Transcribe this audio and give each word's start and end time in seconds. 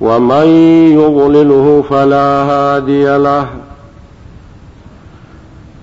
ومن 0.00 0.46
يضلله 0.92 1.84
فلا 1.90 2.42
هادي 2.44 3.16
له 3.18 3.46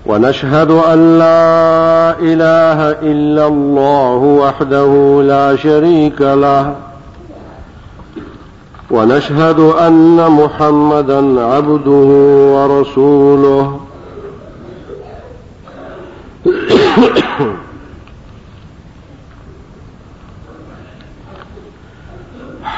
ونشهد 0.06 0.70
أن 0.70 1.18
لا 1.18 2.10
إله 2.18 2.90
إلا 3.10 3.46
الله 3.46 4.14
وحده 4.16 5.22
لا 5.22 5.56
شريك 5.56 6.20
له 6.20 6.74
ونشهد 8.90 9.60
أن 9.60 10.16
محمدا 10.30 11.44
عبده 11.52 12.06
ورسوله 12.54 13.80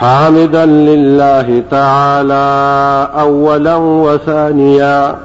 حامدا 0.00 0.64
لله 0.64 1.62
تعالى 1.70 2.46
اولا 3.20 3.76
وثانيا 3.76 5.16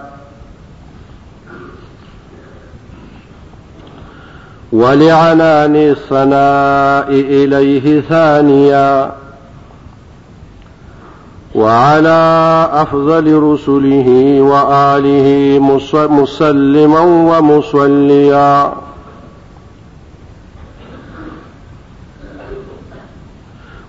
ولعنان 4.74 5.76
الثناء 5.76 7.06
اليه 7.20 8.02
ثانيا 8.02 9.12
وعلى 11.56 12.70
افضل 12.72 13.34
رسله 13.44 14.38
واله 14.42 15.60
مسلما 16.10 17.00
ومصليا 17.02 18.74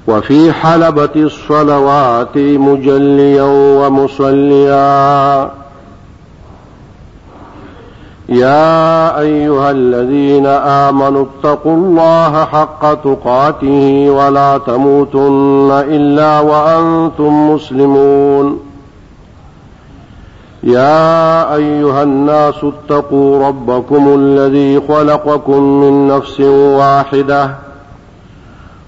وفي 0.08 0.52
حلبة 0.52 1.10
الصلوات 1.16 2.36
مجليا 2.36 3.42
ومصليا 3.86 5.50
يا 8.28 9.18
أيها 9.20 9.70
الذين 9.70 10.46
آمنوا 10.56 11.24
اتقوا 11.36 11.76
الله 11.76 12.44
حق 12.44 12.94
تقاته 12.94 14.06
ولا 14.10 14.58
تموتن 14.66 15.68
إلا 15.70 16.40
وأنتم 16.40 17.50
مسلمون 17.54 18.58
يا 20.62 21.54
أيها 21.54 22.02
الناس 22.02 22.54
اتقوا 22.64 23.48
ربكم 23.48 24.14
الذي 24.18 24.80
خلقكم 24.88 25.62
من 25.62 26.08
نفس 26.08 26.40
واحده 26.50 27.50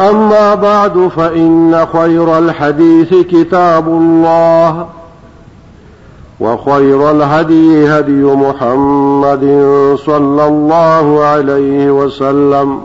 أما 0.00 0.54
بعد 0.54 1.08
فإن 1.16 1.86
خير 1.92 2.38
الحديث 2.38 3.14
كتاب 3.14 3.88
الله 3.88 4.86
وخير 6.40 7.10
الهدي 7.10 7.88
هدي 7.88 8.22
محمد 8.22 9.40
صلى 10.06 10.44
الله 10.46 11.24
عليه 11.24 11.90
وسلم 11.90 12.80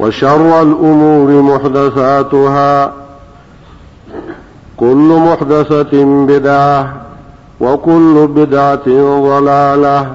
وشر 0.00 0.62
الأمور 0.62 1.42
محدثاتها 1.42 2.92
كل 4.76 5.18
محدثة 5.30 6.04
بدعة 6.26 6.92
وكل 7.60 8.28
بدعة 8.34 8.86
ضلالة 9.22 10.06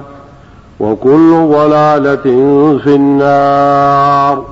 وكل 0.80 1.32
ضلالة 1.52 2.16
في 2.78 2.94
النار 2.94 4.44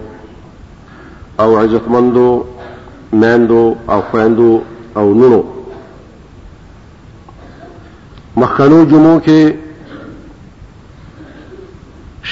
او 1.44 1.50
عزتمندو 1.58 2.44
میندو 3.14 3.66
او 3.96 4.02
خویندو 4.12 4.52
او 5.02 5.08
نونو 5.20 5.42
مخکنو 8.36 8.80
جمعو 8.90 9.16
کې 9.28 9.42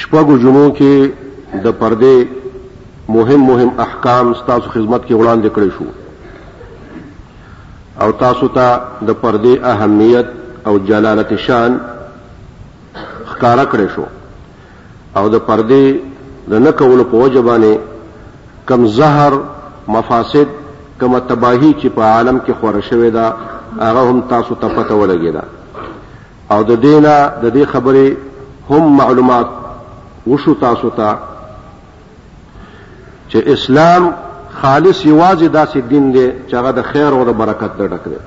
شپږو 0.01 0.35
جمعو 0.47 0.73
کې 0.79 1.63
د 1.69 1.79
پردې 1.79 2.17
مهم 3.19 3.41
مهم 3.53 3.71
احکام 3.87 4.25
ستاسو 4.43 4.67
خدمت 4.75 5.01
کې 5.07 5.13
وړاندې 5.21 5.49
کړی 5.55 5.69
شو 5.77 5.85
او 8.05 8.09
تاسو 8.27 8.45
ته 8.61 8.67
د 9.07 9.09
پردې 9.23 9.53
اهمیت 9.71 10.25
او 10.69 10.73
جلالت 10.91 11.31
شان 11.47 11.71
ښکارا 13.31 13.65
کړی 13.71 13.95
شو 13.95 14.05
او 15.17 15.27
د 15.33 15.35
پردې 15.45 15.85
د 16.49 16.51
نه 16.65 16.71
کولو 16.81 17.03
په 17.11 17.17
وجبانه 17.23 17.71
کم 18.71 18.81
زهر 18.97 19.33
مفاسد 19.95 20.47
کم 21.01 21.11
تباہی 21.27 21.71
چې 21.81 21.87
په 21.95 22.01
عالم 22.01 22.39
کې 22.45 22.51
خوره 22.59 22.81
شوې 22.89 23.09
ده 23.17 23.25
هغه 23.79 24.09
هم 24.09 24.17
تاسو 24.33 24.53
ته 24.63 24.67
پته 24.77 24.93
ولګیدا 24.99 25.41
او 26.55 26.61
د 26.71 26.73
دینا 26.87 27.15
د 27.43 27.49
دې 27.51 27.65
خبرې 27.75 28.07
هم 28.69 28.83
معلومات 29.01 29.47
وشو 30.27 30.53
تاسو 30.65 30.87
ته 30.99 31.09
چې 33.29 33.37
اسلام 33.55 34.03
خالص 34.61 34.99
یوازې 35.05 35.47
داسې 35.57 35.77
دین 35.95 36.05
دی 36.11 36.27
چې 36.49 36.55
هغه 36.59 36.71
د 36.79 36.81
خیر 36.91 37.11
او 37.19 37.23
د 37.31 37.33
برکت 37.41 37.71
ته 37.81 37.85
ډک 37.95 38.03
دی 38.13 38.21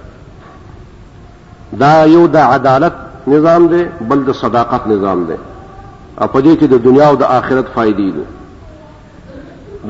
دا 1.81 1.95
یو 2.17 2.25
د 2.33 2.37
عدالت 2.55 2.95
نظام 3.35 3.63
دی 3.69 3.83
بل 4.09 4.19
د 4.29 4.31
صداقت 4.39 4.83
نظام 4.89 5.19
دی 5.29 5.37
په 6.17 6.41
دې 6.43 6.55
کې 6.61 6.67
د 6.73 6.83
دنیا 6.85 7.07
او 7.11 7.17
د 7.17 7.23
آخرت 7.39 7.67
فائدې 7.75 8.09
دي 8.17 8.25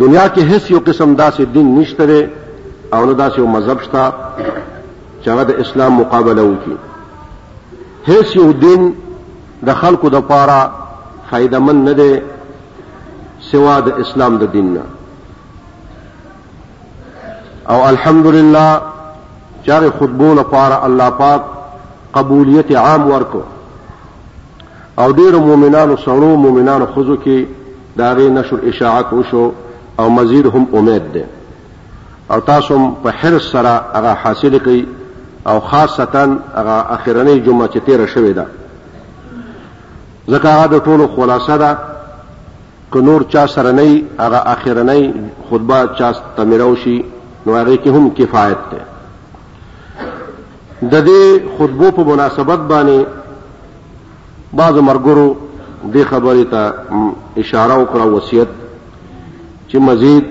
دنیا 0.01 0.29
کې 0.35 0.41
هیڅ 0.51 0.65
یو 0.71 0.81
قسم 0.87 1.17
داسې 1.17 1.43
دین 1.55 1.67
نشته 1.79 2.29
او 2.95 3.05
نه 3.07 3.15
داسې 3.23 3.39
یو 3.39 3.47
مذهب 3.47 3.81
شته 3.83 4.13
چې 5.23 5.29
هغه 5.31 5.45
د 5.45 5.53
اسلام 5.63 5.93
مقابله 6.01 6.43
وکړي 6.43 6.79
هیڅ 8.09 8.37
یو 8.37 8.53
دین 8.53 8.93
د 9.67 9.71
خلکو 9.81 10.09
د 10.11 10.21
پاره 10.29 10.61
فائدہ 11.31 11.59
مند 11.59 11.89
نه 11.89 11.93
دی 12.01 12.15
سوا 13.51 13.81
د 13.87 13.93
اسلام 14.03 14.37
د 14.39 14.53
دین 14.53 14.75
نه 14.75 14.83
او 17.73 17.83
الحمدلله 17.87 18.81
چاره 19.67 19.91
خطبو 19.99 20.31
لپاره 20.41 20.85
الله 20.87 21.11
پاک 21.23 21.43
قبولیت 22.15 22.71
عام 22.87 23.11
ورکو 23.11 23.43
او 25.03 25.13
ډیر 25.13 25.35
مؤمنانو 25.37 25.95
سړو 26.05 26.35
مؤمنانو 26.47 26.87
خزو 26.95 27.17
کې 27.25 27.45
داغه 28.01 28.29
نشر 28.39 28.57
اشاعت 28.73 29.13
وشو 29.13 29.45
او 30.01 30.09
مزید 30.17 30.47
هم 30.57 30.67
امید 30.81 31.07
ده 31.15 31.25
او 32.35 32.41
تاسو 32.51 32.81
په 33.05 33.11
حرص 33.21 33.49
سره 33.53 33.73
هغه 33.95 34.13
حاصل 34.25 34.57
کړئ 34.59 34.87
او 35.53 35.61
خاصتا 35.71 36.25
هغه 36.59 36.77
اخیرنی 36.97 37.39
جمعه 37.41 37.67
چې 37.69 37.81
تیر 37.87 38.05
شوې 38.07 38.37
ده 38.37 38.47
ځکه 40.29 40.45
هغه 40.53 40.67
د 40.75 40.79
ټولو 40.89 41.09
خلاصه 41.17 41.57
ده 41.59 41.79
که 42.93 43.01
نور 43.09 43.25
چا 43.33 43.47
سره 43.55 43.73
نه 43.79 43.89
هغه 44.21 44.43
اخیرنی 44.51 45.15
خطبه 45.51 45.81
چا 46.03 46.13
تمیرو 46.37 46.71
شي 46.85 46.97
نو 47.47 47.57
هغه 47.61 47.77
کې 47.77 47.89
هم 47.89 48.15
کفایت 48.15 48.57
ده 48.77 48.87
د 51.01 51.07
دې 51.11 51.41
خطبو 51.59 51.91
په 51.99 52.05
مناسبت 52.13 52.59
باندې 52.71 53.19
بعض 54.61 54.75
مرګرو 54.87 55.35
دې 55.93 56.03
خبرې 56.11 56.45
ته 56.53 56.63
اشاره 57.43 57.75
وکړه 57.81 58.07
وصیت 58.17 58.49
چې 59.69 59.77
مزید 59.87 60.25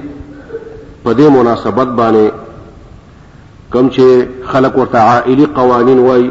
په 1.03 1.13
دې 1.18 1.27
مناسبت 1.38 1.88
باندې 2.00 2.31
کم 3.75 3.89
چې 3.89 4.06
خلق 4.51 4.77
ورته 4.81 4.97
عائلی 5.00 5.45
قوانین 5.56 6.00
وای 6.06 6.29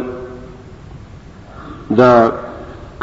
دا 2.02 2.12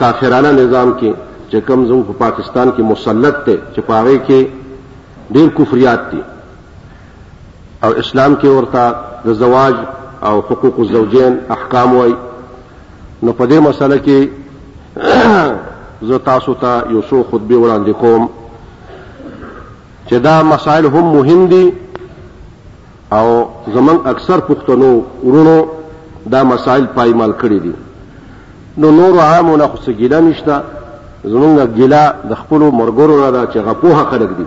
کافرانه 0.04 0.52
نظام 0.62 0.90
کې 1.00 1.12
چې 1.50 1.58
کم 1.68 1.86
زمو 1.92 2.04
په 2.14 2.22
پاکستان 2.24 2.68
کې 2.76 2.82
مسلط 2.96 3.36
ته 3.46 3.58
چې 3.76 3.80
پاره 3.92 4.18
کې 4.18 4.48
ډېر 5.32 5.48
کفریات 5.58 6.12
دي 6.12 6.22
او 7.84 7.92
اسلام 8.06 8.36
کې 8.36 8.48
ورته 8.58 8.96
د 9.30 9.40
زواج 9.44 9.76
او 10.28 10.36
حقوق 10.50 10.80
الزوجین 10.84 11.38
احکام 11.60 11.96
وای 11.96 12.12
نو 13.24 13.34
په 13.34 13.46
دې 13.48 13.60
مسله 13.70 13.98
کې 14.06 14.46
زه 16.02 16.18
تاسو 16.18 16.54
ته 16.54 16.60
تا 16.82 16.92
یو 16.92 17.02
څو 17.10 17.24
خطبه 17.32 17.56
وړاندې 17.56 17.92
کوم 17.92 18.30
چې 20.08 20.14
دا 20.28 20.36
مسائل 20.52 20.86
هم 20.86 21.04
مهم 21.16 21.48
دي 21.48 21.74
او 23.18 23.28
زمون 23.74 23.98
اکثر 24.14 24.40
پښتنو 24.48 24.90
ورونو 25.24 25.58
دا 26.34 26.44
مسائل 26.54 26.86
پایمال 26.96 27.32
کړی 27.42 27.60
دي 27.66 27.74
نو 28.84 28.92
نور 29.00 29.20
عامونه 29.28 29.68
خو 29.68 29.78
سګیلا 29.84 30.16
نشته 30.16 30.64
زمونږ 31.26 31.60
ګیلا 31.80 32.04
د 32.34 32.42
خپل 32.42 32.60
مرګورو 32.60 33.20
نه 33.24 33.32
دا 33.38 33.46
چې 33.54 33.58
غپوها 33.70 34.04
خلق 34.12 34.38
دي 34.42 34.46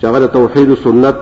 چې 0.00 0.04
هغه 0.08 0.18
د 0.24 0.34
توحید 0.38 0.70
او 0.76 0.80
سنت 0.86 1.16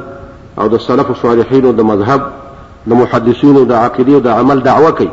او 0.62 0.68
د 0.76 0.86
سلف 0.88 1.10
صالحینو 1.24 1.72
د 1.80 1.92
مذهب 1.92 2.88
د 2.92 2.96
محدثینو 3.04 3.64
د 3.72 3.84
عقیده 3.84 4.14
او 4.18 4.26
د 4.28 4.38
عمل 4.38 4.62
دعوه 4.70 4.90
کوي 5.00 5.10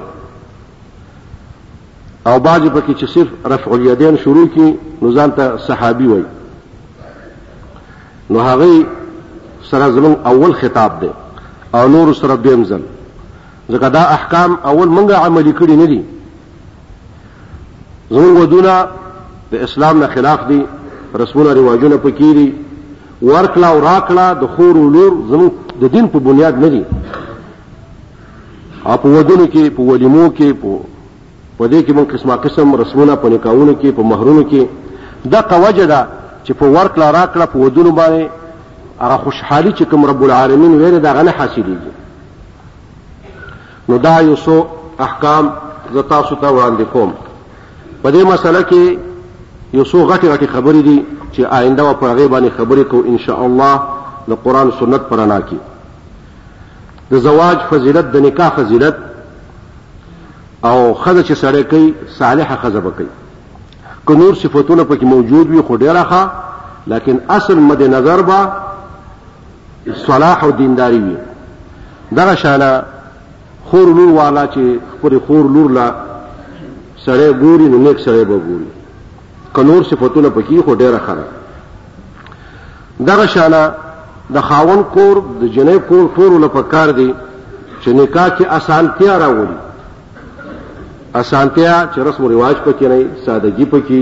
او 2.28 2.40
بعض 2.40 2.62
پکې 2.66 2.94
چې 3.02 3.06
صرف 3.14 3.28
رفع 3.52 3.72
الیدین 3.74 4.16
شروع 4.24 4.46
کی 4.54 4.72
نو 5.02 5.12
ځان 5.16 5.30
ته 5.38 5.58
صحابي 5.68 6.08
وای 6.08 6.24
نو 8.30 8.40
هغه 8.40 8.86
سره 9.70 9.88
زمون 9.96 10.16
اول 10.32 10.54
خطاب 10.60 11.00
دی 11.02 11.10
او 11.80 11.88
نور 11.94 12.14
سره 12.20 12.36
دیم 12.44 12.64
ځل 12.64 12.82
ځکه 13.72 13.88
دا 13.96 14.00
احکام 14.18 14.56
اول 14.74 14.88
منګه 14.98 15.14
عملی 15.26 15.54
کړی 15.60 15.72
نه 15.72 15.86
دي 15.86 16.02
زمون 18.12 18.38
ودونه 18.42 18.78
د 19.56 19.66
اسلام 19.70 20.00
نه 20.06 20.14
خلاف 20.14 20.46
دي 20.52 20.62
رسمونه 21.24 21.54
رواجونه 21.62 22.00
پکې 22.04 22.34
دي 22.34 22.54
ورکلا 23.32 23.68
او 23.72 23.80
راکلا 23.90 24.30
د 24.46 24.56
خور 24.56 24.78
او 24.84 24.88
لور 25.00 25.20
زمون 25.34 25.52
د 25.82 25.92
دین 25.98 26.08
په 26.14 26.20
بنیاد 26.30 26.58
نه 26.68 26.72
دي 26.78 26.84
او 28.86 28.98
په 28.98 29.08
ودونه 29.08 29.48
کې 29.48 29.70
په 29.70 29.82
ولیمو 29.82 30.30
کې 30.30 30.56
په 30.64 30.80
په 31.62 31.66
دې 31.68 31.84
کې 31.86 31.92
مونږ 31.98 32.08
قسمه 32.14 32.36
قسم 32.46 32.68
رسمونه 32.82 33.14
په 33.24 33.28
نکاحونو 33.34 33.74
کې 33.82 33.90
په 33.98 34.04
مہرونو 34.12 34.44
کې 34.52 34.62
دا 35.34 35.40
قوجه 35.42 35.86
ده 35.92 36.02
چې 36.46 36.52
په 36.62 36.66
ورک 36.76 36.94
لا 37.02 37.08
راکړه 37.18 37.46
په 37.54 37.58
ودونو 37.64 37.92
باندې 38.00 38.24
هغه 39.04 39.18
خوشحالي 39.24 39.72
چې 39.78 39.84
کوم 39.92 40.02
رب 40.12 40.22
العالمین 40.28 40.72
ویل 40.82 40.98
دا 41.00 41.12
غنه 41.18 41.32
حاصلېږي 41.40 41.92
نو 43.90 43.96
دا 44.06 44.14
یو 44.30 44.36
سو 44.46 44.56
احکام 45.08 45.44
زه 45.94 46.02
تاسو 46.14 46.34
ته 46.42 46.48
وړاندې 46.56 46.86
کوم 46.94 47.10
په 48.04 48.08
دې 48.16 48.24
مسله 48.32 48.62
کې 48.70 48.84
یو 49.74 49.86
سو 49.92 49.98
غټي 50.12 50.28
غټي 50.34 50.48
خبرې 50.56 50.82
دي 50.90 50.98
چې 51.34 51.42
آینده 51.60 51.82
و 51.84 51.92
پر 52.02 52.10
هغه 52.16 52.26
باندې 52.34 52.56
خبرې 52.58 52.84
کو 52.94 52.98
ان 53.12 53.18
شاء 53.28 53.40
الله 53.46 53.74
د 54.30 54.32
قران 54.44 54.68
سنت 54.80 55.04
پرانا 55.10 55.40
کی 55.52 55.60
د 57.12 57.14
زواج 57.30 57.58
فضیلت 57.70 58.06
د 58.12 58.16
نکاح 58.28 58.50
فضیلت 58.58 58.98
او 60.64 60.94
خزه 60.94 61.24
چې 61.24 61.34
سړی 61.34 61.64
کوي 61.64 61.94
صالحه 62.20 62.56
خزه 62.64 62.80
بکی 62.80 63.08
که 64.08 64.14
نور 64.16 64.34
صفاتونه 64.36 64.84
پکې 64.84 65.04
موجود 65.04 65.50
وي 65.50 65.62
خو 65.62 65.78
ډیره 65.78 66.04
ښه 66.10 66.30
لکن 66.88 67.20
اصل 67.30 67.56
مد 67.60 67.82
نظر 67.84 68.22
با 68.22 68.40
صلاح 70.08 70.44
او 70.44 70.52
دینداری 70.52 71.00
وي 71.00 71.18
دغه 72.18 72.36
شاله 72.36 72.84
خور 73.70 73.88
لور 73.88 74.12
والا 74.14 74.46
چې 74.48 74.60
خپل 74.94 75.18
خور 75.28 75.50
لور 75.56 75.72
لا 75.72 75.92
سړی 77.06 77.32
ګوري 77.44 77.68
نو 77.74 77.78
نیک 77.78 77.98
سړی 78.00 78.10
به 78.32 78.40
ګوري 78.48 78.68
که 79.56 79.64
نور 79.64 79.84
صفاتونه 79.84 80.30
پکې 80.30 80.66
خو 80.66 80.76
ډیره 80.76 81.02
ښه 81.08 83.02
دغه 83.06 83.26
شاله 83.28 83.74
د 84.34 84.40
خاون 84.42 84.84
کور 84.84 85.22
د 85.42 85.46
جنې 85.54 85.78
کور 85.90 86.08
ټول 86.18 86.42
لپاره 86.44 86.68
کار 86.74 86.92
دی 86.92 87.12
چې 87.84 87.88
نکاح 87.88 88.30
کې 88.30 88.46
اسانتیا 88.52 89.18
راوړي 89.20 89.71
اسانتیا 91.20 91.72
چې 91.94 92.00
رسم 92.04 92.22
او 92.24 92.28
رواج 92.30 92.56
پکې 92.66 92.84
نه 92.88 92.98
سادگی 93.26 93.66
پکې 93.72 94.00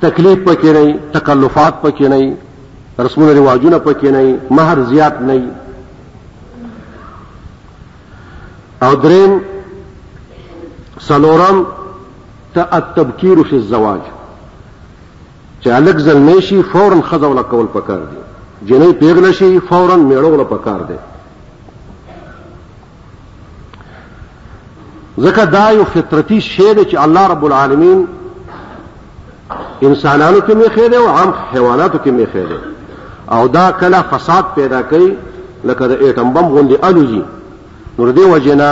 تکلیف 0.00 0.38
پکې 0.48 0.68
نه 0.76 0.82
تکلفات 1.12 1.74
پکې 1.82 2.04
نه 2.12 2.20
رسم 3.06 3.20
او 3.22 3.32
رواجونه 3.38 3.78
پکې 3.86 4.08
نه 4.18 4.22
مہر 4.58 4.76
زیات 4.90 5.14
نه 5.30 5.34
او 8.86 8.92
درین 9.06 9.32
سلورم 11.08 11.58
ته 12.54 12.62
التبکیر 12.80 13.38
فی 13.50 13.56
الزواج 13.62 14.00
چې 15.60 15.68
الګ 15.68 15.98
زلمی 16.08 16.40
شي 16.50 16.60
فورن 16.72 17.00
خزول 17.10 17.38
کول 17.52 17.66
پکار 17.72 18.00
دی 18.10 18.16
جنې 18.66 18.92
پیغله 19.00 19.30
شي 19.38 19.52
فورن 19.70 20.00
میړول 20.10 20.44
پکار 20.50 20.80
دی 20.88 20.96
ځکه 25.24 25.42
دا 25.56 25.66
یو 25.78 25.84
فطرتي 25.94 26.40
شی 26.50 26.74
دی 26.76 26.82
چې 26.90 26.94
الله 27.04 27.26
رب 27.30 27.44
العالمین 27.46 28.04
انسانانو 29.82 30.40
کې 30.40 30.54
مې 30.60 30.70
خېره 30.74 30.96
او 30.98 31.06
عام 31.08 31.30
حیواناتو 31.52 31.98
کې 32.04 32.10
مې 32.16 32.26
خېره 32.32 32.58
او 33.30 33.48
دا 33.48 33.70
کله 33.80 34.02
فساد 34.10 34.44
پیدا 34.54 34.82
کوي 34.82 35.08
لکه 35.64 35.86
د 35.86 35.92
ایټم 36.02 36.34
بم 36.36 36.46
غوندي 36.54 36.76
الوزي 36.90 37.22
نور 37.98 38.10
دی 38.18 38.28
وجنا 38.32 38.70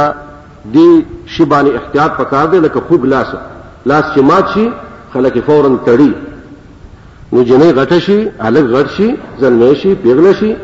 دی 0.64 1.06
شی 1.26 1.44
باندې 1.44 1.74
احتیاط 1.80 2.16
پکار 2.16 2.46
دی 2.52 2.60
لکه 2.66 2.80
خوب 2.88 3.04
لاس 3.04 3.26
لاس 3.86 4.04
چې 4.14 4.20
مات 4.30 4.50
شي 4.54 4.68
خلک 5.14 5.38
فورا 5.46 5.72
تړي 5.86 6.10
نو 7.32 7.44
جنې 7.46 7.78
غټه 7.80 7.98
شي 8.06 8.18
الګ 8.40 8.66
غټ 8.76 8.88
شي 8.96 9.10
ځلمې 9.40 9.74
شي 9.82 9.94
پیغله 10.06 10.32
شي 10.42 10.54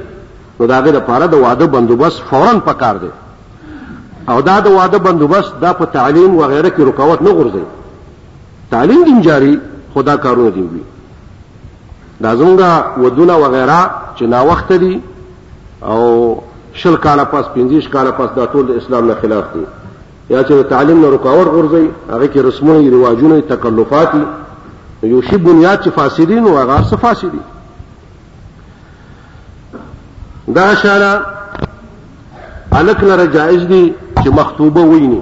نو 0.60 0.66
داګه 0.66 0.90
د 0.96 1.00
پاره 1.10 1.26
د 1.26 1.34
واده 1.46 1.66
بندوبست 1.66 2.22
فورا 2.30 2.52
پکار 2.70 2.96
دی 3.04 3.10
او 4.28 4.40
دا 4.40 4.60
د 4.60 4.66
واده 4.66 4.98
بندوبست 4.98 5.52
دا 5.60 5.72
په 5.72 5.84
تعلیم 5.84 6.36
و 6.36 6.42
غیره 6.46 6.70
کې 6.70 6.80
رکاوټ 6.90 7.20
نه 7.22 7.30
غورځي 7.30 7.64
تعلیم 8.70 9.04
دین 9.04 9.20
جاری 9.22 9.56
خدا 9.94 10.16
کارونه 10.16 10.50
دی 10.50 10.60
وي 10.62 10.80
دا 12.22 12.36
زمونږه 12.36 12.98
ودونه 12.98 13.32
و 13.36 13.44
غیره 13.48 13.90
چې 14.16 14.22
نا 14.22 14.42
وخت 14.44 14.72
دي 14.72 15.00
او 15.82 16.02
شل 16.74 16.96
کال 16.96 17.18
پس 17.30 17.44
پنځیش 17.56 17.88
کال 17.90 18.10
پس 18.18 18.28
دا 18.36 18.46
ټول 18.52 18.66
د 18.66 18.70
اسلام 18.70 19.06
نه 19.08 19.14
خلاف 19.22 19.44
دي 19.54 19.64
یا 20.30 20.42
چې 20.44 20.52
تعلیم 20.70 21.00
نه 21.00 21.10
رکاوټ 21.18 21.46
غورځي 21.48 22.12
هغه 22.12 22.26
کې 22.26 22.36
رسمونه 22.38 22.90
رواجونه 22.90 23.40
تکلفات 23.40 24.10
یو 25.02 25.20
شی 25.28 25.36
بنیاد 25.36 25.82
چې 25.82 25.88
فاسدین 25.90 26.46
او 26.48 26.58
هغه 26.58 26.82
څه 26.90 26.96
فاسدي 27.04 27.40
دا 30.56 30.74
شاله 30.74 31.20
الک 32.80 33.04
لره 33.04 33.24
جایز 33.26 33.62
دي 33.66 33.94
چې 34.18 34.28
مخطوبه 34.28 34.80
ویني 34.80 35.20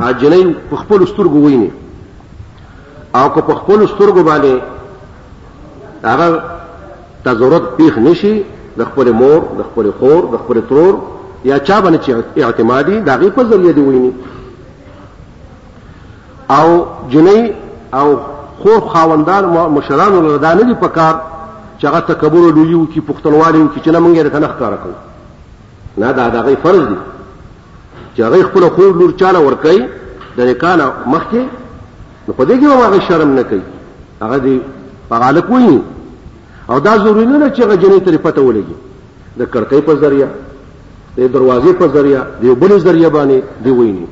اجنې 0.00 0.74
خپل 0.80 1.04
سترګو 1.06 1.40
ویني 1.46 1.70
او 3.14 3.28
که 3.28 3.40
په 3.40 3.54
خپل 3.60 3.86
سترګو 3.86 4.22
باندې 4.30 6.04
هغه 6.04 6.44
تزورت 7.24 7.70
پیخ 7.76 7.98
نشي 8.08 8.34
د 8.78 8.84
خپل 8.90 9.12
مور 9.22 9.40
د 9.62 9.70
خپل 9.70 9.90
خور 9.98 10.28
د 10.34 10.44
خپل 10.44 10.60
ترور 10.68 10.98
یا 11.44 11.58
چا 11.58 11.80
باندې 11.80 11.98
چې 12.04 12.44
اعتمادي 12.44 13.00
دغه 13.10 13.30
په 13.40 13.44
ذریعہ 13.54 13.72
دی 13.80 13.88
ویني 13.88 14.12
او 16.58 16.86
جنې 17.10 17.52
او 17.94 18.16
خور 18.62 18.80
خاوندان 18.92 19.44
مشران 19.78 20.12
ولدان 20.14 20.58
دي 20.68 20.74
په 20.80 20.88
کار 21.00 21.14
چې 21.80 21.86
هغه 21.86 22.00
تکبر 22.00 22.38
او 22.38 22.50
لوی 22.56 22.74
وکي 22.74 23.00
پختلوالي 23.00 23.58
وکي 23.62 23.80
چې 23.80 23.88
نه 23.88 23.98
مونږ 24.00 24.14
یې 24.16 24.28
تنخ 24.34 24.58
کار 24.58 24.72
کوو 24.82 24.96
نه 26.02 26.12
دا 26.18 26.28
دا 26.28 26.40
غي 26.48 26.56
فرض 26.64 26.80
دي 26.88 26.96
چې 28.16 28.20
هغه 28.22 28.42
خپل 28.48 28.68
خور 28.74 28.92
لور 29.00 29.10
چاله 29.22 29.38
ور 29.46 29.54
کوي 29.62 29.80
د 30.38 30.50
نکاله 30.50 30.86
مخکې 31.06 31.42
نو 32.26 32.32
په 32.32 32.44
دې 32.44 32.54
کې 32.60 32.84
هغه 32.84 33.00
شرم 33.08 33.32
نه 33.38 33.42
کوي 33.52 33.62
هغه 34.22 34.38
دی 34.46 34.60
پغالک 35.12 35.50
وایي 35.54 35.80
او 36.70 36.78
دا 36.88 36.96
ضروري 36.98 37.26
نه 37.26 37.52
چې 37.56 37.60
هغه 37.60 37.76
جنې 37.76 38.02
ترې 38.04 38.18
پته 38.26 38.40
ولګي 38.40 38.78
د 39.36 39.42
کړکۍ 39.42 39.80
په 39.80 39.94
ذریعہ 40.04 40.28
د 41.16 41.32
دروازې 41.34 41.72
په 41.78 41.86
ذریعہ 41.94 42.22
د 42.42 42.44
بل 42.64 42.78
ذریعہ 42.88 43.10
باندې 43.10 43.64
دی 43.64 43.70
ویني 43.70 44.06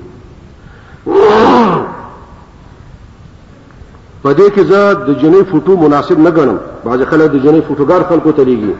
په 4.28 4.34
دې 4.34 4.50
کې 4.54 4.62
زه 4.70 4.94
د 4.94 5.10
جنې 5.20 5.42
فوټو 5.50 5.74
مناسب 5.84 6.18
نه 6.18 6.30
ګڼم 6.30 6.56
بعض 6.86 7.02
خلک 7.10 7.30
د 7.34 7.40
جنې 7.44 7.60
فوټوګار 7.66 8.02
خلکو 8.08 8.32
ته 8.32 8.44
لیږي 8.44 8.74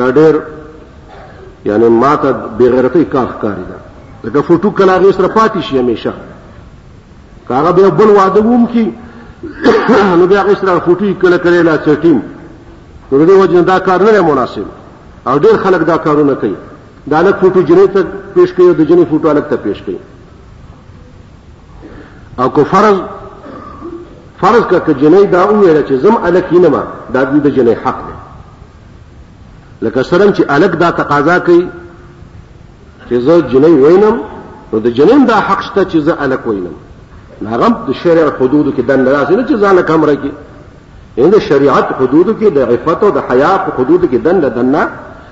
دا 0.00 0.04
ډېر 0.18 0.42
یعنی 1.68 1.88
ماته 1.88 2.32
بغیرتۍ 2.58 3.04
کار 3.14 3.26
ښکاري 3.26 3.64
ده 3.70 3.78
لکه 4.24 4.40
فوټو 4.48 4.70
کله 4.80 4.92
هغې 4.98 5.12
سره 5.16 5.28
پاتې 5.28 5.60
شي 5.60 5.78
همیشه 5.78 6.12
که 7.48 7.54
هغه 7.54 7.70
بیا 7.78 7.88
بل 8.00 8.08
واده 8.18 8.40
وم 8.44 8.68
کې 8.74 8.86
نو 10.20 10.26
بیا 10.26 10.44
هغې 10.44 10.58
سره 10.60 10.78
فوټو 10.86 11.18
کله 11.26 11.36
کله 11.46 11.62
لا 11.70 11.76
چټیم 11.86 12.18
نو 13.12 13.24
د 13.24 13.30
دې 13.30 13.40
وجې 13.42 13.58
دا 13.72 13.78
کار 13.88 14.02
نه 14.08 14.12
دی 14.18 14.22
مناسب 14.28 14.64
او 15.26 15.38
ډېر 15.38 15.56
خلک 15.64 15.86
دا 15.90 15.96
کارونه 16.06 16.34
کوي 16.44 16.54
دا 17.16 17.22
لک 17.26 17.36
فوټو 17.42 17.66
جنې 17.72 17.90
ته 17.92 18.06
پیش 18.38 18.54
کوي 18.60 18.68
او 18.68 18.72
د 18.78 18.86
جنې 18.92 19.10
فوټو 19.10 19.26
الک 19.32 19.48
ته 19.50 19.56
پیش 19.66 19.82
کوي 19.82 19.98
او 22.38 22.48
که 22.58 22.64
فرض 22.74 22.96
فرض 24.44 24.64
کا 24.70 24.78
که 24.86 24.92
جنې 25.00 25.26
دا 25.32 25.48
وویل 25.48 25.82
چې 25.88 25.92
زم 25.92 26.14
الکینما 26.24 26.82
دا 27.14 27.24
د 27.24 27.46
جنې 27.56 27.76
حق 27.84 27.98
دی 28.08 28.14
لکه 29.82 30.02
سرم 30.02 30.32
چې 30.34 30.42
الک 30.48 30.70
دا 30.80 30.90
تقاضا 31.02 31.38
کوي 31.38 31.68
چې 33.10 33.14
زه 33.26 33.42
جنې 33.52 33.72
وینم 33.84 34.18
نو 34.72 34.80
د 34.86 34.94
جنین 34.98 35.24
دا 35.30 35.34
حق 35.50 35.62
شته 35.68 35.84
چې 35.90 35.96
زه 36.08 36.16
الک 36.24 36.46
وینم 36.46 36.74
هغه 37.52 37.68
د 37.88 37.92
شریع 38.02 38.26
حدودو 38.40 38.70
کې 38.70 38.80
دن 38.80 39.06
راځي 39.06 39.32
نه 39.34 39.46
چې 39.48 39.60
ځان 39.64 39.80
کم 39.92 40.04
راکې 40.12 40.30
ان 41.22 41.30
د 41.36 41.40
شریعت 41.48 41.88
حدودو 42.02 42.32
کې 42.40 42.50
د 42.52 42.58
عفت 42.72 43.02
او 43.02 43.10
د 43.16 43.26
حیا 43.30 43.56
په 43.64 43.78
حدودو 43.82 44.06
کې 44.06 44.20
دن 44.24 44.40
دنه 44.40 44.88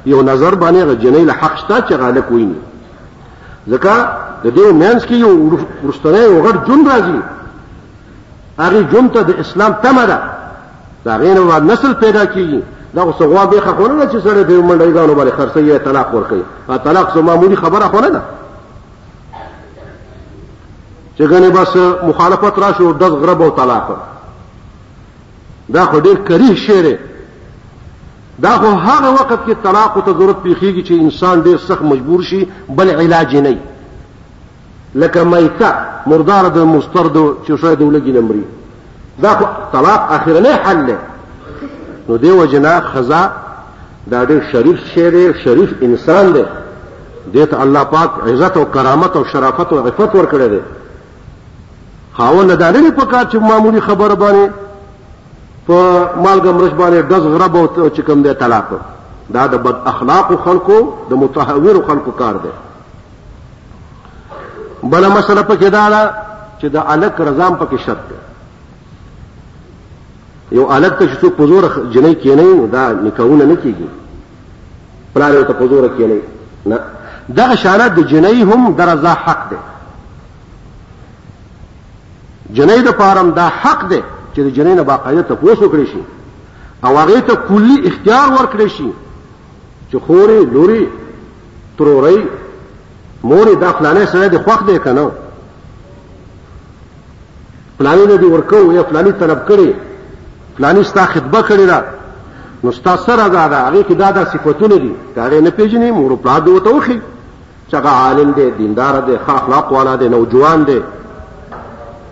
یو 0.06 0.22
نظر 0.22 0.54
باندې 0.54 0.86
غ 0.90 0.94
جنې 1.00 1.26
له 1.30 1.32
حق 1.32 1.56
شته 1.56 1.88
چې 1.88 1.94
غالک 1.94 2.30
ویني 2.32 3.68
ځکه 3.68 4.08
د 4.44 4.56
دې 4.56 4.72
مینس 4.82 5.04
کې 5.06 5.14
یو 5.14 5.50
ورستنه 5.84 6.18
یو 6.18 6.42
غټ 6.48 6.66
جون 6.68 6.86
راځي 6.92 7.20
هغه 8.62 8.80
جمته 8.92 9.22
د 9.22 9.30
اسلام 9.44 9.72
تمه 9.82 10.04
ده 10.06 10.18
دا 11.04 11.12
غین 11.18 11.38
و 11.38 11.52
نسل 11.72 11.92
پیدا 12.00 12.24
کیږي 12.34 12.60
دا 12.94 13.02
اوس 13.02 13.18
غوا 13.30 13.44
به 13.46 13.60
خونه 13.60 14.04
چې 14.12 14.18
سره 14.24 14.42
په 14.44 14.52
منډي 14.68 14.92
غانو 14.96 15.14
باندې 15.18 15.34
خرڅي 15.38 15.78
طلاق 15.84 16.14
ورکړي 16.14 16.42
ا 16.68 16.76
طلاق 16.76 17.12
سو 17.14 17.22
معمولی 17.22 17.56
خبره 17.56 17.88
خونه 17.88 18.08
ده 18.10 18.22
چې 21.18 21.22
غنه 21.22 21.48
بس 21.50 21.76
مخالفت 22.04 22.58
راشو 22.58 22.92
د 22.92 23.04
غرب 23.04 23.42
او 23.42 23.50
طلاق 23.50 23.96
دا 25.72 25.84
خو 25.86 25.98
ډیر 26.00 26.14
کریه 26.28 26.54
شعر 26.54 26.94
دا 28.38 28.50
خو 28.58 28.66
هغه 28.86 29.10
وخت 29.12 29.38
کې 29.46 29.54
طلاق 29.64 30.02
ته 30.04 30.12
ضرورت 30.12 30.36
پیخیږي 30.42 30.86
چې 30.88 30.92
انسان 30.92 31.42
ډیر 31.42 31.56
سخت 31.68 31.82
مجبور 31.82 32.22
شي 32.22 32.46
بل 32.68 32.90
علاج 32.90 33.36
نه 33.36 33.58
لکه 34.94 35.22
مېته 35.24 35.70
مردار 36.06 36.44
د 36.48 36.58
مسترد 36.64 37.16
چې 37.46 37.52
شوی 37.60 37.76
د 37.76 37.82
ولګي 37.82 38.12
نمرې 38.12 38.44
دا 39.22 39.30
خو 39.38 39.44
طلاق 39.72 40.12
اخرنه 40.12 40.52
حل 40.64 40.86
دی 40.86 40.96
نو 42.08 42.16
دی 42.16 42.30
وجنا 42.30 42.80
خزا 42.80 43.30
دا 44.10 44.24
ډېر 44.26 44.40
شریف 44.52 44.78
شعر 44.94 45.14
شریف 45.44 45.70
انسان 45.82 46.32
دی 46.32 46.44
دته 47.34 47.62
الله 47.62 47.84
پاک 47.84 48.10
عزت 48.28 48.56
او 48.56 48.64
کرامت 48.64 49.16
او 49.16 49.24
شرافت 49.24 49.72
او 49.72 49.78
عفت 49.86 50.14
ورکړي 50.14 50.48
دي 50.54 50.60
خاوند 52.18 52.50
دا 52.56 52.70
نه 52.70 52.90
پکار 52.90 53.24
چې 53.32 53.36
معمولی 53.36 53.80
خبره 53.80 54.14
باندې 54.14 54.50
په 55.66 56.06
مالګه 56.24 56.46
مرش 56.52 56.70
باندې 56.70 57.12
دز 57.12 57.24
غرب 57.34 57.56
او 57.56 57.88
چې 57.88 58.00
کوم 58.00 58.22
دی 58.22 58.34
طلاق 58.34 58.64
دا 59.32 59.46
د 59.48 59.62
بد 59.62 59.76
اخلاق 59.86 60.32
خلکو 60.44 60.92
د 61.10 61.14
متهور 61.14 61.82
خلکو 61.86 62.10
کار 62.18 62.34
دی 62.42 62.50
بل 64.82 65.08
مسله 65.08 65.42
پکې 65.42 65.64
دا 65.70 65.88
ده 65.90 66.12
چې 66.60 66.64
د 66.74 66.76
الک 66.94 67.20
رضام 67.20 67.56
پکې 67.60 67.78
شرط 67.86 67.98
دی 68.10 68.16
یو 70.58 70.64
الک 70.72 70.92
ته 70.98 71.04
چې 71.06 71.14
څوک 71.20 71.32
په 71.36 71.44
زور 71.46 71.62
جنې 71.64 72.22
کې 72.22 72.32
نه 72.40 72.66
دا 72.72 72.82
نکاحونه 72.92 73.44
نه 73.44 73.56
کیږي 73.64 73.88
پلار 75.14 75.42
ته 75.42 75.52
په 75.52 75.66
زور 75.66 75.88
کې 75.98 76.02
نه 76.12 76.16
نه 76.66 76.78
دا 77.36 77.54
شانات 77.54 77.94
د 77.94 78.00
جنې 78.14 78.54
هم 78.54 78.74
درزا 78.80 79.12
حق 79.26 79.40
دی 79.50 79.56
جنې 82.60 82.80
د 82.88 82.90
پارم 83.02 83.28
دا 83.30 83.48
حق 83.62 83.80
دی 83.88 84.00
چې 84.34 84.40
د 84.40 84.54
جنې 84.56 84.72
نه 84.80 84.82
باقاعده 84.82 85.22
تاسو 85.22 85.72
کړی 85.76 85.86
شي 85.92 86.02
او 86.84 86.92
هغه 86.98 87.20
ته 87.26 87.34
کلی 87.48 87.76
اختیار 87.88 88.26
ورکړی 88.38 88.68
شي 88.76 88.90
چې 89.92 89.96
خوري 90.06 90.40
لوري 90.54 90.82
تروري 91.78 92.18
مورې 93.24 93.54
دا 93.56 93.72
فلانه 93.72 94.04
سره 94.12 94.26
د 94.28 94.36
خوښ 94.44 94.62
دی 94.66 94.78
کنه 94.78 95.06
فلانی 97.78 98.06
دې 98.18 98.24
ورکو 98.32 98.62
یا 98.72 98.82
فلانی 98.90 99.12
طلب 99.18 99.42
کړي 99.50 99.70
فلانی 100.56 100.84
ستا 100.90 101.04
خدمت 101.12 101.46
کړي 101.46 101.70
را 101.72 101.82
نو 102.64 102.72
ستا 102.72 102.96
سره 102.96 103.28
دا 103.28 103.48
دا 103.48 103.60
هغه 103.68 103.82
کې 103.82 103.92
دا 104.02 104.10
دا 104.12 104.24
صفاتونه 104.24 104.76
دي 104.76 104.92
دا 105.16 105.28
نه 105.40 105.50
پیژنې 105.50 105.92
مور 105.98 106.16
په 106.16 106.26
لاد 106.32 106.48
وته 106.48 106.70
وخی 106.74 107.00
چې 107.70 107.74
هغه 107.74 107.88
عالم 107.88 108.32
دی 108.32 108.50
دیندار 108.58 109.00
دی 109.00 109.16
ښه 109.16 109.30
اخلاق 109.36 109.72
والا 109.72 109.94
دی 109.96 110.08
نوجوان 110.08 110.64
دی 110.64 110.80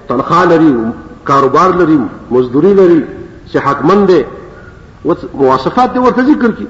تنخواه 0.09 0.45
لري 0.45 0.75
کاروبار 1.27 1.71
لري 1.81 2.01
مزدوري 2.31 2.75
لري 2.75 3.05
صحتمند 3.53 4.07
دی 4.09 4.23
مواصفات 5.35 5.93
دی 5.95 5.99
ورته 5.99 6.23
ذکر 6.23 6.51
کی 6.53 6.67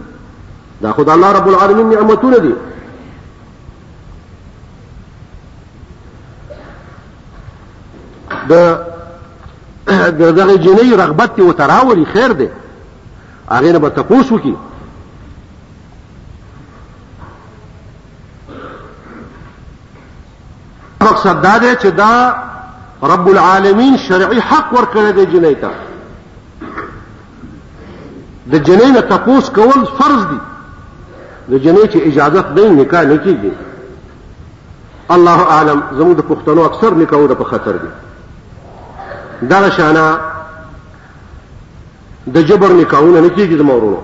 دا 0.83 0.93
خدای 0.93 1.15
الله 1.15 1.33
رب 1.33 1.49
العالمین 1.49 1.89
نعمتونه 1.91 2.39
دي 2.39 2.53
د 8.49 8.79
دغه 10.31 10.57
جنۍ 10.57 10.93
رغبت 10.97 11.37
ته 11.37 11.43
وتراولي 11.45 12.05
خیر 12.05 12.33
دی 12.33 12.49
هغه 13.51 13.73
نه 13.73 13.79
به 13.79 13.89
تاسو 13.91 14.39
کی 14.39 14.55
مقصد 21.01 21.43
دا 21.43 21.59
دی 21.59 21.77
چې 21.77 21.87
دا 21.87 22.35
رب 23.03 23.27
العالمین 23.29 23.97
شرعي 24.09 24.41
حق 24.41 24.73
ورکړی 24.75 25.13
دی 25.15 25.27
جنۍ 25.27 25.55
ته 25.61 25.71
د 28.53 28.59
جنۍ 28.59 28.91
نه 28.93 29.01
تاسو 29.01 29.53
کول 29.55 29.85
فرض 29.99 30.27
دی 30.31 30.41
د 31.49 31.63
جنۍ 31.63 31.83
چې 31.93 31.97
اجازه 32.07 32.43
دی 32.57 32.69
نکاح 32.71 33.03
نکېږي 33.05 33.53
الله 35.11 35.43
اعلم 35.51 35.83
زموږ 35.99 36.17
د 36.17 36.21
پښتنو 36.29 36.61
اکثر 36.65 36.95
نکاحونه 36.95 37.35
په 37.35 37.45
خطر 37.45 37.73
دي 37.77 37.89
دا 39.49 39.71
شانا 39.71 40.19
د 42.35 42.39
جبر 42.47 42.73
نکاحونه 42.73 43.21
نه 43.21 43.29
کیږي 43.29 43.57
د 43.59 43.63
مورونو 43.63 43.99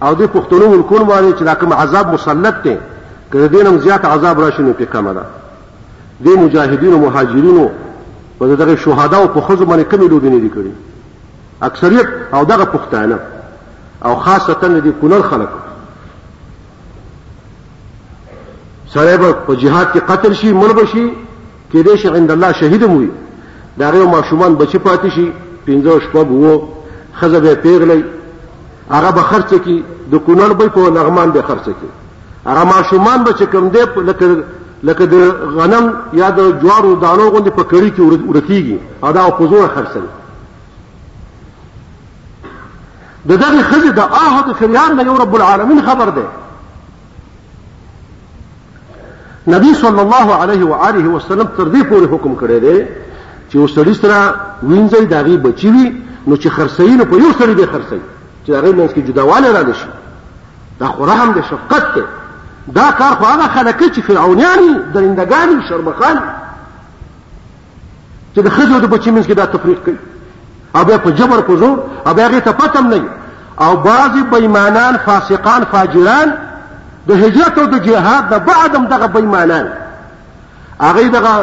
او 0.02 0.14
د 0.14 0.26
پښتونو 0.34 0.68
ملکونو 0.68 1.04
باندې 1.04 1.38
چې 1.38 1.42
دا 1.44 1.54
کوم 1.54 1.72
عذاب 1.72 2.12
مسلط 2.14 2.54
دی 2.64 2.76
که 3.32 3.48
دې 3.48 3.62
نم 3.66 3.78
زیات 3.78 4.04
عذاب 4.04 4.40
راشي 4.40 4.62
نو 4.62 4.72
کې 4.80 4.92
کم 4.92 5.12
ده 5.12 5.22
د 6.24 6.28
مجاهدینو 6.38 6.98
مهاجرینو 6.98 7.68
په 8.38 8.46
دغه 8.62 8.76
شهدا 8.76 9.16
او 9.16 9.26
په 9.28 9.40
خزو 9.40 9.66
باندې 9.66 9.82
کمی 9.94 10.08
لودې 10.08 10.28
نه 10.34 10.38
دي 10.38 10.50
کړی 10.54 10.94
اکثریت 11.62 12.06
او 12.32 12.44
دغه 12.44 12.64
پښتانه 12.72 13.16
او 14.06 14.16
خاصه 14.16 14.54
د 14.62 14.92
کونړ 15.02 15.22
خلک 15.22 15.48
سړی 18.94 19.16
به 19.22 19.28
په 19.46 19.54
جهاد 19.62 19.86
کې 19.92 20.00
قتل 20.10 20.32
شي 20.40 20.52
مړ 20.60 20.70
بشي 20.80 21.06
کېدې 21.72 21.94
شي 22.00 22.08
عند 22.16 22.30
الله 22.30 22.52
شهید 22.52 22.82
وي 22.82 23.08
دا 23.78 23.90
غو 23.90 24.06
ماشومان 24.16 24.54
بچی 24.54 24.78
پاتې 24.86 25.08
شي 25.14 25.32
پنځه 25.66 26.00
شپه 26.04 26.22
وو 26.22 26.68
خزه 27.20 27.38
به 27.44 27.54
پیغلې 27.54 28.00
هغه 28.94 29.10
به 29.16 29.22
خرڅ 29.30 29.50
کی 29.64 29.76
د 30.12 30.14
کونړ 30.26 30.52
به 30.58 30.66
په 30.74 30.90
نغمان 30.96 31.30
به 31.36 31.42
خرڅ 31.48 31.64
کی 31.80 31.88
هغه 32.48 32.64
ماشومان 32.74 33.24
به 33.26 33.32
کم 33.52 33.68
دی 33.76 33.82
لکه 34.08 34.26
لکه 34.88 35.04
د 35.14 35.16
غنم 35.56 35.84
یا 36.20 36.28
د 36.38 36.40
جوارو 36.62 36.94
دانو 37.06 37.30
غوندي 37.32 37.50
په 37.58 37.64
کړی 37.70 37.90
کې 37.96 38.00
ورکیږي 38.28 38.76
ادا 39.08 39.20
او 39.26 39.30
خزونه 39.38 39.68
خرڅوي 39.74 40.10
د 43.28 43.32
دغه 43.42 43.62
خزه 43.68 43.90
د 44.00 44.00
آهد 44.26 44.46
فریان 44.60 44.90
د 44.96 45.00
یو 45.08 45.16
رب 45.22 45.34
العالمین 45.36 45.82
خبر 45.88 46.08
ده 46.16 46.24
نبی 49.46 49.74
صلی 49.74 49.98
الله 50.00 50.34
علیه 50.42 50.64
و 50.64 50.72
آله 50.72 51.08
وسلم 51.08 51.44
تر 51.56 51.64
دې 51.72 51.82
پورې 51.82 52.06
حکم 52.14 52.34
کړی 52.34 52.60
دی 52.60 52.84
چې 53.52 53.56
وسړی 53.56 53.92
سره 54.02 54.34
وینځي 54.68 55.04
داغي 55.10 55.36
بچی 55.36 55.70
وي 55.70 56.02
نو 56.26 56.36
چې 56.36 56.48
خرڅین 56.48 57.04
په 57.04 57.16
یو 57.16 57.32
سړي 57.38 57.54
دی 57.56 57.62
خرڅي 57.66 58.00
چې 58.46 58.50
هغه 58.52 58.72
منځ 58.72 58.92
کې 58.94 59.00
جداواله 59.00 59.52
را 59.52 59.62
نشي 59.62 59.88
دا 60.80 60.86
خو 60.86 61.06
رحم 61.06 61.32
دی 61.32 61.40
شفقت 61.50 61.94
دی 61.94 62.02
دا 62.74 62.90
کار 62.98 63.14
خو 63.14 63.24
هغه 63.24 63.48
خلک 63.54 63.82
چې 63.96 64.00
فرعونیان 64.00 64.82
درندگان 64.94 65.62
شرمخان 65.68 66.20
چې 68.36 68.40
د 68.40 68.48
خځو 68.48 68.80
د 68.80 68.84
بچی 68.84 69.10
منځ 69.10 69.26
کې 69.26 69.32
دا 69.32 69.46
تفریق 69.46 69.84
کوي 69.84 69.96
او 70.74 70.84
بیا 70.84 70.98
په 70.98 71.10
جبر 71.10 71.40
په 71.40 71.56
زور 71.56 71.78
او 72.06 72.14
بیا 72.14 72.26
هغه 72.28 72.38
ته 72.40 72.52
پتم 72.52 72.86
نه 72.86 73.02
او 73.60 73.76
بعضی 73.76 74.20
بېمانان 74.32 74.96
فاسقان 75.06 75.64
فاجران 75.72 76.32
د 77.08 77.12
هجرت 77.22 77.58
او 77.58 77.66
د 77.66 77.78
جهاد 77.84 78.24
د 78.32 78.38
بعدم 78.46 78.84
دغه 78.86 79.06
بېمانان 79.06 79.66
هغه 80.80 81.08
دغه 81.08 81.34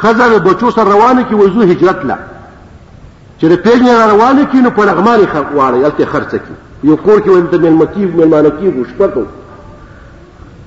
خزر 0.00 0.38
بچو 0.38 0.70
سره 0.70 0.84
روانه 0.84 1.22
کی 1.22 1.34
وزو 1.34 1.60
هجرت 1.60 2.04
لا 2.04 2.16
چې 3.40 3.44
پیژنې 3.46 4.10
روانه 4.12 4.44
کی 4.44 4.60
نو 4.60 4.70
په 4.70 4.84
لغمان 4.84 5.24
خواړی 5.32 5.84
الته 5.84 6.06
خرڅ 6.06 6.30
کی 6.30 6.54
یو 6.84 6.96
کور 6.96 7.18
کې 7.22 7.28
ولته 7.28 7.58
ملمکی 7.58 8.06
ملمانکی 8.06 8.70
غشپتو 8.78 9.22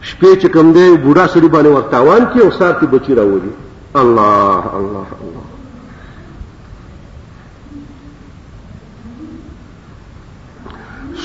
شپې 0.01 0.41
چې 0.41 0.45
کوم 0.53 0.71
دی 0.71 0.97
بوډا 1.03 1.25
سړي 1.33 1.47
باندې 1.53 1.67
ورتاوان 1.67 2.25
کې 2.33 2.39
او 2.41 2.51
ساتي 2.51 2.85
بچی 2.85 3.15
راوړي 3.15 3.51
الله 3.95 4.63
الله 4.79 5.07
الله 5.19 5.47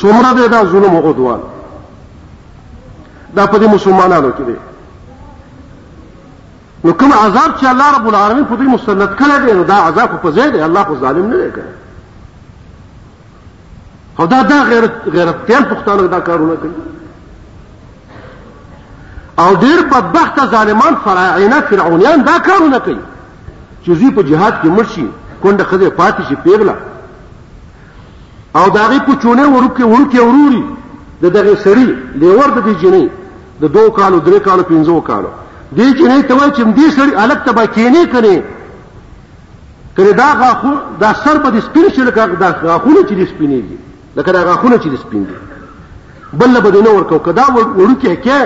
څومره 0.01 0.49
دا 0.49 0.65
ظلم 0.65 0.95
وګدوان 1.01 1.41
دا 3.37 3.47
په 3.47 3.59
دې 3.59 3.67
مسلمانانو 3.75 4.31
کې 4.37 4.43
دی 4.47 4.57
نو 6.85 6.93
کوم 6.93 7.13
عذاب 7.13 7.55
چې 7.61 7.67
الله 7.69 7.91
رب 7.97 8.07
العالمین 8.09 8.45
په 8.51 8.57
دې 8.57 8.69
مسلط 8.75 9.11
کړی 9.23 9.47
دی 9.47 9.53
نو 9.59 9.63
دا 9.71 9.75
عذاب 9.87 10.21
په 10.25 10.33
ځای 10.37 10.51
دی 10.53 10.61
الله 10.69 10.85
خو 10.91 10.97
ظالم 11.05 11.27
نه 11.33 11.37
دی 11.37 11.49
کړی 11.57 11.73
او 14.19 14.27
دا 14.33 14.43
دا 14.51 14.59
غیرت 14.71 14.93
غیرتیان 15.15 15.65
پښتانه 15.71 16.03
دا 16.17 16.21
کارونه 16.29 16.55
کوي 16.63 16.71
او 19.39 19.55
ډیر 19.65 19.81
بدبخت 19.93 20.41
ظالمان 20.51 20.95
فراعنه 21.05 21.61
فرعونیان 21.71 22.25
دا 22.31 22.39
کارونه 22.51 22.79
کوي 22.79 22.99
چې 23.87 23.91
زی 23.91 24.11
په 24.11 24.23
جهاد 24.31 24.61
کې 24.63 24.67
مرشي 24.79 25.07
کونډه 25.43 25.63
خزه 25.71 25.91
پاتې 25.99 26.29
شي 26.29 26.37
پیغله 26.49 26.75
او 28.59 28.69
داغه 28.75 28.99
په 29.07 29.17
چونه 29.23 29.45
ورکه 29.53 29.85
ورکه 29.93 30.23
وروري 30.25 30.65
د 31.23 31.27
دغه 31.37 31.55
سری 31.63 31.85
لیور 32.15 32.51
د 32.51 32.65
دې 32.67 32.83
جنې 32.83 33.09
د 33.61 33.65
دوه 33.67 33.91
کالو 33.97 34.21
درې 34.21 34.41
کالو 34.45 34.63
پنځو 34.69 35.01
کالو 35.09 35.29
دې 35.77 35.89
چې 35.99 36.03
نه 36.11 36.17
ته 36.29 36.35
وای 36.37 36.51
چې 36.51 36.63
دې 36.79 36.89
سړی 36.97 37.13
الګ 37.25 37.39
تبا 37.47 37.65
کینې 37.67 38.05
کړي 38.15 38.37
کړي 39.97 40.13
دا 40.23 40.31
غاخو 40.41 40.73
دا 41.01 41.11
سر 41.25 41.37
په 41.45 41.49
دې 41.55 41.61
سپین 41.67 41.87
شل 41.97 42.09
کا 42.17 42.23
دا 42.27 42.49
غاخونه 42.63 43.01
چې 43.01 43.13
دې 43.13 43.27
سپینې 43.33 43.61
دي 43.69 43.79
لکه 44.17 44.31
دا 44.37 44.41
غاخونه 44.49 44.77
چې 44.77 44.87
دې 44.89 44.97
سپین 45.07 45.23
دي 45.25 45.35
بل 46.41 46.49
له 46.57 46.61
بدینه 46.67 46.91
ورکو 46.95 47.19
کدا 47.27 47.43
وړو 47.51 47.95
کې 48.03 48.23
کې 48.27 48.41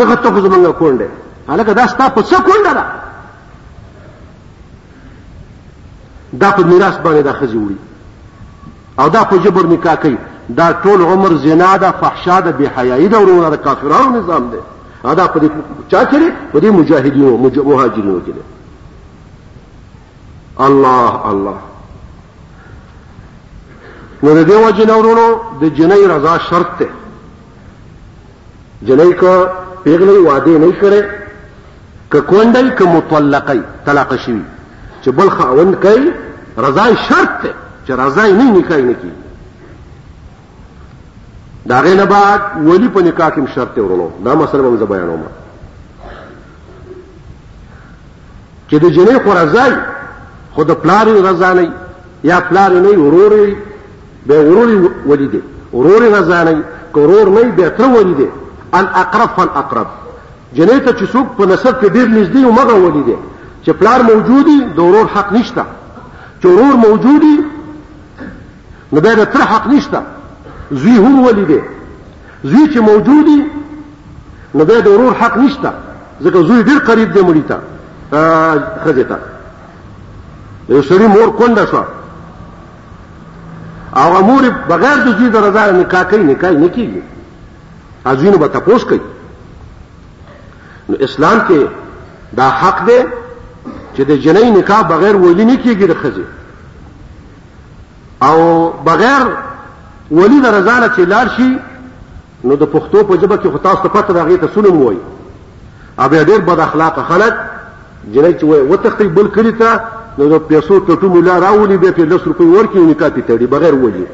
زغه 0.00 0.14
ته 0.14 0.30
زمونږه 0.30 0.72
کونډه 0.80 1.08
الګ 1.48 1.68
دا 1.80 1.84
ستا 1.94 2.04
په 2.16 2.20
څه 2.30 2.36
کونډه 2.48 2.72
ده 2.78 2.86
دا 6.44 6.50
په 6.58 6.62
میراث 6.66 6.94
باندې 6.94 7.22
دا 7.22 7.32
خزي 7.40 7.56
وړي 7.62 7.78
او 9.00 9.06
دا 9.08 9.24
په 9.30 9.34
جبر 9.44 9.64
نکاح 9.74 9.94
کوي 10.02 10.16
دا 10.56 10.72
ټول 10.72 11.02
عمر 11.02 11.32
زنا 11.34 11.76
ده 11.76 11.90
فحشا 11.90 12.40
ده 12.40 12.50
بی 12.50 12.68
حیايي 12.68 13.08
ده 13.08 13.18
ورونه 13.20 13.48
د 13.50 13.54
کافرانو 13.54 14.18
نظام 14.18 14.50
ده 15.04 15.14
دا 15.14 15.26
په 15.26 15.40
دې 15.40 15.48
چا 15.90 16.04
کې 16.04 16.14
لري 16.14 16.32
په 16.52 16.60
دې 16.60 16.64
مجاهدینو 16.64 17.36
مهاجرینو 17.70 18.20
کې 18.26 18.32
ده 18.36 18.42
الله 20.66 21.30
الله 21.30 21.56
نو 24.22 24.34
د 24.42 24.48
دې 24.48 24.66
وجه 24.66 24.86
نورونو 24.92 25.40
د 25.60 25.74
جنۍ 25.78 26.06
رضا 26.10 26.38
شرط 26.38 26.78
ده 26.80 26.88
جنۍ 28.82 29.12
کو 29.20 29.46
پیغلې 29.84 30.18
واده 30.26 30.58
نه 30.58 30.72
کړي 30.82 31.04
ک 32.12 32.16
کوندل 32.26 32.70
ک 32.70 32.82
مطلقې 32.82 33.58
طلاق 33.86 34.16
شي 34.16 34.36
چې 35.02 35.08
بل 35.08 35.28
خاوند 35.30 35.74
کوي 35.82 36.12
رضا 36.58 36.94
شرط 36.94 37.42
ده 37.42 37.52
چې 37.86 37.90
رضا 37.90 38.26
نه 38.26 38.50
نکای 38.50 38.82
نه 38.82 38.92
کی 38.94 39.12
دا 41.68 41.80
غینه 41.80 42.04
بعد 42.06 42.40
ولی 42.64 42.88
په 42.88 43.00
نکاح 43.00 43.30
کې 43.30 43.54
شرط 43.54 43.78
ورونو 43.78 44.10
دا 44.24 44.34
مسله 44.34 44.62
به 44.62 44.86
بیانوم 44.86 45.22
چې 48.70 48.74
د 48.74 48.84
جنې 48.92 49.22
خو 49.24 49.34
رضای 49.38 49.72
خو 50.54 50.64
د 50.64 50.72
پلار 50.72 51.06
رضا 51.06 51.52
نه 51.52 51.70
یا 52.24 52.40
پلار 52.40 52.72
نه 52.72 52.88
ورور 52.88 53.52
به 54.26 54.44
ورور 54.50 54.90
ولی 55.06 55.28
دی 55.28 55.42
ورور 55.72 56.02
رضا 56.02 56.44
نه 56.44 56.62
کورور 56.94 57.28
نه 57.44 57.50
به 57.50 57.68
تر 57.68 57.84
ولی 57.88 58.14
دی 58.14 58.28
ان 58.74 58.86
اقرب 58.94 59.30
فالاقرب 59.36 59.86
جنې 60.56 60.80
ته 60.84 60.92
چې 60.92 61.08
څوک 61.10 61.26
په 61.38 61.46
نسب 61.46 61.80
کې 61.82 61.86
ډیر 61.90 62.08
نږدې 62.08 62.44
او 62.44 62.52
مغه 62.52 62.74
ولی 62.74 63.02
دی 63.02 63.16
چې 63.66 63.70
پلار 63.70 64.00
موجودي 64.02 64.60
د 64.76 64.78
ورور 64.78 65.06
حق 65.14 65.32
نشته 65.32 65.64
چې 66.42 66.46
ورور 66.46 66.74
موجودي 66.74 67.38
نو 68.92 69.00
به 69.00 69.24
تر 69.24 69.40
حق 69.42 69.66
نشته 69.66 70.00
زوی 70.74 70.96
هم 70.98 71.22
ولیدې 71.26 71.60
زوی 72.44 72.72
چې 72.74 72.78
موجودي 72.78 73.44
نو 74.54 74.64
د 74.64 74.86
ورور 74.86 75.14
حق 75.20 75.36
نشته 75.38 75.72
ځکه 76.24 76.42
زوی 76.48 76.62
ډیر 76.62 76.78
قریب 76.78 77.12
دی 77.14 77.20
مړی 77.20 77.42
ته 77.48 77.58
خځې 78.84 79.04
ته 79.10 79.18
یو 80.68 80.82
سړي 80.82 81.06
مور 81.06 81.28
کونډه 81.30 81.64
شوه 81.70 81.84
او 83.96 84.16
امور 84.18 84.44
بغیر 84.68 84.96
د 85.06 85.18
زوی 85.18 85.28
د 85.30 85.36
رضا 85.44 85.70
نکاح 85.70 86.02
کوي 86.10 86.22
نکاح 86.24 86.50
نه 86.50 86.68
کیږي 86.68 87.00
ازینو 88.06 88.38
به 88.38 88.48
تاسو 88.48 88.86
کوي 88.88 89.00
نو 90.88 90.96
اسلام 91.00 91.38
کې 91.48 91.66
دا 92.36 92.48
حق 92.48 92.84
دی 92.86 93.00
چې 93.96 94.00
د 94.08 94.16
جنۍ 94.16 94.56
نکاح 94.58 94.82
بغیر 94.88 95.16
ولی 95.16 95.44
نه 95.44 95.56
کیږي 95.64 95.84
د 95.88 95.94
خځې 95.94 96.26
او 98.24 98.72
بغیر 98.86 99.26
ولی 100.12 100.40
د 100.40 100.46
رضانه 100.46 100.88
چې 100.96 101.00
لار 101.12 101.26
شي 101.36 101.50
نو 102.44 102.56
د 102.62 102.70
پښتو 102.72 103.04
په 103.10 103.16
جبه 103.16 103.36
کې 103.36 103.54
خطا 103.54 103.74
ست 103.80 103.92
پته 103.96 104.14
راغی 104.16 104.36
ته 104.40 104.48
سنم 104.54 104.80
وای 104.82 104.96
ابي 105.98 106.18
ډېر 106.24 106.38
بد 106.48 106.58
اخلاق 106.64 106.98
خلک 107.10 107.34
جنې 108.12 108.40
چې 108.40 108.44
وای 108.50 108.62
وتختی 108.70 109.06
بل 109.18 109.28
کړی 109.34 109.60
ته 109.60 109.80
نو 110.18 110.28
د 110.32 110.38
پیسو 110.48 110.80
ټټو 110.88 111.04
مولا 111.14 111.36
راولي 111.44 111.76
به 111.84 111.90
په 112.00 112.04
10 112.10 112.26
روپۍ 112.30 112.48
ورکې 112.56 112.88
نکاتې 112.88 113.22
تړي 113.28 113.46
بغیر 113.54 113.74
وږي 113.74 114.06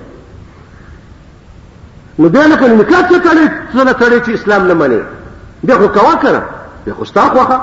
نو 2.19 2.29
دغه 2.37 2.57
کله 2.63 2.75
نکات 2.83 3.11
څه 3.13 3.19
کړي 3.27 3.49
څه 3.73 4.01
کړي 4.01 4.27
چې 4.27 4.31
اسلام 4.39 4.67
نه 4.71 4.75
مني 4.83 5.01
دغه 5.73 5.89
کوا 5.99 6.15
کړه 6.23 6.43
دغه 6.87 7.05
ستا 7.11 7.23
خوخه 7.35 7.59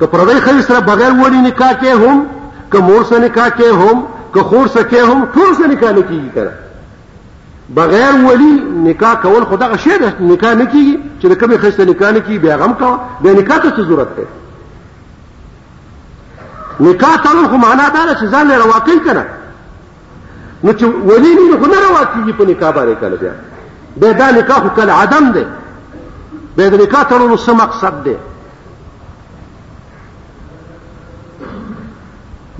که 0.00 0.06
پردی 0.12 0.40
خیر 0.48 0.60
سره 0.66 0.80
بغیر 0.90 1.10
وړي 1.22 1.46
نکاح 1.46 1.72
کې 1.82 2.08
هم 2.08 2.26
که 2.72 2.78
مور 2.90 3.04
سره 3.08 3.18
نکاح 3.24 3.48
کې 3.48 3.64
هم 3.80 4.02
که 4.34 4.40
خور 4.50 4.66
سره 4.74 4.88
کې 4.90 5.08
هم 5.08 5.28
ټول 5.34 5.56
سره 5.58 5.66
نکاح 5.66 5.92
نه 5.92 6.00
کیږي 6.00 6.36
کړه 6.36 6.52
بغیر 7.76 8.12
ولی 8.12 8.48
نکاح 8.84 9.14
کول 9.14 9.44
خدغه 9.44 9.76
شی 9.78 9.98
ده 9.98 10.22
نکاح 10.22 10.54
نه 10.54 10.64
کیږي 10.66 10.98
چې 11.22 11.26
د 11.26 11.34
کومې 11.40 11.56
خسته 11.58 11.84
نکاح 11.84 12.10
نه 12.10 12.20
کیږي 12.20 12.38
بیا 12.42 12.56
غم 12.56 12.74
کا 12.74 12.98
د 13.24 13.26
نکاح 13.26 13.58
ته 13.58 13.82
ضرورت 13.84 14.08
ده 14.16 14.26
نکاح 16.80 17.16
تړل 17.16 17.48
خو 17.48 17.56
معنا 17.56 17.88
دا 17.88 18.14
چې 18.14 18.24
ځان 18.32 18.46
له 18.48 18.66
واقع 18.66 18.92
کړه 19.06 19.22
نو 20.64 20.72
چې 20.72 20.84
ولی 20.84 21.34
نه 21.34 21.56
خو 21.58 21.66
نه 21.66 21.76
راوکیږي 21.76 22.32
په 22.38 22.44
نکاح 22.44 22.70
باندې 22.72 23.00
کله 23.00 23.16
بیا 23.16 23.32
به 23.96 24.12
دا 24.12 24.30
نکاح 24.30 24.58
خو 24.60 24.68
کله 24.68 24.92
عدم 24.92 25.32
ده 25.32 25.46
به 26.56 26.68
د 26.68 26.82
نکاح 26.82 27.02
تړلو 27.04 27.38
څه 27.46 27.50
مقصد 27.50 28.04
ده 28.04 28.16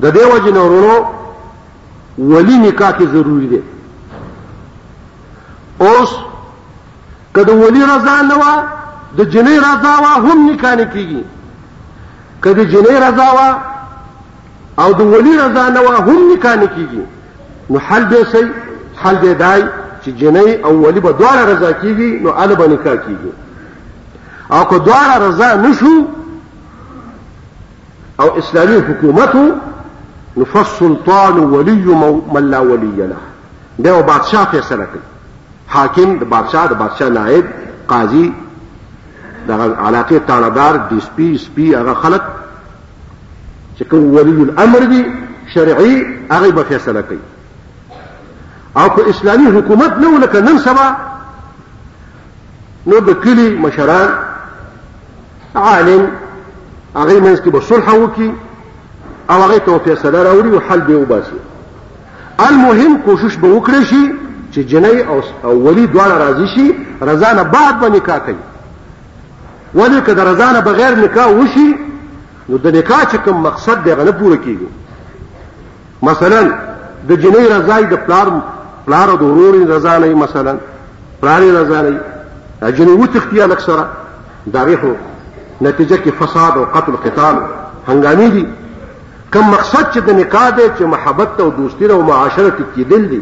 د 0.02 0.14
دې 0.16 0.34
وجه 0.34 0.50
نه 0.52 0.60
ورونو 0.60 1.04
ولی 2.18 2.58
نکاح 2.58 2.90
کې 2.98 3.02
ضروری 3.08 3.46
ده 3.46 3.58
اوس 5.80 6.10
کله 7.34 7.52
ولی 7.52 7.82
رضا 7.82 8.20
نه 8.20 8.34
وا 8.36 8.62
د 9.18 9.30
جنې 9.30 9.56
رضا 9.66 9.96
وا 10.02 10.14
هم 10.16 10.50
نکاح 10.50 10.74
نه 10.74 10.84
کیږي 10.84 11.24
کله 12.44 12.64
جنې 12.70 12.92
رضا 12.92 13.32
وا 13.32 13.58
او 14.84 14.92
د 14.92 15.00
ولی 15.00 15.36
رضا 15.38 15.68
نه 15.70 15.80
وا 15.80 15.96
هم 15.96 16.18
نکاح 16.34 16.54
نه 16.56 16.66
کیږي 16.66 16.98
نو 17.70 17.78
حل 17.88 18.04
به 18.04 18.24
سي 18.24 18.44
حل 19.02 19.16
به 19.22 19.32
دای 19.32 19.62
چې 20.04 20.08
جنې 20.20 20.64
او 20.64 20.82
ولی 20.86 21.00
به 21.00 21.12
دواړه 21.18 21.48
رضا 21.48 21.72
کیږي 21.72 22.22
نو 22.22 22.42
ال 22.42 22.54
به 22.54 22.66
نکاح 22.68 22.96
کیږي 22.96 23.32
او 24.52 24.64
که 24.64 24.76
دواړه 24.78 25.16
رضا 25.28 25.54
نشو 25.54 26.04
او 28.20 28.38
اسلامي 28.38 28.76
حکومت 28.80 29.34
نو 30.36 30.44
فالسلطان 30.44 31.38
ولي 31.38 31.72
من 32.32 32.50
لا 32.50 32.58
ولي 32.60 32.96
له 32.96 33.16
دا 33.78 34.02
بادشاہ 34.02 34.44
فیصله 34.50 34.84
کوي 34.84 35.11
حاکم 35.74 36.10
د 36.20 36.28
بادشاہ 36.32 36.64
د 36.70 36.78
بادشاہ 36.82 37.08
نائب 37.18 37.44
قاضي 37.92 38.24
د 39.48 39.52
علاقه 39.52 40.18
تاړدار 40.30 40.74
د 40.90 40.98
سپي 41.08 41.28
سپي 41.44 41.68
هغه 41.76 41.94
خلق 42.04 42.26
چې 43.76 43.84
کوم 43.92 44.10
ولي 44.16 44.36
الامر 44.46 44.84
دي 44.94 44.98
شرعي 45.54 45.92
هغه 46.32 46.50
به 46.58 46.62
فیصله 46.72 47.00
کوي 47.12 47.22
او 48.76 48.88
په 48.98 49.08
اسلامي 49.14 49.50
حکومت 49.58 49.98
نو 50.06 50.10
لکه 50.24 50.40
نن 50.48 50.58
سبا 50.66 50.90
نو 52.92 53.00
د 53.10 53.16
کلی 53.26 53.48
مشران 53.66 54.16
عالم 55.54 56.08
هغه 56.98 57.22
منځ 57.26 57.46
کې 57.46 57.54
به 57.56 57.60
صلح 57.70 57.94
وکي 58.04 58.32
او 59.30 59.40
هغه 59.42 59.58
ته 59.70 59.78
فیصله 59.88 60.24
راوړي 60.30 60.60
او 60.60 60.66
حل 60.70 60.80
به 60.80 60.96
وباسي 61.04 61.40
المهم 62.50 63.02
کوشش 63.08 63.34
به 63.36 63.60
وکړي 63.60 63.84
شي 63.92 64.02
چې 64.54 64.62
جنۍ 64.62 65.04
او 65.44 65.52
ولی 65.66 65.86
دواړه 65.86 66.18
راضي 66.24 66.46
شي 66.54 66.74
رضا 67.08 67.32
نه 67.32 67.42
بعد 67.42 67.80
به 67.80 67.88
نکاح 67.96 68.18
کوي 68.18 68.44
ولی 69.74 70.00
که 70.00 70.12
د 70.14 70.18
رضا 70.20 70.52
نه 70.52 70.60
بغیر 70.60 70.90
نکاح 70.98 71.26
وشي 71.28 71.66
نو 72.48 72.56
د 72.56 72.76
نکاح 72.76 73.02
چې 73.04 73.16
کوم 73.24 73.40
مقصد 73.46 73.84
دی 73.84 73.94
غنه 73.94 74.10
پوره 74.12 74.36
کیږي 74.36 74.68
مثلا 76.10 76.42
د 77.08 77.12
جنۍ 77.12 77.46
رضا 77.54 77.80
د 77.94 78.04
پلار 78.06 78.34
پلار 78.86 79.08
او 79.10 79.16
د 79.16 79.22
ورور 79.34 79.66
رضا 79.74 79.98
نه 79.98 80.14
مثلا 80.26 80.56
پلار 81.20 81.42
رضا 81.58 81.82
نه 81.82 81.96
جنۍ 82.70 82.90
وتختیا 83.02 83.44
اکثره 83.44 83.88
داریخو 84.52 84.92
نتیجه 85.60 85.96
کې 85.96 86.10
فساد 86.24 86.56
او 86.58 86.64
قتل 86.78 86.92
قتال 87.10 87.36
هنګامي 87.88 88.30
دي 88.32 88.46
کوم 89.34 89.50
مقصد 89.50 89.92
چې 89.94 89.98
د 90.06 90.10
نکاح 90.24 90.48
دی 90.50 90.62
چې 90.78 90.82
محبت 90.82 91.40
او 91.40 91.50
دوستی 91.58 91.84
او 91.86 92.02
معاشرت 92.02 92.54
کې 92.76 92.80
دل 92.90 93.08
دي 93.12 93.20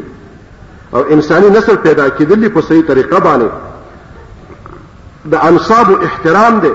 او 0.94 1.00
انساني 1.10 1.48
نسل 1.48 1.76
پیدا 1.82 2.08
کېدلی 2.08 2.48
په 2.54 2.60
صحیح 2.68 2.82
طریقه 2.86 3.18
باندې 3.18 5.28
د 5.32 5.44
انصاب 5.50 5.90
او 5.90 5.98
احترام 6.06 6.58
دی 6.64 6.72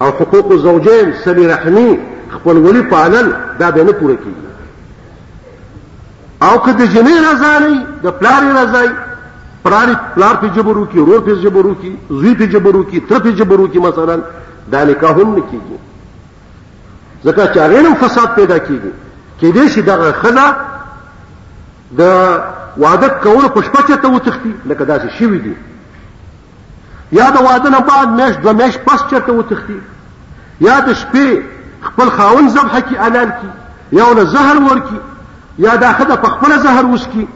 او 0.00 0.10
حقوق 0.20 0.52
زوجین 0.64 1.10
سلی 1.24 1.46
رحمی 1.48 1.88
خپل 2.34 2.56
ولی 2.66 2.82
پالل 2.90 3.32
دا 3.60 3.70
به 3.70 3.84
نه 3.84 3.92
پوره 3.92 4.14
کیږي 4.14 4.46
او 6.44 6.58
که 6.58 6.72
د 6.72 6.86
جنې 6.94 7.26
رضا 7.32 7.58
نه 7.58 7.84
د 8.02 8.10
پلار 8.20 8.42
رضا 8.60 8.82
پلار 9.64 9.94
پلار 10.16 10.34
په 10.42 10.48
جبرو 10.56 10.86
کې 10.94 10.96
ورور 10.98 11.20
په 11.30 11.34
جبرو 11.42 11.74
کې 11.82 12.12
زوی 12.20 12.34
په 12.34 12.44
جبرو 12.46 12.84
کې 12.92 12.98
تر 13.08 13.18
په 13.18 13.30
جبرو 13.42 13.66
کې 13.72 13.76
مثلا 13.76 14.16
دا 14.72 14.84
نکاح 14.84 15.16
هم 15.20 15.34
کیږي 15.34 15.78
ځکه 17.26 17.52
چې 17.54 17.58
هغه 17.58 17.94
فساد 18.06 18.34
پیدا 18.36 18.58
کیږي 18.58 18.94
کې 19.40 19.56
دې 19.56 19.68
شي 19.74 19.82
دغه 19.82 20.12
خلا 20.22 20.48
د 21.96 22.00
واده 22.76 23.08
کول 23.08 23.48
په 23.48 23.62
شپه 23.62 23.82
چته 23.88 24.08
وتختی 24.08 24.52
لکه 24.66 24.84
داسې 24.84 25.18
شوی 25.18 25.38
دی 25.38 25.54
یا 27.12 27.30
د 27.30 27.36
واده 27.42 27.70
نه 27.70 27.80
بعد 27.80 28.08
مېش 28.18 28.36
دوه 28.42 28.52
مېش 28.58 28.78
پس 28.78 29.00
چته 29.10 29.32
وتختی 29.32 29.80
یا 30.60 30.80
د 30.80 30.92
شپې 30.94 31.42
خپل 31.88 32.10
خاون 32.10 32.48
ذبح 32.48 32.80
کی 32.88 32.96
اعلان 32.98 33.30
کی 33.40 33.48
یا 33.96 34.04
ول 34.06 34.24
زهر 34.26 34.56
ور 34.70 34.78
کی 34.88 34.96
یا 35.64 35.76
د 35.76 35.84
اخده 35.84 36.16
په 36.16 36.28
خپل 36.28 36.58
زهر 36.60 36.84
وس 36.84 37.06
کی 37.12 37.26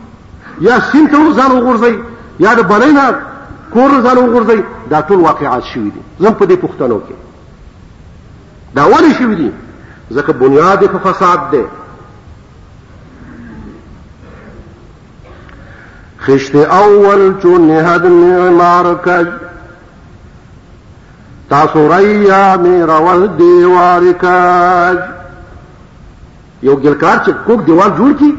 یا 0.60 0.78
سین 0.90 1.08
ته 1.08 1.32
ځان 1.34 1.50
وغورځي 1.50 2.02
یا 2.46 2.54
د 2.54 2.62
بلینا 2.72 3.10
کور 3.72 3.90
ځان 3.90 4.18
وغورځي 4.18 4.64
دا 4.90 5.02
ټول 5.08 5.20
واقعات 5.28 5.62
شوی 5.74 5.90
دي 5.90 6.00
زم 6.20 6.32
په 6.34 6.46
دې 6.46 6.56
پښتنو 6.64 6.98
کې 7.08 7.16
دا 8.74 8.84
ولې 8.86 9.18
شوی 9.18 9.34
دي 9.34 9.50
ځکه 10.16 10.32
بنیاد 10.42 10.86
په 10.92 11.12
فساد 11.12 11.50
ده 11.52 11.64
خشت 16.26 16.54
اول 16.54 17.34
چون 17.42 17.70
هدم 17.70 18.12
معرکج 18.52 19.26
تا 21.50 21.66
سوریا 21.72 22.56
می 22.56 22.82
رول 22.82 23.26
دیوار 23.38 24.12
کج 24.12 24.98
یو 26.62 26.76
ګلکار 26.76 27.18
چې 27.26 27.30
کوک 27.46 27.64
دیوال 27.66 27.90
جوړ 27.96 28.18
کی 28.18 28.34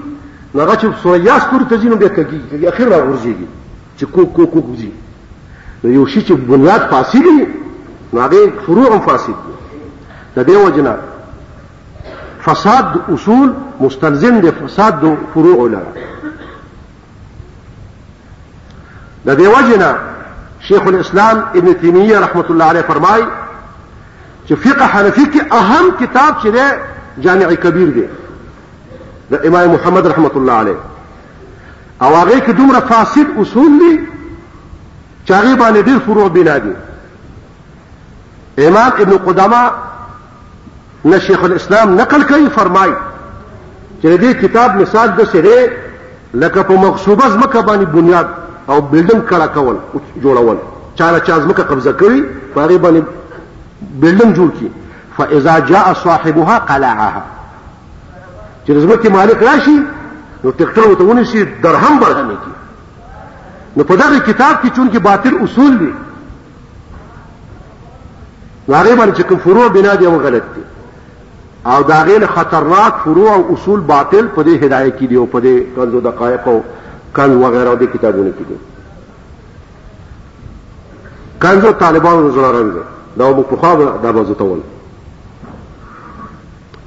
نو 0.55 0.61
راچ 0.65 0.85
سوریا 1.03 1.39
ستوري 1.39 1.65
ته 1.65 1.77
ځینو 1.81 1.95
بیا 1.95 2.07
کږي 2.07 2.65
اخر 2.67 2.85
را 2.87 2.97
ورځيږي 2.97 3.49
چې 3.97 4.03
کوک 4.11 4.33
کوک 4.33 4.51
کوک 4.51 4.65
ځي 4.77 4.89
نو 5.83 5.91
یو 5.91 6.05
شي 6.07 6.21
چې 6.21 6.31
بنیاد 6.31 6.81
فاسد 6.81 7.13
دی 7.23 7.45
نو 8.13 8.21
هغه 8.21 8.49
فروع 8.65 8.93
هم 8.93 8.99
فاسد 8.99 9.27
دی 9.45 9.83
د 10.41 10.47
دې 10.47 10.51
وجنه 10.65 10.97
فساد 12.45 12.97
اصول 13.13 13.53
مستلزم 13.79 14.39
دی 14.39 14.51
فساد 14.63 14.99
د 15.01 15.15
فروع 15.33 15.69
لپاره 15.69 16.13
د 19.25 19.35
دې 19.37 19.47
وجنه 19.57 19.91
شیخ 20.67 20.81
الاسلام 20.87 21.37
ابن 21.59 21.73
تیمیه 21.81 22.17
رحمت 22.25 22.47
الله 22.51 22.63
علیه 22.73 22.81
فرمای 22.87 23.21
چې 24.47 24.53
فقه 24.63 24.85
حنفی 24.95 25.25
کې 25.25 25.53
اهم 25.59 25.85
کتاب 25.99 26.41
چې 26.45 26.49
دی 26.55 26.65
جامع 27.27 27.53
کبیر 27.65 27.89
دی 27.99 28.03
د 29.31 29.45
امام 29.51 29.69
محمد 29.75 30.07
رحمت 30.13 30.35
الله 30.41 30.53
علیه 30.65 30.75
او 32.01 32.11
هغه 32.15 32.39
کې 32.39 32.49
دومره 32.59 32.79
فاسد 32.91 33.27
اصول 33.45 33.71
دي 33.83 33.93
چې 35.27 35.31
هغه 35.31 35.55
باندې 35.55 35.85
ډېر 35.85 35.99
فروع 36.07 36.27
بنا 36.27 36.55
دي 36.67 36.73
امام 38.67 38.91
ابن 39.05 39.13
قدامه 39.17 39.63
نه 41.05 41.19
شیخ 41.27 41.41
الاسلام 41.51 41.87
نقل 42.01 42.21
کوي 42.35 42.47
فرمای 42.59 42.89
چې 44.01 44.05
دې 44.21 44.25
کتاب 44.45 44.69
مثال 44.81 45.07
د 45.17 45.19
سره 45.35 45.57
لکه 46.33 46.61
په 46.61 46.73
مغصوبه 46.73 47.23
ځمکه 47.29 47.65
باندې 47.65 47.93
بنیاد 47.97 48.29
او 48.69 48.79
بلډنګ 48.91 49.23
کړه 49.29 49.47
کول 49.53 49.77
جوړول 50.23 50.57
چاره 50.95 51.19
چا 51.19 51.39
ځمکه 51.39 51.61
قبضه 51.63 51.93
کړي 51.93 52.23
هغه 52.57 52.77
باندې 52.77 53.03
بلډنګ 54.01 54.35
جوړ 54.37 54.49
کړي 54.49 54.71
فاذا 55.17 55.59
جاء 55.59 55.93
صاحبها 56.03 56.57
قلعها 56.59 57.23
چې 58.67 58.71
ځمکه 58.85 59.09
مالک 59.17 59.43
راشي 59.43 59.77
نو 60.43 60.51
ټکټر 60.51 60.87
وته 60.87 61.03
ونشي 61.09 61.43
درهم 61.65 61.99
برهم 61.99 62.29
کی 62.43 62.51
نو 63.79 63.83
په 63.89 63.95
دغه 64.01 64.19
کتاب 64.19 64.65
کې 64.65 64.75
چون 64.75 64.91
کې 64.93 64.97
باطل 65.09 65.37
اصول 65.47 65.77
دي 65.83 65.93
هغه 68.73 68.95
باندې 68.95 69.17
چې 69.17 69.21
کوم 69.29 69.37
فروع 69.47 69.67
بنا 69.73 69.95
دي 70.01 70.05
او 70.05 70.17
غلط 70.27 70.43
دي 70.55 70.63
او 71.73 71.81
دا 71.89 71.97
غیر 72.09 72.25
خطرناک 72.35 72.93
فروع 73.05 73.27
او 73.33 73.43
اصول 73.53 73.79
باطل 73.91 74.27
په 74.35 74.43
دې 74.43 74.63
هدايه 74.63 74.91
کې 74.99 75.03
دي 75.09 75.15
او 75.15 75.25
په 75.35 75.39
دې 75.41 75.79
قرض 75.79 75.93
او 75.93 76.01
دقایق 76.07 76.47
او 76.53 76.61
کنز 77.15 77.35
وغیرہ 77.43 77.75
دے 77.79 77.85
کتابوں 77.93 78.23
نے 78.23 78.31
کی 78.37 78.43
کنز 81.41 81.65
طالبان 81.79 82.29
زراران 82.35 82.69
دے 82.73 82.81
دا 83.19 83.29
مو 83.37 83.41
په 83.49 83.55
خوا 83.61 83.73
دا 84.03 84.11
بازو 84.17 84.33
تول 84.41 84.59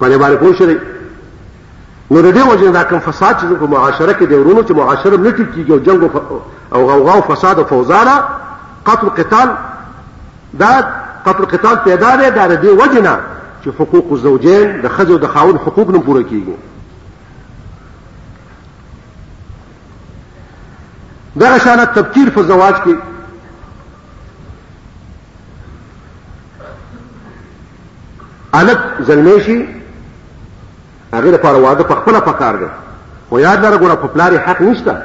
باندې 0.00 0.18
باندې 0.22 0.38
پوه 0.42 0.56
شئ 0.58 0.76
نو 2.10 2.22
د 2.22 2.36
دې 2.38 2.48
وجه 2.50 2.70
دا 2.78 2.82
کوم 2.90 2.98
فساد 3.06 3.34
چې 3.40 3.58
په 3.60 3.66
معاشره 3.76 4.12
کې 4.12 4.24
دی 4.24 4.34
ورونو 4.40 4.62
چې 4.62 4.72
معاشره 4.72 5.16
نه 5.16 5.30
ټیکيږي 5.30 5.70
او 5.70 5.78
جنگ 5.78 6.02
او 6.74 6.86
غوغا 6.90 7.12
او 7.14 7.20
فساد 7.30 7.58
او 7.62 7.64
فوزانه 7.72 8.16
قتل 8.90 9.08
قتال 9.20 9.54
دا 10.62 10.72
قتل 11.26 11.44
قتال 11.54 11.76
پیدا 11.86 12.14
دی 12.16 12.30
دا 12.30 12.46
د 12.46 12.64
دې 12.64 12.80
وجه 12.80 13.00
نه 13.08 13.14
چې 13.64 13.68
حقوق 13.80 14.12
الزوجین 14.16 14.80
د 14.86 14.96
خزو 14.98 15.18
د 15.24 15.34
خاون 15.34 15.56
حقوق 15.68 15.90
نه 15.96 16.06
پوره 16.08 16.22
کیږي 16.22 16.56
دغه 21.40 21.59
شانه 21.59 21.85
تبکیر 21.85 22.29
په 22.31 22.42
زواج 22.42 22.75
کې 22.75 22.94
الک 28.55 28.79
زلمی 29.07 29.40
شي 29.44 29.66
هغه 31.14 31.31
لپاره 31.31 31.57
واده 31.59 31.83
په 31.85 31.94
خپل 31.94 32.20
پکار 32.31 32.55
دی 32.57 32.68
خو 33.29 33.40
یاد 33.40 33.64
لره 33.64 33.79
ګوره 33.79 33.94
په 34.03 34.07
پلار 34.14 34.37
حق 34.46 34.61
نشته 34.61 34.96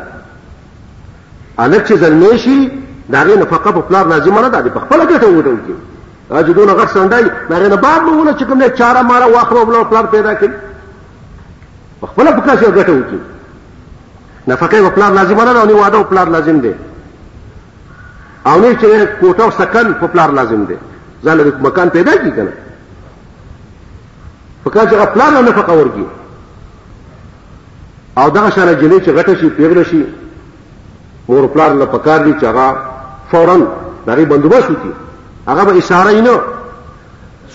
الک 1.57 1.85
چې 1.87 1.93
زلمی 1.93 2.37
شي 2.37 2.71
دا 3.11 3.19
هغه 3.23 3.35
نفقه 3.39 3.71
په 3.71 3.81
پلار 3.81 4.07
لازمه 4.07 4.41
نه 4.41 4.49
ده 4.49 4.69
په 4.69 4.79
خپل 4.79 5.07
ګټه 5.07 5.23
وټول 5.23 5.59
کې 5.67 6.33
اځ 6.33 6.45
دونه 6.55 6.73
غټ 6.73 6.89
سندای 6.89 7.25
هغه 7.49 7.67
نه 7.67 7.75
باب 7.75 8.03
نو 8.03 8.21
ول 8.21 8.33
چې 8.37 8.43
کوم 8.43 8.57
نه 8.57 8.69
چاره 8.69 9.01
ماره 9.01 9.25
واخلو 9.25 9.65
بل 9.65 9.83
پلار 9.83 10.05
پیدا 10.07 10.35
کړي 10.39 10.51
په 12.01 12.07
خپل 12.07 12.25
پکا 12.25 12.57
شي 12.57 12.65
ګټه 12.65 12.89
وټول 12.89 13.21
نفقه 14.47 14.89
په 14.89 14.89
پلان 14.89 15.13
لازم 15.15 15.35
نه 15.41 15.53
ده 15.53 15.59
او 15.59 15.65
نه 15.65 15.73
واده 15.73 15.97
په 16.03 16.05
پلان 16.09 16.29
لازم 16.31 16.59
دی 16.59 16.73
او 18.45 18.59
نه 18.61 18.75
چې 18.81 19.05
کوټه 19.21 19.41
او 19.43 19.51
سکن 19.51 19.93
په 19.93 20.07
پلان 20.07 20.33
لازم 20.35 20.65
دی 20.65 20.75
ځان 21.25 21.37
له 21.37 21.53
مکان 21.61 21.89
پیدا 21.89 22.11
کی 22.23 22.31
کنه 22.31 22.51
فکر 24.63 24.79
چې 24.89 25.05
پلان 25.13 25.33
نه 25.33 25.41
نفقه 25.41 25.81
ورګي 25.83 26.05
او 28.17 28.29
دا 28.29 28.49
شانه 28.49 28.73
جلې 28.81 29.05
چې 29.05 29.09
غټه 29.09 29.37
شي 29.39 29.49
پیغله 29.49 29.83
شي 29.83 30.03
مور 31.29 31.47
پلان 31.47 31.79
له 31.79 31.85
پکار 31.85 32.19
دي 32.23 32.33
چې 32.33 32.43
هغه 32.45 32.77
فورن 33.31 33.67
دغه 34.07 34.25
بندوبست 34.25 34.69
وکړي 34.69 35.49
هغه 35.49 35.63
به 35.65 35.77
اشاره 35.77 36.11
یې 36.11 36.21
نه 36.27 36.39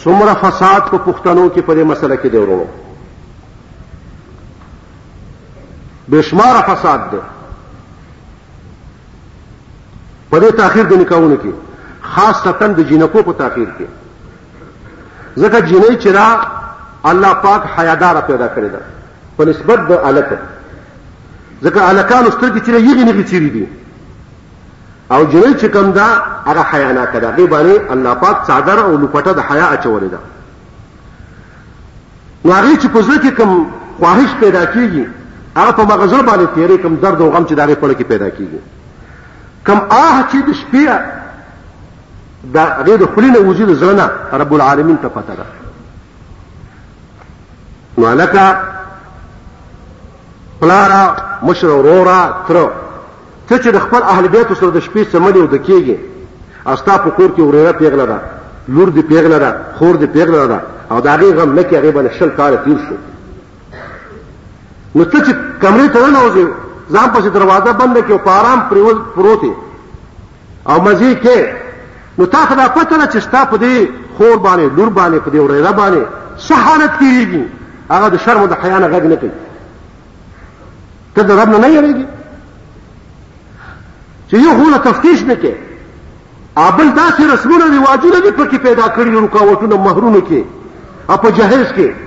څومره 0.04 0.34
فساد 0.40 0.82
په 0.82 0.98
پښتنو 1.06 1.56
کې 1.56 1.60
په 1.60 1.72
دې 1.74 1.78
مسله 1.94 2.16
کې 2.16 2.26
دی 2.28 2.36
ورونو 2.38 2.64
بشمار 6.12 6.54
فساد 6.62 7.00
ده 7.10 7.20
په 10.30 10.38
دې 10.40 10.52
تاخير 10.56 10.84
د 10.86 10.92
نکاحونو 10.94 11.36
کې 11.36 11.52
خاصتا 12.02 12.66
د 12.66 12.80
جنکو 12.88 13.22
په 13.22 13.32
تاخير 13.32 13.68
کې 13.78 13.86
ځکه 15.38 15.60
جنې 15.60 15.96
چې 16.02 16.06
را 16.08 16.40
الله 17.04 17.34
پاک 17.34 17.62
حیادار 17.78 18.20
پیدا 18.20 18.48
کړی 18.56 18.70
ده 18.74 18.80
په 19.38 19.44
نسبت 19.44 19.80
د 19.88 20.00
الکه 20.04 20.38
ځکه 21.64 21.88
الکانو 21.88 22.30
سترګې 22.30 22.60
چې 22.62 22.68
یغې 22.70 23.04
نه 23.08 23.24
چیرې 23.24 23.50
دي 23.56 23.66
او 25.10 25.24
جنې 25.26 25.54
چې 25.60 25.64
کوم 25.66 25.90
ده 25.92 26.06
هغه 26.46 26.62
حیا 26.70 26.92
نه 26.92 27.06
کړه 27.14 27.38
دې 27.38 27.42
باندې 27.52 27.90
الله 27.90 28.14
پاک 28.14 28.46
صادر 28.46 28.78
او 28.78 28.96
لپټه 28.98 29.30
د 29.34 29.40
حیا 29.48 29.66
اچولې 29.76 30.08
ده 30.14 30.18
نو 32.44 32.52
هغه 32.52 32.74
چې 32.76 32.86
په 32.94 33.00
ځکه 33.02 33.30
کوم 33.36 33.70
خواهش 33.98 34.30
پیدا 34.40 34.64
کیږي 34.66 35.04
هغه 35.56 35.72
په 35.72 35.82
مغزه 35.84 36.22
باندې 36.22 36.46
تیرې 36.54 36.82
کم 36.82 36.94
درد 36.94 37.20
او 37.22 37.30
غم 37.30 37.46
چې 37.48 37.52
دغه 37.54 37.74
پړ 37.74 37.90
کې 37.98 38.02
پیدا 38.04 38.28
کیږي 38.30 38.60
کم 39.66 39.78
آه 39.90 40.24
چې 40.32 40.36
د 40.48 40.50
شپې 40.60 40.84
د 42.54 42.58
هغه 42.58 42.96
د 42.96 43.04
خلینه 43.14 43.38
وجود 43.38 43.72
زنه 43.74 44.10
رب 44.32 44.52
العالمین 44.56 44.96
ته 45.02 45.08
پته 45.08 45.34
ده 45.34 45.44
نو 47.98 48.14
لکه 48.22 48.56
پلارا 50.60 51.14
مشر 51.42 51.68
ورورا 51.68 52.20
تر 52.48 52.56
ته 53.48 53.58
چې 53.58 53.68
د 53.72 53.78
خپل 53.80 54.02
اهل 54.02 54.28
بیت 54.28 54.46
سره 54.52 54.70
د 54.70 54.80
شپې 54.80 55.02
سمړې 55.12 55.36
او 55.36 55.46
د 55.46 55.66
کېږي 55.66 55.96
استا 56.66 56.98
په 56.98 57.10
کور 57.10 57.28
کې 57.36 57.40
ورېره 57.40 57.72
پیغله 57.80 58.06
ده 58.12 58.18
لور 58.68 58.88
دې 58.88 59.00
پیغله 59.10 59.38
ده 59.44 59.50
خور 59.78 59.94
دې 59.94 60.06
پیغله 60.14 60.46
ده 60.52 60.60
او 60.90 61.00
دا 61.00 61.16
غي 61.16 61.32
غم 61.32 61.54
لکه 61.58 61.78
هغه 61.78 61.90
باندې 61.92 62.18
شل 62.18 62.28
کار 62.36 62.56
تیر 62.64 62.76
شو 62.88 62.94
نو 64.96 65.04
ته 65.04 65.20
چې 65.20 65.34
کمرې 65.62 65.88
ته 65.94 66.10
نه 66.12 66.20
وځې 66.26 66.92
ځان 66.94 67.08
پسې 67.14 67.28
دروازه 67.36 67.72
بند 67.72 67.98
کړې 67.98 68.12
او 68.12 68.18
په 68.18 68.30
آرام 68.40 68.60
پریوز 68.68 68.96
پروت 69.14 69.42
او 70.74 70.76
مزي 70.86 71.10
کې 71.24 72.18
نو 72.18 72.26
تا 72.34 72.44
خدا 72.52 72.68
پته 72.76 72.96
نه 73.00 73.06
چې 73.06 73.18
ستا 73.26 73.42
په 73.50 73.56
دې 73.56 73.88
خور 74.18 74.36
باندې 74.36 74.76
لور 74.76 74.90
باندې 74.90 75.20
په 75.24 75.30
دې 75.30 75.38
ورېره 75.42 75.72
باندې 75.72 76.02
سحانت 76.38 76.98
کیږي 76.98 77.44
هغه 77.90 78.08
د 78.14 78.22
شرم 78.24 78.40
او 78.40 78.46
د 78.52 78.62
حیا 78.62 78.78
نه 78.78 78.88
غږ 78.88 79.02
نه 79.02 79.16
کوي 79.16 79.30
ته 81.14 81.22
د 81.30 81.38
رب 81.40 81.48
نه 81.54 81.58
نه 81.64 81.68
یریږي 81.68 82.06
چې 84.30 84.34
یو 84.46 84.56
خو 84.62 84.70
له 84.70 84.76
تفتیش 84.88 85.22
نه 85.32 85.36
کې 85.42 85.54
ابل 86.64 86.88
داسې 86.96 87.22
رسمونه 87.32 87.66
رواجونه 87.76 88.18
دي 88.20 88.30
پکې 88.30 88.56
پیدا 88.66 88.84
کړي 88.96 89.24
رکاوټونه 89.24 89.78
مهرونه 89.86 90.20
کې 90.20 91.10
او 91.10 91.16
په 91.22 91.30
جهیز 91.40 91.72
کې 91.76 92.05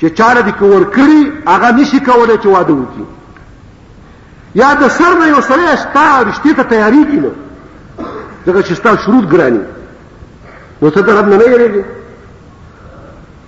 چې 0.00 0.08
چاله 0.18 0.42
دې 0.42 0.52
کور 0.58 0.84
کړی 0.94 1.32
هغه 1.46 1.70
نشي 1.78 2.00
کولای 2.08 2.36
چې 2.38 2.46
واده 2.46 2.72
وکړي 2.72 3.06
یا 4.60 4.68
د 4.82 4.88
سر 4.98 5.18
نه 5.22 5.26
یو 5.28 5.40
سره 5.48 5.74
شتا 5.82 6.04
رښتې 6.30 6.52
ته 6.58 6.62
تیاری 6.74 7.02
کینو 7.10 7.30
ځکه 8.46 8.62
چې 8.62 8.72
ستا 8.80 8.92
شروط 9.06 9.24
ګرانی 9.24 9.60
نو 10.82 10.90
ته 10.98 11.08
درب 11.10 11.28
نه 11.28 11.36
نه 11.36 11.44
یریږي 11.44 11.84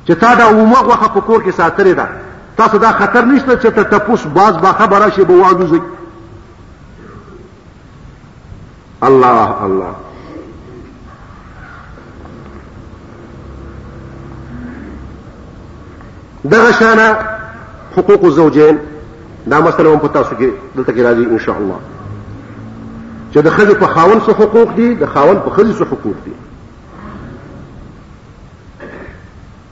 چې 0.07 0.13
تا 0.25 0.35
دا 0.43 0.51
عمر 0.51 0.85
وخه 0.85 1.09
په 1.09 1.21
کور 1.21 1.45
کې 1.45 1.51
ساتلې 1.51 1.97
ده 2.01 2.09
تاسو 2.61 2.79
دا 2.85 2.93
خطر 3.01 3.25
نشته 3.33 3.57
چې 3.57 3.75
ته 3.75 3.83
تپوس 3.97 4.27
باز 4.39 4.59
با 4.67 4.73
خبره 4.85 5.11
شي 5.17 5.25
به 5.25 5.37
واده 5.47 5.67
زی 5.73 5.81
الله 9.09 9.65
الله 9.67 9.95
دغه 16.45 16.73
شانه 16.73 17.17
حقوق 17.97 18.25
الزوجین 18.25 18.79
دا 19.51 19.61
مسله 19.61 19.91
هم 19.93 19.99
په 19.99 20.09
تاسو 20.09 20.35
کې 20.37 20.77
دلته 20.77 20.93
کې 20.93 20.99
راځي 20.99 21.33
ان 21.33 21.39
شاء 21.39 21.57
الله 21.57 21.79
چې 23.35 23.39
د 23.39 23.51
خځې 23.57 23.75
په 23.81 23.87
خاون 23.87 24.21
څه 24.21 24.33
حقوق 24.41 24.75
دي 24.77 24.95
د 24.95 25.07
خاون 25.07 25.41
په 25.41 25.51
خځې 25.51 25.79
څه 25.79 25.85
حقوق 25.85 26.15
دي 26.25 26.33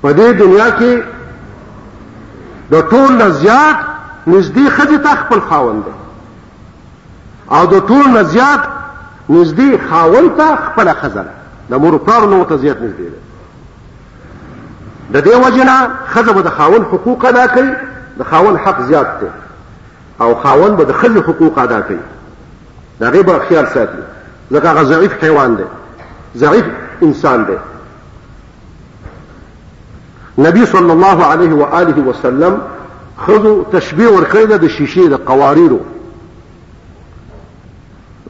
په 0.02 0.12
دې 0.12 0.36
دنیا 0.42 0.70
کې 0.70 1.02
د 2.72 2.82
ټول 2.90 3.12
نه 3.22 3.28
زیات 3.30 3.76
نږدې 4.26 4.66
خځې 4.78 4.98
ته 5.06 5.14
خپل 5.22 5.40
خاون 5.50 5.80
دی 5.80 5.94
او 7.50 7.66
د 7.66 7.86
ټول 7.92 8.08
نه 8.16 8.22
زیات 8.22 8.62
نږدې 9.30 9.80
خاون 9.90 10.30
ته 10.42 10.56
خپله 10.56 10.94
ښځه 11.02 11.24
ده 11.28 11.32
د 11.70 11.74
مور 11.84 11.98
پلار 12.10 12.26
نو 12.26 12.44
ته 12.44 12.56
زیات 12.56 12.76
نږدې 12.76 13.08
ده 13.14 13.18
د 15.12 15.20
دې 15.22 15.36
وجنه 15.46 15.88
خزه 16.10 16.32
به 16.32 16.42
د 16.42 16.48
خاون 16.48 16.82
حقوق 16.84 17.24
ادا 17.24 17.46
کوي 17.46 17.70
د 18.18 18.22
خاون 18.30 18.56
حق 18.58 18.82
زیات 18.82 19.20
دی 19.20 19.26
او 20.20 20.34
خاون 20.34 20.76
به 20.76 20.84
د 20.84 20.92
خزه 20.92 21.20
حقوق 21.20 21.58
ادا 21.58 21.80
کوي 21.80 21.98
دا 23.00 23.10
غي 23.10 23.22
به 23.22 23.38
خیال 23.38 23.66
ساتي 23.66 24.02
ځکه 24.52 24.66
هغه 24.68 24.82
ضعیف 24.84 25.24
حیوان 25.24 25.54
دی 25.54 25.64
ضعیف 26.36 26.64
انسان 27.02 27.44
دی 27.44 27.56
نبی 30.42 30.66
صلی 30.66 30.90
الله 30.90 31.24
علیه 31.24 31.52
و 31.54 31.62
آله 31.62 32.02
وسلم 32.08 32.58
خذو 33.26 33.64
تشبیه 33.72 34.08
ورکړی 34.16 34.36
د 34.44 34.68
شیشې 34.68 34.98
د 35.08 35.14
قواریرو 35.14 35.80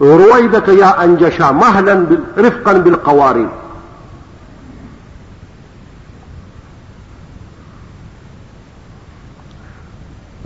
رويدك 0.01 0.69
يا 0.69 1.05
أنجشا 1.05 1.53
مهلا 1.53 2.05
رفقا 2.39 2.73
بالقوارير 2.73 3.49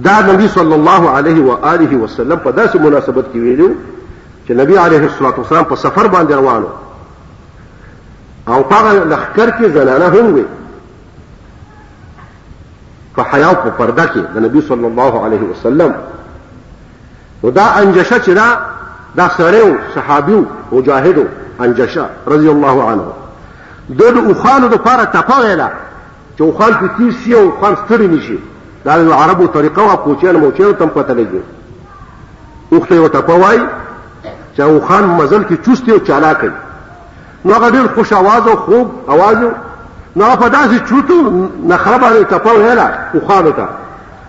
دا 0.04 0.22
نبی 0.32 0.48
صلی 0.48 0.72
الله 0.72 1.10
علیه 1.10 1.44
و 1.44 1.58
آله 1.66 1.96
وسلم 1.96 2.36
په 2.38 2.52
داسې 2.52 2.76
مناسبت 2.80 3.24
کې 3.24 3.36
ویلو 3.36 3.68
چې 4.48 4.50
نبی 4.50 4.76
علیه 4.78 4.98
الصلوات 5.02 5.38
والسلام 5.38 5.64
په 5.64 5.76
سفر 5.76 6.08
باندې 6.08 6.32
روانو 6.32 6.66
او 8.48 8.54
هغه 8.70 8.92
لخر 9.04 9.50
کې 9.50 9.64
زنانه 9.66 10.06
هم 10.20 10.34
وي 10.34 10.44
په 13.16 13.22
حیا 13.32 13.52
په 13.54 13.70
پرده 13.70 14.06
کې 14.06 14.18
د 14.34 14.38
نبی 14.38 14.60
صلی 14.60 14.86
الله 14.86 15.24
علیه 15.26 15.40
وسلم 15.50 15.94
نو 17.44 17.50
دا 17.50 17.64
انجشه 17.76 18.18
چې 18.18 18.28
دا 18.30 18.58
دا 19.16 19.28
سړیو 19.28 19.94
صحابیو 19.94 20.44
مجاهدو 20.72 21.24
انجشه 21.60 22.06
رضی 22.26 22.48
الله 22.48 22.82
عنه 22.90 23.02
د 23.98 24.02
اوخانو 24.02 24.68
د 24.68 24.74
پاره 24.76 25.04
تپا 25.04 25.40
ویله 25.40 25.68
چې 26.38 26.40
اوخان 26.40 26.72
په 26.72 26.86
تیر 26.98 27.12
شي 27.24 27.34
او 27.34 27.42
اوخان 27.50 27.74
ستړي 27.76 28.02
نشي 28.16 28.38
دا 28.84 29.02
د 29.02 29.10
عربو 29.12 29.46
طریقه 29.46 29.80
او 29.90 29.96
کوچیان 29.96 30.36
موچیان 30.36 30.72
تم 30.78 30.88
پته 30.94 31.14
لګي 31.14 31.40
اوخته 32.72 32.94
یو 32.94 33.08
ټپوای 33.08 33.58
چې 34.56 34.60
او 34.60 34.80
خان 34.88 35.04
مزل 35.18 35.42
کې 35.50 35.66
چوست 35.66 35.88
او 35.88 35.98
چالاک 36.06 36.44
نو 37.44 37.52
هغه 37.54 37.70
ډیر 37.74 37.86
خوش 37.94 38.12
आवाज 38.12 38.48
او 38.48 38.56
خوب 38.64 38.88
आवाज 39.16 39.38
نو 40.16 40.36
په 40.40 40.48
داسې 40.48 40.88
چوتو 40.88 41.48
نخره 41.68 41.98
باندې 41.98 42.34
ټپو 42.34 42.48
هلا 42.64 42.86
او 43.14 43.28
خان 43.28 43.52
ته 43.52 43.68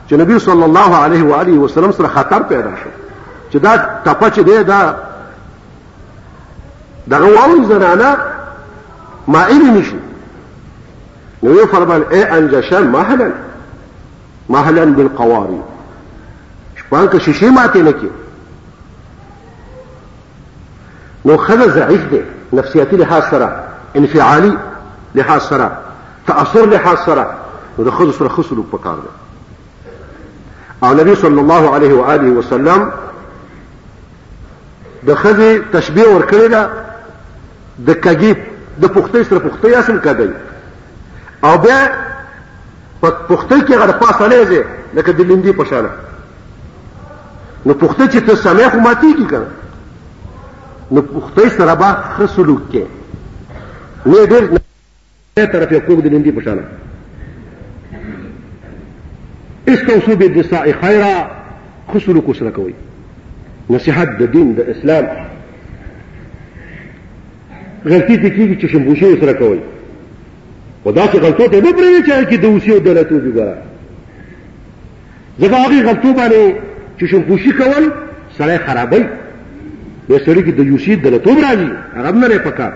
چې 0.09 0.13
نبی 0.19 0.39
صلی 0.47 0.63
الله 0.69 0.95
علیه 1.05 1.23
و 1.23 1.33
آله 1.37 1.57
وسلم 1.61 1.91
سره 2.01 2.07
خطر 2.17 2.39
پیدا 2.51 2.71
شو 2.81 2.89
چې 3.51 3.61
دا 3.65 3.73
ټپه 4.05 4.29
چې 4.35 4.39
دی 4.39 4.63
دا 4.63 4.95
دغه 7.07 7.33
واو 7.37 7.63
زنانه 7.71 8.17
ما 9.35 9.41
ایلی 9.55 9.71
نشي 9.79 9.95
نو 11.43 11.55
یې 11.55 11.65
فرمان 11.73 12.03
اے 12.09 12.23
انجشن 12.37 12.87
ما 12.97 13.01
هلن 13.09 13.31
مهلا 14.49 14.83
بالقواري 14.85 15.61
شپان 16.75 17.09
که 17.09 17.19
شیشه 17.19 17.49
ماته 17.49 17.81
نه 17.83 17.91
کې 17.91 18.07
نو 21.25 21.37
خله 21.37 21.67
ضعیف 21.69 22.09
دی 22.09 22.21
نفسیاتی 22.53 22.95
لحاظ 22.97 23.23
سره 23.31 23.63
انفعالي 23.95 24.57
لحاظ 25.15 25.41
سره 25.41 25.71
تأثر 26.27 26.65
لحاظ 26.65 26.97
سره 27.05 27.27
نو 27.77 27.85
د 27.85 27.89
خود 27.89 28.13
سره 28.13 28.27
خسلو 28.27 28.63
پکار 28.63 28.95
دی 28.95 29.07
او 30.87 30.93
نبی 30.93 31.15
صلی 31.15 31.39
الله 31.39 31.75
علیه 31.75 31.93
و 31.93 32.01
آله 32.03 32.29
وسلم 32.31 32.91
د 35.07 35.13
خزه 35.13 35.59
تشبیه 35.73 36.05
ورکړی 36.19 36.51
دا 36.51 36.69
د 37.87 37.91
کګیب 37.93 38.37
د 38.81 38.85
پختې 38.87 39.23
سره 39.29 39.39
پختې 39.39 39.65
اصل 39.65 39.99
کګی 40.01 40.29
او 41.45 41.57
بیا 41.57 41.91
په 43.03 43.09
پخته 43.27 43.55
کې 43.67 43.73
غره 43.79 43.95
پاسه 44.01 44.27
نه 44.33 44.43
دی 44.49 44.59
لکه 44.93 45.11
د 45.13 45.19
لیندې 45.29 45.51
په 45.59 45.63
شان 45.69 45.85
نو 47.65 47.71
پخته 47.73 48.03
چې 48.07 48.19
ته 48.27 48.33
سمې 48.35 48.69
خو 48.71 48.79
ماتي 48.79 49.13
کی 49.17 49.25
کنه 49.31 49.47
نو 50.91 51.01
پخته 51.01 51.49
سره 51.57 51.73
به 51.81 51.87
خسلوک 52.17 52.61
کې 52.71 52.83
نه 54.05 54.25
ډېر 54.25 54.49
نه 54.53 54.59
طرف 55.45 55.71
یې 55.71 55.79
کوم 55.87 55.99
د 56.01 56.05
لیندې 56.13 56.31
په 56.37 56.41
شان 56.45 56.57
استوصوا 59.73 60.15
بالنساء 60.15 60.71
خيرا 60.81 61.27
خسلوک 61.93 62.35
سره 62.39 62.51
کوي 62.59 62.73
نصيحت 63.69 64.09
د 64.21 64.23
دین 64.31 64.53
د 64.55 64.59
اسلام 64.77 65.05
غلطی 67.85 68.17
دي 68.17 68.29
کیږي 68.29 68.61
چې 68.61 68.71
شمبوشي 68.73 69.13
سره 69.19 69.33
کوي 69.33 69.59
ودا 70.85 71.05
چې 71.07 71.15
غلطو 71.15 71.45
ته 71.47 71.61
نه 71.61 71.71
پرې 71.71 72.05
چې 72.05 72.29
کې 72.29 72.35
د 72.37 72.45
اوسیو 72.45 72.77
دولتو 72.79 73.15
جوړه 73.19 73.55
ځکه 75.39 75.55
هغه 75.57 75.81
غلطو 75.87 76.13
باندې 76.13 76.53
چې 76.99 77.05
شنګوشي 77.11 77.51
کول 77.57 77.83
سړی 78.37 78.57
خرابوي 78.65 79.05
به 80.07 80.17
سړی 80.17 80.41
کې 80.41 80.51
د 80.59 80.67
یوسی 80.71 80.95
دولتو 80.95 81.29
راځي 81.29 81.97
هغه 81.97 82.11
نه 82.11 82.27
لري 82.27 82.39
پکار 82.39 82.73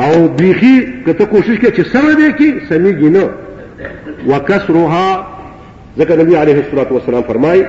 او 0.00 0.28
بيخي 0.28 0.86
کته 1.06 1.24
کوشش 1.24 1.58
کوي 1.60 1.72
چې 1.72 1.86
سره 1.92 2.14
دې 2.14 2.34
کې 2.36 2.66
سميږي 2.68 3.08
نو 3.08 3.30
وکسرها 4.26 5.26
ذکر 5.98 6.18
نبی 6.24 6.36
علیہ 6.42 6.54
الصلوۃ 6.54 6.90
والسلام 6.92 7.22
فرمای 7.28 7.62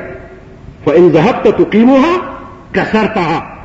فان 0.85 1.07
ذهبت 1.15 1.47
تقيمها 1.57 2.29
كسرتها 2.73 3.59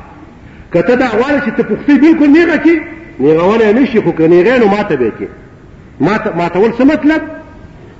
کته 0.73 0.95
دا 0.95 1.05
اول 1.05 1.41
چې 1.41 1.51
ته 1.59 1.63
پختي 1.75 1.93
بالکل 2.03 2.29
نه 2.37 2.45
راکی 2.51 2.79
نیغولې 3.19 3.73
نشي 3.75 4.01
خو 4.01 4.11
کني 4.11 4.43
غینو 4.43 4.65
ماته 4.67 4.95
به 4.95 5.11
کې 5.19 5.25
ماته 6.01 6.35
ماتول 6.37 6.71
څه 6.77 6.81
مطلب 6.93 7.21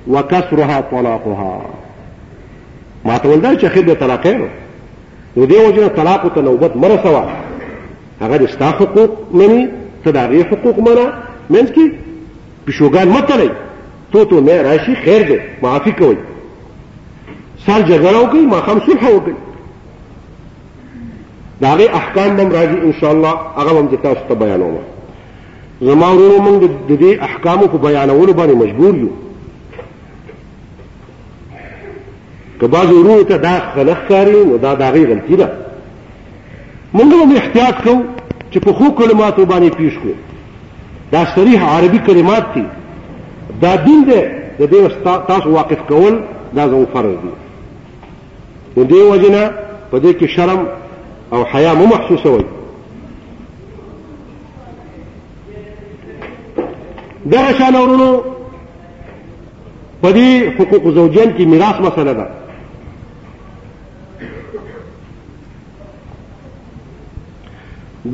وکسرها 0.08 0.80
طلاقها 0.80 1.62
ماتول 3.04 3.40
دا 3.40 3.54
چې 3.54 3.66
خیر 3.74 3.94
طلاقې 3.94 4.26
نو 4.36 5.46
دې 5.46 5.54
وجه 5.66 5.88
طلاق 5.96 6.24
ته 6.34 6.42
نوبت 6.48 6.76
مره 6.84 7.02
سوا 7.02 7.24
هغه 8.20 8.36
د 8.36 8.46
ستا 8.52 8.70
حقوق 8.78 9.10
مني 9.40 9.68
ته 10.04 10.10
د 10.10 10.16
هغې 10.16 10.46
حقوق 10.52 10.78
منه 10.86 11.06
منځ 11.52 11.72
کې 11.74 12.64
پیشوګان 12.66 13.08
مه 13.16 13.20
تلئ 13.30 13.48
تو 14.12 14.24
تو 14.30 14.40
نه 14.46 14.62
راشي 14.68 14.94
خیر 15.04 15.22
دی 15.28 15.38
معافي 15.62 15.92
کوئ 15.98 16.14
سال 17.66 17.82
جګړه 17.90 18.22
وکړئ 18.22 18.42
ماښام 18.52 18.86
صلح 18.86 19.10
وکړئ 19.10 19.36
د 21.60 21.64
هغې 21.64 21.94
احکام 22.00 22.36
به 22.36 22.42
هم 22.42 22.52
راځي 22.58 22.78
انشاءالله 22.84 23.30
هغه 23.58 23.70
به 23.72 23.80
هم 23.80 23.88
دې 23.92 24.02
تاسو 24.02 24.20
ته 24.32 24.40
بیانومه 24.44 24.78
زما 25.82 26.08
ورونو 26.12 26.38
موږ 26.46 26.60
د 26.88 26.92
دې 27.02 27.12
احکامو 27.26 27.66
په 27.72 27.78
بیانولو 27.86 28.32
باندې 28.38 28.54
مجبور 28.62 28.94
یو 29.02 29.08
که 32.60 32.66
بعض 32.74 32.88
ورونو 32.92 33.22
ته 33.30 33.36
دا 33.46 33.54
خلق 33.74 34.00
کاری 34.08 34.40
نو 34.50 34.56
دا 34.64 34.72
د 34.80 34.82
هغې 34.88 35.04
غلطي 35.10 35.36
ده 35.40 35.48
موږ 36.96 37.10
به 37.30 37.36
احتیاط 37.38 37.76
کوو 37.84 38.02
چې 38.52 38.58
په 38.64 38.70
ښو 38.76 38.86
کلماتو 38.98 39.46
باندې 39.52 39.76
پیښ 39.80 39.94
کړو 40.02 40.16
دا 41.14 41.22
صریح 41.34 41.60
عربي 41.72 41.98
کلمات 42.08 42.44
دي 42.54 42.64
دا 43.62 43.72
دین 43.86 44.00
دی 44.08 44.22
د 44.58 44.62
دې 44.72 44.80
تاسو 45.30 45.48
واقف 45.58 45.80
کول 45.90 46.14
دا 46.56 46.62
زموږ 46.72 46.86
فرض 46.94 47.14
دی 47.22 47.26
نو 48.76 48.82
دې 48.92 49.00
وجې 49.12 49.30
نه 49.36 49.42
په 49.90 49.96
دې 50.02 50.10
کې 50.20 50.26
شرم 50.34 50.60
او 51.32 51.40
حیا 51.52 51.72
مو 51.78 51.84
محسوسوئ 51.94 52.44
دغه 57.32 57.52
شان 57.58 57.74
اورونو 57.76 58.12
په 60.02 60.08
دې 60.16 60.28
حقوق 60.56 60.84
زوجین 60.96 61.30
کې 61.36 61.44
میراث 61.52 61.76
مسله 61.86 62.12
ده 62.18 62.26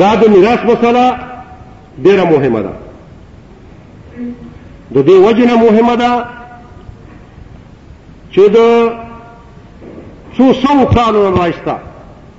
دا 0.01 0.11
د 0.21 0.23
میراث 0.35 0.61
مسله 0.71 1.05
ډیره 2.05 2.25
مهمه 2.33 2.61
ده 2.67 2.73
د 4.95 4.97
دې 5.09 5.13
وجنه 5.27 5.55
مهمه 5.67 5.95
ده 6.03 6.13
چې 8.33 8.41
د 8.57 8.59
څو 10.37 10.47
سو 10.63 10.75
کالو 10.97 11.21
راځتا 11.37 11.75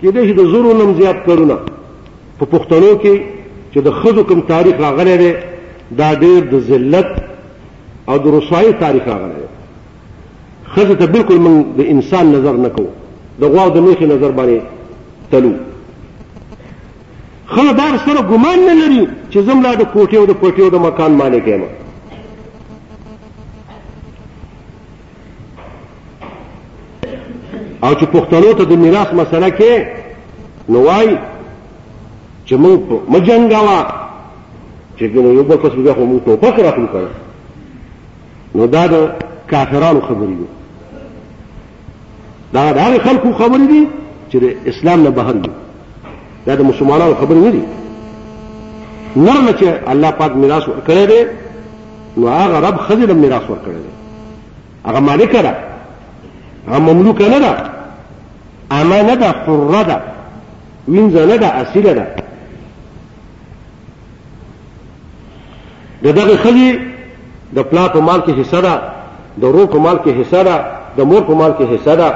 کېدې 0.01 0.21
چې 0.27 0.33
د 0.39 0.43
زورو 0.51 0.73
نم 0.79 0.91
زیات 1.01 1.17
کړونه 1.27 1.57
په 2.39 2.45
پښتنو 2.53 2.91
کې 3.03 3.15
چې 3.73 3.79
د 3.85 3.89
خزو 3.99 4.23
کوم 4.29 4.39
تاریخ 4.41 4.75
راغلی 4.85 5.15
دی 5.21 5.33
دا 5.99 6.13
ډیر 6.23 6.39
د 6.53 6.59
ذلت 6.69 7.07
او 8.09 8.17
د 8.17 8.25
رسوایی 8.37 8.71
تاریخ 8.79 9.03
راغلی 9.07 9.45
خزه 10.73 10.95
ته 10.95 11.05
بالکل 11.07 11.37
من 11.47 11.63
د 11.77 11.83
انسان 11.87 12.31
نظر 12.31 12.53
نکو 12.65 12.85
د 13.41 13.45
غواو 13.53 13.69
د 13.69 13.77
میخي 13.87 14.05
نظر 14.05 14.31
باندې 14.31 14.59
تلو 15.31 15.51
خله 17.53 17.71
بار 17.73 17.97
سره 18.05 18.21
ګمان 18.31 18.59
نه 18.69 18.73
لري 18.81 19.05
چې 19.29 19.39
زملا 19.39 19.75
د 19.75 19.83
کوټې 19.83 20.15
او 20.17 20.25
د 20.25 20.31
پټې 20.31 20.61
او 20.61 20.69
د 20.69 20.75
مکان 20.87 21.11
مالک 21.11 21.47
یم 21.47 21.63
او 27.83 27.93
چې 27.93 28.05
پښتنو 28.15 28.53
ته 28.57 28.63
د 28.65 28.73
میراث 28.83 29.13
مسله 29.13 29.49
کې 29.49 29.85
نوای 30.69 31.15
چې 32.45 32.53
موږ 32.63 32.79
مجنګاوه 33.13 34.06
چې 34.99 35.03
ګنه 35.07 35.29
یو 35.33 35.43
بل 35.43 35.57
کس 35.57 35.75
بیا 35.75 35.93
خو 35.93 36.05
موږ 36.05 36.21
توپک 36.25 36.59
راکړو 36.59 36.87
کړه 36.93 37.09
نو 38.55 38.65
دا 38.67 38.87
د 38.93 38.95
کافرانو 39.51 40.01
خبرې 40.07 40.33
دي 40.41 40.47
دا 42.53 42.63
د 42.75 42.77
هغه 42.85 42.97
خلکو 43.07 43.29
خبرې 43.39 43.67
دي 43.71 43.83
چې 44.29 44.37
د 44.43 44.45
اسلام 44.69 45.03
نه 45.03 45.09
بهر 45.19 45.33
دي 45.43 45.49
دا 46.45 46.55
د 46.55 46.61
مسلمانانو 46.69 47.15
خبرې 47.21 47.39
نه 47.45 47.51
دي 47.55 47.63
نرمه 49.25 49.51
چې 49.59 49.65
الله 49.93 50.11
پاک 50.19 50.31
میراث 50.41 50.63
ورکړی 50.67 51.05
دی 51.11 51.21
نو 52.17 52.27
هغه 52.27 52.57
رب 52.67 52.77
خزې 52.87 53.05
له 53.09 53.13
میراث 53.13 53.43
ورکړی 53.49 53.75
دی 53.85 53.91
هغه 54.87 54.99
مالک 54.99 55.31
ده 55.47 55.53
هغه 56.67 56.79
مملوکه 56.79 57.29
نه 57.33 57.39
ده 57.39 57.51
امانه 58.79 59.15
ده 59.21 59.29
حره 59.41 59.83
ده 59.89 59.97
وینځه 60.91 61.19
نه 61.31 61.37
ده 61.41 61.47
اصیله 61.61 61.93
ده 61.99 62.07
د 66.03 66.07
دغه 66.17 66.35
خلی 66.43 66.67
د 67.55 67.59
پلا 67.69 67.85
په 67.93 67.99
مال 68.07 68.19
کې 68.25 68.31
حصہ 68.39 68.59
ده 68.65 68.75
د 69.41 69.43
ورور 69.43 69.67
په 69.73 69.79
مال 69.85 69.97
کې 70.03 70.11
حصہ 70.19 70.41
ده 70.47 70.55
د 70.97 71.01
مور 71.09 71.21
په 71.29 71.33
مال 71.39 71.51
کې 71.57 71.65
حصہ 71.73 71.93
ده 72.01 72.09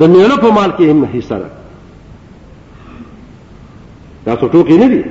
د 0.00 0.02
میړه 0.12 0.36
په 0.44 0.50
مال 0.56 0.70
کې 0.78 0.82
هم 0.90 1.04
حصہ 1.14 1.34
ده 1.42 1.48
دا 4.26 4.32
څه 4.40 4.46
ټوکی 4.52 4.76
نه 4.82 4.88
دي 4.92 5.02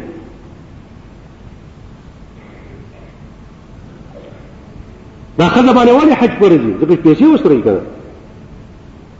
دا 5.39 5.47
خزه 5.55 5.71
باندې 5.77 5.91
ولی 5.91 6.13
حج 6.19 6.31
فرضي 6.39 6.73
ځکه 6.81 6.95
پیسې 7.05 7.25
وسره 7.33 7.61
کړه 7.65 7.81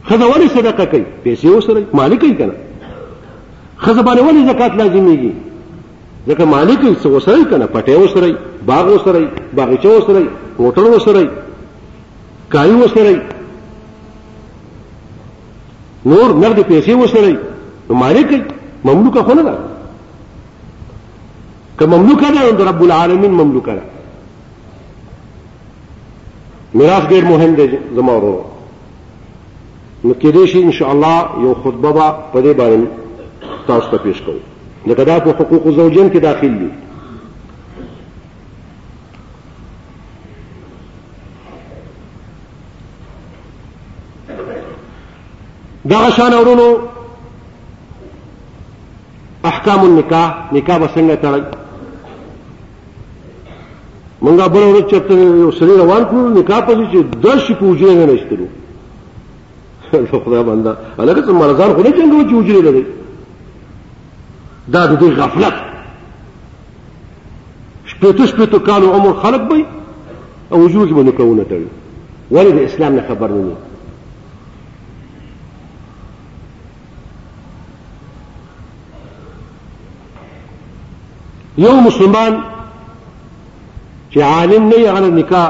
خزه 0.10 0.26
ولی 0.32 0.48
صدقه 0.48 0.86
کوي 0.92 1.06
پیسې 1.26 1.48
وسره 1.52 1.84
مالک 2.00 2.20
کوي 2.22 2.34
کنه 2.40 2.54
خزه 3.84 4.02
باندې 4.02 4.22
ولی 4.24 4.46
زکات 4.50 4.72
لازميږي 4.82 5.32
ځکه 6.30 6.44
مالک 6.56 6.80
یې 6.84 6.94
څه 7.02 7.08
وسره 7.16 7.44
کنه 7.52 7.66
پټه 7.74 7.96
وسره 8.04 8.30
باغ 8.70 8.86
وسره 8.96 9.20
باغچه 9.58 9.90
وسره 9.98 10.22
هوټل 10.62 10.86
وسره 10.96 11.22
کای 12.54 12.72
وسره 12.82 13.14
نور 16.12 16.30
نقد 16.44 16.60
پیسې 16.72 16.92
وسره 17.04 17.32
نو 17.88 17.94
مالک 18.04 18.28
مملوک 18.88 19.16
خو 19.28 19.34
نه 19.38 19.44
ده 19.44 19.56
که 21.80 21.86
مملوک 21.94 22.20
ده 22.34 22.52
نو 22.58 22.68
رب 22.72 22.82
العالمین 22.88 23.32
مملوک 23.40 23.66
ده 23.78 23.82
میراث 26.78 27.06
ډیر 27.14 27.24
مهم 27.32 27.56
دی 27.60 27.66
زمورو 27.96 28.44
نو 30.04 30.14
کې 30.20 30.30
دې 30.36 30.46
شي 30.52 30.62
ان 30.64 30.72
شاء 30.82 30.90
الله 30.96 31.30
یو 31.48 31.54
خطبه 31.64 32.06
په 32.34 32.38
دې 32.42 32.56
باندې 32.60 32.88
تاسو 33.68 33.90
ته 33.92 33.98
پیښ 34.04 34.22
کوم 34.28 34.40
لکه 34.88 35.04
دا 35.04 35.20
په 35.20 35.30
حقوق 35.34 35.74
زوجین 35.76 36.10
کې 36.12 36.18
داخل 36.22 36.58
دي 36.58 36.70
دا 45.90 46.10
شان 46.16 46.34
اورونو 46.34 46.70
احکام 49.52 49.80
النکاح 49.86 50.54
نکاح 50.54 50.78
بسنګ 50.78 51.12
تړل 51.22 51.44
مونږه 54.22 54.48
بل 54.48 54.64
ورځ 54.64 54.90
چرته 54.92 55.14
یو 55.14 55.52
سړي 55.52 55.74
روان 55.78 56.04
کړو 56.06 56.40
نکاح 56.40 56.62
پسې 56.68 56.86
چې 56.92 56.98
درش 57.26 57.52
پوجي 57.64 57.86
نه 57.94 58.06
نشته 58.06 58.38
نو 58.44 58.48
خدای 60.26 60.44
باندې 60.44 61.00
الګا 61.00 61.22
څه 61.26 61.32
مرزان 61.32 61.74
خو 61.74 61.82
نه 61.82 61.90
څنګه 61.90 62.30
چې 62.30 62.34
وجري 62.36 62.62
لري 62.70 62.86
دا 64.74 64.86
د 64.88 65.00
دې 65.00 65.10
غفلت 65.20 65.54
شپېته 67.92 68.24
شپېته 68.32 68.60
کالو 68.68 68.94
عمر 68.96 69.14
خلق 69.24 69.42
وي 69.52 69.66
او 70.52 70.58
وجود 70.60 70.90
به 70.96 71.04
نکونه 71.04 71.44
تړي 71.44 71.68
ولې 72.32 72.52
د 72.52 72.60
اسلام 72.68 72.94
نه 72.96 73.04
خبر 73.08 73.30
نه 73.32 73.56
یو 81.66 81.76
مسلمان 81.90 82.44
چې 84.12 84.20
عالم 84.22 84.64
نه 84.72 84.76
یې 84.76 84.90
غره 84.94 85.08
نکاح 85.20 85.50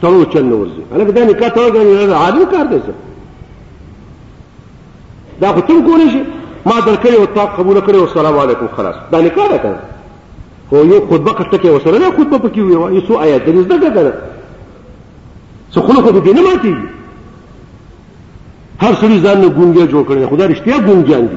تړو 0.00 0.24
چل 0.32 0.44
نه 0.52 0.56
ورځي 0.60 0.82
هغه 0.92 1.04
دا 1.18 1.24
نکاح 1.32 1.48
تړو 1.48 1.72
غره 1.72 2.14
عالم 2.24 2.44
کار 2.54 2.64
دی 2.70 2.80
دا 5.40 5.48
خو 5.52 5.60
تم 5.60 5.78
کولې 5.86 6.08
شي 6.12 6.35
ما 6.66 6.80
درکړی 6.80 7.16
او 7.16 7.26
تا 7.26 7.46
قبول 7.46 7.76
کړی 7.80 7.94
او 7.96 8.02
السلام 8.02 8.38
علیکم 8.38 8.66
خلاص 8.76 8.94
دا 9.12 9.20
نه 9.20 9.28
کار 9.28 9.58
کنه 9.58 9.78
خو 10.68 10.76
یو 10.76 11.00
خطبه 11.08 11.32
کټه 11.32 11.58
کې 11.62 11.66
وسره 11.66 11.98
نه 11.98 12.10
خطبه 12.10 12.38
پکې 12.38 12.58
وي 12.60 12.72
یو 12.94 13.00
څو 13.08 13.12
آیات 13.14 13.40
دې 13.46 13.50
زده 13.50 13.88
کړه 13.96 14.12
څه 15.72 15.80
خلکو 15.88 16.10
دې 16.20 16.32
نه 16.34 16.42
ماتي 16.48 16.76
هر 18.80 18.94
سړي 18.94 19.18
ځان 19.24 19.36
له 19.40 19.48
ګونګیا 19.56 19.86
جوړ 19.92 20.02
کړي 20.08 20.30
خدا 20.30 20.48
رښتیا 20.48 20.76
ګونګیان 20.86 21.26
دي 21.32 21.36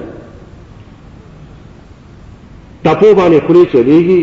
تپو 2.83 3.13
باندې 3.19 3.41
خوري 3.47 3.65
چلېږي 3.73 4.21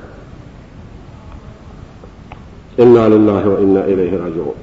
إنا 2.81 3.09
لله 3.09 3.49
وإنا 3.49 3.85
إليه 3.85 4.13
راجعون 4.13 4.55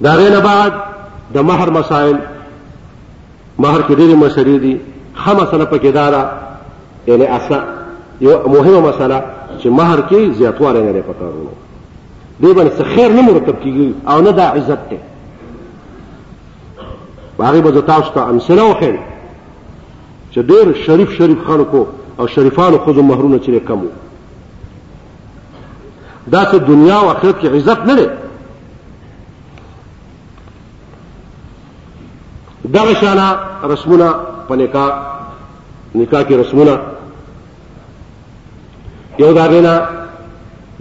داغین 0.00 0.40
بعد 0.40 0.70
د 0.72 1.34
دا 1.34 1.40
مہر 1.42 1.70
مسائل 1.70 2.14
مہر 3.58 3.82
کې 3.82 3.94
ډېرې 3.96 4.14
مسلې 4.14 4.60
دي 4.60 4.76
ښه 5.16 5.34
مسله 5.40 5.64
پکې 5.64 5.86
دا 5.96 6.10
ده 6.10 6.30
یعنې 7.06 7.26
اصله 7.30 7.64
یو 8.20 8.38
مهمه 8.48 8.80
مسله 8.88 9.18
چې 9.58 9.68
مہر 9.80 10.00
کې 10.10 10.38
زیاتوالی 10.38 10.82
نه 10.86 10.92
دی 10.96 11.02
په 11.02 11.12
کارونو 11.20 11.48
دې 12.42 12.56
باندې 12.56 12.78
څه 12.78 12.84
خیر 12.94 13.12
نه 13.18 13.22
مرتب 13.28 13.56
کېږي 13.64 14.12
او 14.12 14.20
نه 14.22 14.30
دا 14.30 14.48
عزت 14.48 14.78
دی 14.90 14.98
په 17.38 17.44
هغې 17.44 17.62
به 17.66 17.72
زه 17.78 17.86
تاسو 17.92 18.12
ته 18.14 18.28
امثله 18.30 18.68
وښیم 18.74 18.96
چې 20.34 20.42
ډېر 20.42 20.66
شریف 20.84 21.10
شریف 21.18 21.38
خلکو 21.46 21.86
او 22.18 22.26
شریفانو 22.34 22.78
خو 22.84 22.92
مهرونه 22.92 23.38
چې 23.44 23.60
کمو 23.68 23.88
دا 26.30 26.42
چې 26.50 26.56
دنیا 26.66 26.96
او 26.98 27.10
آخرت 27.10 27.40
کې 27.40 27.46
عزت 27.46 27.78
نه 27.90 27.94
لري 27.94 28.08
دغه 32.74 32.94
شانه 32.94 33.26
رسمونه 33.72 34.08
په 34.48 34.54
نکاح 34.62 34.90
نکاح 35.94 36.22
کې 36.22 36.32
رسمونه 36.32 36.80
یو 39.18 39.32
دا 39.34 39.44
غینا 39.52 39.74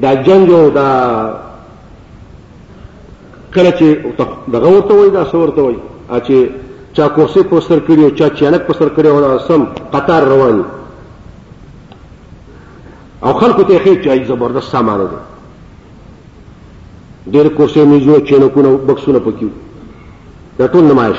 دا 0.01 0.11
جنگ 0.23 0.49
او 0.49 0.69
دا 0.69 0.89
کله 3.53 3.71
چې 3.71 3.87
دغه 4.53 4.67
ورته 4.75 4.93
وای 4.93 5.09
دا 5.09 5.23
څورته 5.31 5.59
وای 5.61 5.75
چې 6.27 6.37
چا 6.93 7.07
کرسی 7.15 7.41
پر 7.49 7.61
سر 7.67 7.79
کړی 7.87 8.03
او 8.03 8.09
چا 8.17 8.27
چانک 8.39 8.61
پر 8.67 8.73
سر 8.77 8.87
کړی 8.97 9.07
او 9.07 9.39
سم 9.47 9.63
قطار 9.93 10.21
روان 10.27 10.61
او 13.21 13.33
خلکو 13.39 13.63
ته 13.63 13.79
خیر 13.83 14.03
چای 14.03 14.23
زبردست 14.27 14.71
سامان 14.71 14.99
دي 15.05 15.17
ډېر 17.31 17.47
کرسی 17.57 17.85
میزونه 17.85 18.19
چانکونه 18.29 18.69
بکسونه 18.87 19.19
پکې 19.19 19.45
دا 20.59 20.67
ټول 20.67 20.83
نمایش 20.91 21.17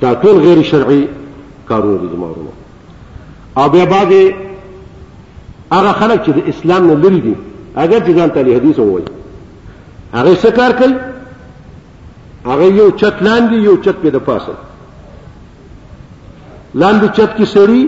دا 0.00 0.14
ټول 0.22 0.36
غیر 0.46 0.62
شرعي 0.62 1.04
کارونه 1.68 1.96
دي 2.00 2.08
زموږ 2.14 2.36
او 3.58 3.68
بیا 3.70 3.84
بعد 3.84 4.12
هغه 5.72 5.92
خلک 5.92 6.24
چې 6.26 6.30
د 6.30 6.38
اسلام 6.46 6.86
نه 6.86 6.94
لری 6.94 7.20
دي 7.20 7.34
اگر 7.74 7.98
چې 8.00 8.12
ځان 8.16 8.30
ته 8.34 8.56
حدیث 8.56 8.78
وایي 8.78 9.04
هغه 10.14 10.34
څه 10.34 10.52
کار 10.52 10.72
کوي 10.72 10.94
هغه 12.46 12.64
یو 12.80 12.88
چت 12.96 13.22
لاندې 13.22 13.54
یو 13.68 13.76
چت 13.84 13.94
په 14.02 14.10
د 14.10 14.16
پاسه 14.28 14.52
لاندې 16.74 17.06
چت 17.16 17.36
کې 17.36 17.44
سړی 17.54 17.82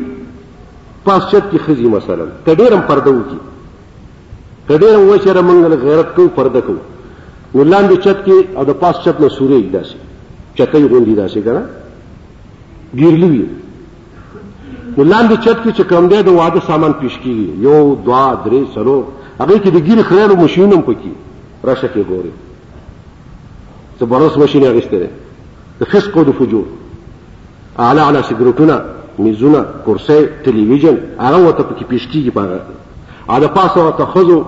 پاس 1.04 1.22
چت 1.30 1.44
کې 1.50 1.58
خزي 1.66 1.88
مثلا 1.94 2.24
کډیرم 2.46 2.82
پرده 2.90 3.10
وکي 3.16 3.38
کډیرم 4.68 5.08
و 5.10 5.16
چې 5.16 5.28
رمنګل 5.38 5.76
غیرت 5.82 6.14
کو 6.16 6.28
پرده 6.36 6.60
کو 6.66 6.74
ولاندې 7.54 7.96
چت 8.04 8.22
کې 8.26 8.56
او 8.56 8.64
د 8.70 8.78
پاس 8.84 8.96
چت 9.04 9.20
نه 9.24 9.28
سوري 9.38 9.60
داسې 9.72 9.96
چتای 10.60 10.84
غونډي 10.88 11.14
داسې 11.14 11.40
کړه 11.44 11.62
ګیرلی 13.02 13.28
وی 13.28 13.44
ولاندې 14.96 15.36
چت 15.44 15.62
کې 15.64 15.72
چې 15.76 15.82
کوم 15.92 16.08
دی 16.14 16.22
د 16.30 16.40
واده 16.40 16.60
سامان 16.70 16.92
پیش 17.04 17.18
کیږي 17.26 17.68
یو 17.68 17.94
دوا 18.08 18.24
درې 18.44 18.74
سرو 18.78 18.96
هغه 19.40 19.58
کې 19.58 19.68
د 19.68 19.86
ګیر 19.90 20.02
خلانو 20.10 20.36
ماشینم 20.44 20.82
پکې 20.90 21.10
راشه 21.70 21.88
کې 21.94 22.04
ګوري 22.08 22.32
ته 24.00 24.06
برس 24.12 24.36
ماشین 24.42 24.64
اغستره 24.66 25.10
د 25.80 25.84
فسق 25.92 26.16
او 26.18 26.24
د 26.26 26.32
فجور 26.38 26.64
اعلی 27.78 28.00
اعلی 28.00 28.18
سیګریټونه 28.28 28.74
میزونه 29.18 29.60
کرسۍ 29.86 30.22
ټلویزیون 30.44 30.96
هغه 31.24 31.38
وته 31.38 31.62
پکې 31.62 31.84
پیش 31.88 32.06
کیږي 32.08 32.30
پاره 32.30 32.60
ا 33.30 33.38
د 33.40 33.54
پاسه 33.54 33.84
وته 33.86 34.04
خزو 34.12 34.38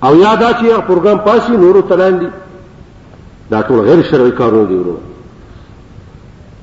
او 0.04 0.16
یادا 0.18 0.52
چې 0.52 0.86
پروګرام 0.90 1.18
پاسي 1.26 1.52
نورو 1.64 1.80
تلان 1.92 2.18
دي 2.22 2.26
دا 3.50 3.62
ټول 3.68 3.80
غیر 3.90 4.02
شرعي 4.10 4.30
کارونه 4.40 4.68
دي 4.70 4.74
ورو 4.80 4.96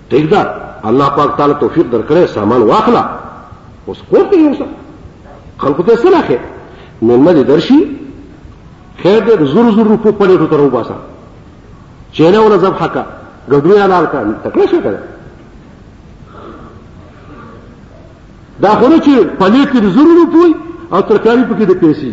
ټیک 0.09 0.30
ده 0.32 0.49
الله 0.89 1.09
پاک 1.17 1.38
تعالی 1.38 1.53
توفیق 1.59 1.86
درکړي 1.93 2.28
سامان 2.39 2.61
واخلا 2.61 3.03
اوس 3.88 3.97
کوته 4.11 4.38
یوسه 4.39 4.65
خلکو 5.57 5.83
ته 5.83 5.95
څه 5.95 6.09
راخې 6.09 6.39
مېلمه 7.01 7.31
دې 7.33 7.43
درشي 7.47 7.87
خیر 9.03 9.19
دې 9.25 9.43
زور 9.43 9.71
زور 9.71 9.85
روپو 9.85 10.11
پليټو 10.11 10.47
تر 10.51 10.59
وباسا 10.59 10.95
چینه 12.13 12.39
ولا 12.39 12.57
زب 12.57 12.73
حقا 12.81 13.03
ګډویا 13.51 13.85
لال 13.91 14.05
کا 14.05 14.23
تکړه 14.43 14.65
شه 14.71 14.79
کړه 14.85 14.99
دا 18.61 18.69
خونه 18.79 18.97
چې 18.97 19.19
پلیټ 19.39 19.67
کې 19.71 19.85
زور 19.95 20.07
روپوي 20.21 20.55
او 20.93 21.01
ترکاری 21.01 21.43
پکې 21.43 21.63
د 21.67 21.73
پیسې 21.83 22.11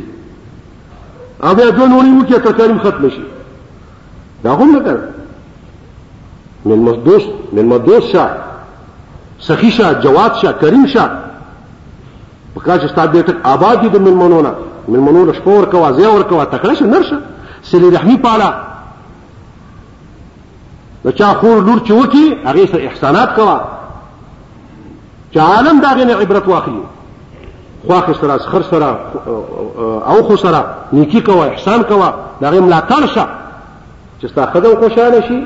او 1.47 1.55
بیا 1.55 1.71
دوه 1.71 1.87
نورې 1.89 2.19
وکړي 2.19 2.43
ترکاری 2.45 2.79
ختم 2.79 3.09
شي 3.11 3.23
دا 4.45 4.55
هم 4.55 4.71
نه 4.71 4.81
کړ 4.81 4.97
مېلمه 6.67 6.97
دوست 7.09 7.29
مېلمه 7.53 7.79
دوست 7.89 8.09
شاه 8.13 8.31
سخی 9.49 9.71
شاه 9.71 9.95
جواد 10.01 10.35
شاه 10.43 10.53
کریم 10.61 10.87
شاه 10.87 11.22
په 12.55 12.61
کاش 12.61 12.85
ستا 12.91 13.07
دې 13.07 13.23
ټک 13.27 13.37
آبادی 13.55 13.89
د 13.89 13.97
ملمنونه 14.07 14.55
ملمنونه 14.89 15.33
شپور 15.41 15.65
کوا 15.75 15.91
زی 15.99 16.07
ور 16.07 16.23
کوا 16.31 16.45
تکړه 16.55 16.75
شو 16.79 16.85
نرشه 16.85 17.19
سلی 17.71 17.91
رحمی 17.97 18.17
پالا 18.23 18.49
د 21.05 21.11
چا 21.21 21.29
خور 21.43 21.63
لور 21.65 21.81
چې 21.87 21.93
وکی 21.93 22.25
هغه 22.49 22.67
سره 22.73 22.85
احسانات 22.91 23.37
کوا 23.39 23.55
چې 25.33 25.39
عالم 25.47 25.81
داغه 25.87 26.05
نه 26.11 26.17
عبرت 26.25 26.49
واخلي 26.49 26.83
خواخ 27.87 28.13
سره 28.21 28.39
خر 28.51 28.63
سره 28.63 29.01
او 30.11 30.19
خو 30.29 30.37
سره 30.37 30.65
نیکی 30.99 31.21
کوا 31.31 31.45
احسان 31.49 31.83
کوا 31.95 32.13
داغه 32.43 32.59
ملاتړ 32.61 33.07
شه 33.07 33.29
چې 34.23 34.27
ستا 34.35 34.47
خدای 34.53 34.77
خوشاله 34.85 35.21
شي 35.21 35.43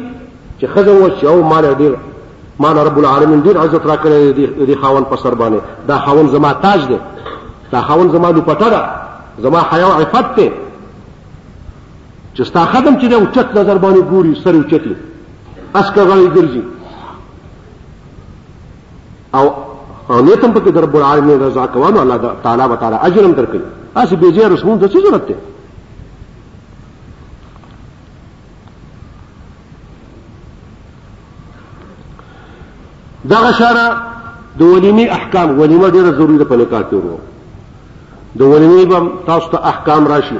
چې 0.60 0.66
خزم 0.76 1.02
وشي 1.04 1.26
او 1.32 1.38
مال 1.52 1.74
ډیر 1.80 1.94
مال 2.60 2.76
رب 2.78 2.98
العالمین 2.98 3.40
ډیر 3.44 3.58
عزت 3.62 3.86
را 3.86 3.96
کړی 4.02 4.32
دی 4.66 4.74
خاون 4.80 5.04
په 5.10 5.16
سر 5.22 5.34
باندې 5.40 5.88
دا 5.88 5.98
خاون 5.98 6.28
زما 6.28 6.52
تاج 6.52 6.86
دی 6.88 6.98
دا 7.72 7.80
خاون 7.82 8.10
زما 8.12 8.30
لوپټه 8.32 8.68
ده 8.74 8.90
زما 9.48 9.60
حیا 9.72 9.86
او 9.86 10.00
عفت 10.02 10.34
دی 10.36 10.48
چې 12.34 12.42
ستا 12.42 12.64
خدم 12.66 12.96
چې 12.98 13.04
دی 13.08 13.14
اوچت 13.14 13.48
نظر 13.56 13.78
باندې 13.84 14.10
ګوري 14.12 14.44
سر 14.44 14.54
اوچت 14.54 14.82
دی 14.90 14.96
اسکه 15.74 16.00
غړی 16.00 16.36
ګرځي 16.36 16.62
او 19.34 19.52
او 20.10 20.20
نیتم 20.22 20.52
پکې 20.54 20.68
در 20.68 20.80
رب 20.80 20.96
العالمین 20.96 21.40
رضا 21.42 21.66
کوم 21.66 21.84
الله 21.98 22.30
تعالی 22.42 22.62
وتعالى 22.64 22.96
اجرم 23.02 23.32
درکړي 23.34 23.98
اسی 24.02 24.16
بیجه 24.16 24.48
رسول 24.48 24.78
د 24.78 24.90
څه 24.92 24.98
ضرورت 25.08 25.26
دی 25.28 25.34
دغه 33.30 33.52
شاره 33.52 33.86
د 34.58 34.62
ولیمې 34.62 35.06
احکام 35.16 35.58
ولیمه 35.60 35.90
ډیره 35.90 36.10
ضروری 36.12 36.38
ده 36.38 36.44
په 36.44 36.56
نکاح 36.56 36.82
کې 36.82 36.94
ورو 36.96 37.18
د 38.38 38.42
ولیمې 38.42 38.84
به 38.90 39.12
تاسو 39.26 39.48
ته 39.52 39.58
احکام 39.70 40.06
راشي 40.12 40.38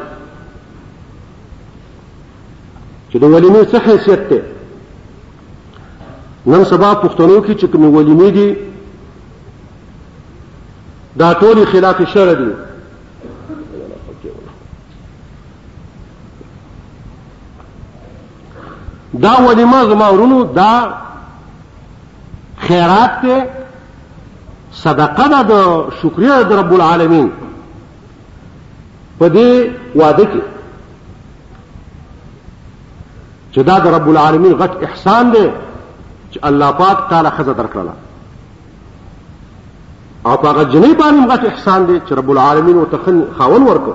چې 3.10 3.16
د 3.22 3.24
ولیمې 3.24 3.62
څه 3.70 3.78
حیثیت 3.86 4.20
ده 4.30 4.40
نن 6.46 6.64
سبا 6.64 6.92
پښتنو 7.02 7.38
کې 7.46 7.54
چې 7.60 7.66
کوم 7.72 7.82
ولیمې 7.94 8.30
دي 8.36 8.56
دا 11.18 11.34
ټول 11.40 11.64
خلاف 11.66 12.02
شرع 12.12 12.32
دي 12.32 12.50
دا 19.20 19.32
ولیمه 19.48 19.84
زما 19.84 20.08
ورونو 20.10 20.42
دا 20.44 20.72
خیرات 22.58 23.10
ته 23.22 23.46
صدقه 24.72 25.28
ده 25.42 25.42
د 25.48 25.52
شکریا 26.02 26.42
د 26.42 26.52
رب 26.52 26.72
العالمین 26.72 27.30
په 29.18 29.28
دې 29.28 29.98
وعده 30.00 30.24
کې 30.24 30.42
چې 33.54 33.60
دا 33.62 33.78
د 33.78 33.86
رب 33.96 34.08
العالمین 34.08 34.52
غټ 34.60 34.72
احسان 34.86 35.30
دی 35.32 35.46
چې 36.32 36.38
الله 36.42 36.70
پاک 36.72 37.08
تعالی 37.10 37.30
خزه 37.36 37.52
درکړه 37.54 37.92
او 40.26 40.36
هغه 40.46 40.64
جنې 40.72 40.94
باندې 40.96 41.30
غټ 41.30 41.44
احسان 41.46 41.86
دی 41.86 42.00
چې 42.08 42.12
رب 42.14 42.30
العالمین 42.30 42.76
وتخن 42.76 43.22
خاون 43.38 43.62
ورکو 43.62 43.92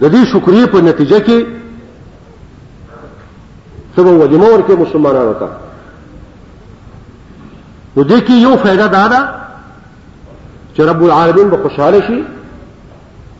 د 0.00 0.10
دې 0.14 0.24
شکرې 0.32 0.66
په 0.66 0.80
نتیجه 0.80 1.18
کې 1.18 1.46
سبا 3.96 4.10
وجمه 4.10 4.46
ورکه 4.52 4.76
مسلمانانو 4.76 5.32
ته 5.38 5.48
نو 7.96 8.02
دې 8.04 8.20
کې 8.26 8.32
یو 8.42 8.56
فائدہ 8.62 8.86
دا 8.92 9.00
ده 9.12 9.20
چې 10.76 10.82
رب 10.90 11.00
العالمین 11.06 11.46
به 11.54 11.58
خوشاله 11.62 11.98
شي 12.06 12.20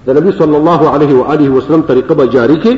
د 0.06 0.08
نبی 0.20 0.30
صلی 0.40 0.56
الله 0.56 0.80
علیه 0.96 1.12
و 1.20 1.22
آله 1.34 1.48
وسلم 1.52 1.82
طریقه 1.90 2.12
به 2.20 2.24
جاری 2.36 2.58
کړي 2.64 2.76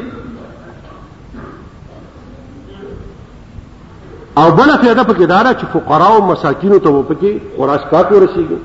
او 4.43 4.49
بل 4.59 4.69
فائدہ 4.77 5.03
پکې 5.11 5.27
دا 5.33 5.41
ده 5.43 5.53
چې 5.53 5.65
فقرا 5.73 6.09
او 6.19 6.23
مساکینو 6.27 6.79
ته 6.85 6.91
به 6.97 7.03
پکې 7.11 7.33
خوراکات 7.57 8.07
ورسیږي 8.13 8.59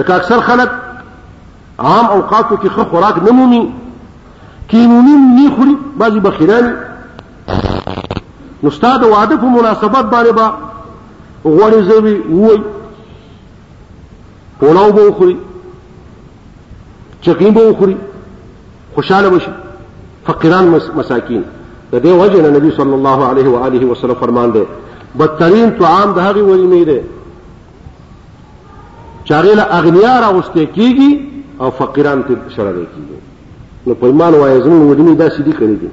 ځکه 0.00 0.12
اکثر 0.16 0.38
خلک 0.48 0.68
عام 1.78 2.04
اوقاتو 2.18 2.54
کې 2.56 2.68
خو 2.74 2.82
خوراک 2.90 3.16
نه 3.22 3.30
مومي 3.38 3.62
کینونی 4.74 5.16
نه 5.36 5.46
خوري 5.56 5.76
بعضی 6.04 6.20
بخیران 6.28 6.66
نو 8.62 8.70
ستاسو 8.70 9.10
وعده 9.10 9.36
په 9.36 9.44
مناسبت 9.44 10.12
باندې 10.12 10.32
با 10.40 10.48
غوړې 11.44 11.80
زوی 11.82 12.14
وای 12.30 12.56
پولاو 14.58 14.92
به 14.92 15.12
خوري 15.12 15.36
چقیم 17.20 17.54
به 17.54 17.74
خوري 17.78 17.96
خوشاله 18.94 19.28
بشي 19.28 19.50
فقیران 20.26 20.68
مساکین 20.96 21.44
د 21.92 22.02
دې 22.02 22.06
وجه 22.06 22.42
نه 22.42 22.50
نبی 22.58 22.70
صلی 22.76 22.92
الله 22.92 23.26
علیه 23.30 23.48
و 23.48 23.56
آله 23.56 23.86
وسلم 23.86 24.14
فرمان 24.20 24.50
دی 24.52 24.62
بدترین 25.18 25.70
طعام 25.78 26.12
د 26.12 26.18
هغه 26.18 26.40
وریمې 26.42 26.84
دی 26.88 27.00
چاغه 29.24 29.54
له 29.54 29.62
اغنیا 29.78 30.20
راوسته 30.20 30.66
کیږي 30.74 31.16
او 31.60 31.70
فقیران 31.70 32.22
ته 32.22 32.36
شړل 32.56 32.82
کیږي 32.94 33.86
نو 33.86 33.94
په 33.94 34.06
ایمان 34.06 34.34
وایي 34.34 34.60
زموږ 34.62 34.90
ودینی 34.92 35.14
دا 35.14 35.28
سیدی 35.30 35.52
کړی 35.52 35.76
دی 35.80 35.88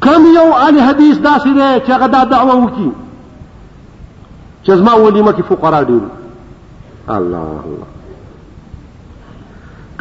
کم 0.00 0.26
یو 0.34 0.52
ان 0.66 0.78
حدیث 0.78 1.16
داسې 1.16 1.48
دی 1.48 1.80
چې 1.86 1.90
هغه 1.90 2.06
دا 2.12 2.24
دعوه 2.32 2.54
وکړي 2.66 2.90
چې 4.62 4.72
زما 4.72 4.94
ولیمه 4.96 5.32
کې 5.32 5.42
فقرا 5.48 5.82
ډیر 5.82 6.02
الله 7.08 7.60
الله 7.66 7.86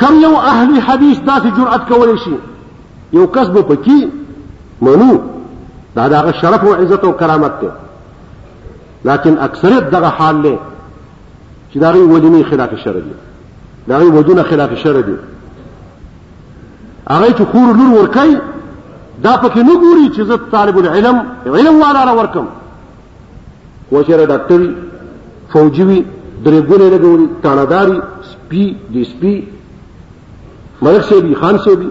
کم 0.02 0.22
یو 0.26 0.36
اهلی 0.38 0.80
حدیث 0.89 1.18
داسې 1.18 1.60
جرأت 1.60 1.88
کولی 1.89 2.18
شي 2.18 2.36
یو 3.18 3.28
کس 3.38 3.47
به 3.56 3.62
پکې 3.76 4.08
منو 4.88 5.20
دا 5.95 6.08
د 6.14 6.14
هغه 6.14 6.32
شرف 6.41 6.64
او 6.66 6.74
عزت 6.84 7.04
او 7.06 7.12
کرامت 7.24 7.60
دی 7.62 7.68
لکن 9.06 9.36
اکثریت 9.47 9.89
دغه 9.97 10.08
حال 10.22 10.41
دی 10.45 10.54
چې 11.74 11.78
دا 11.84 11.91
غي 11.97 12.06
ولیمه 12.14 12.43
خلاف 12.52 12.76
شرع 12.84 13.00
دی 13.00 13.14
دا 13.88 13.97
غي 13.97 14.08
ودونه 14.16 14.43
خلاف 14.43 14.76
شرع 14.86 15.02
دی 15.10 15.16
هغه 17.10 17.28
چې 17.30 17.41
خور 17.52 17.76
لور 17.82 17.93
ورکای 18.02 18.38
دا 19.24 19.34
پکې 19.38 19.58
نو 19.64 19.74
ګوري 19.80 20.08
چې 20.16 20.22
زه 20.26 20.36
طالب 20.52 20.78
العلم 20.78 21.18
علم 21.46 21.82
والا 21.82 22.04
را 22.06 22.14
ورکم 22.20 22.46
کوشره 23.90 24.26
ډاکټر 24.26 24.68
فوجي 25.54 25.84
وي 25.84 26.06
درې 26.46 26.62
ګونه 26.68 26.90
لګوري 26.94 27.28
تاناداري 27.44 28.00
سپي 28.32 28.64
دي 28.90 29.04
سپي 29.12 29.36
ملک 30.82 31.02
شه 31.10 31.22
بي 31.22 31.34
خان 31.42 31.58
شه 31.66 31.76
بي 31.76 31.90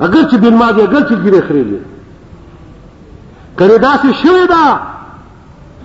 اگر 0.00 0.22
چې 0.30 0.36
بن 0.44 0.54
ماده 0.54 0.82
اگر 0.82 1.02
چې 1.08 1.14
ګيره 1.24 1.40
خريلي 1.48 1.78
کړي 3.58 3.78
دا 3.78 3.92
څه 4.02 4.12
شوی 4.22 4.46
دا 4.48 4.64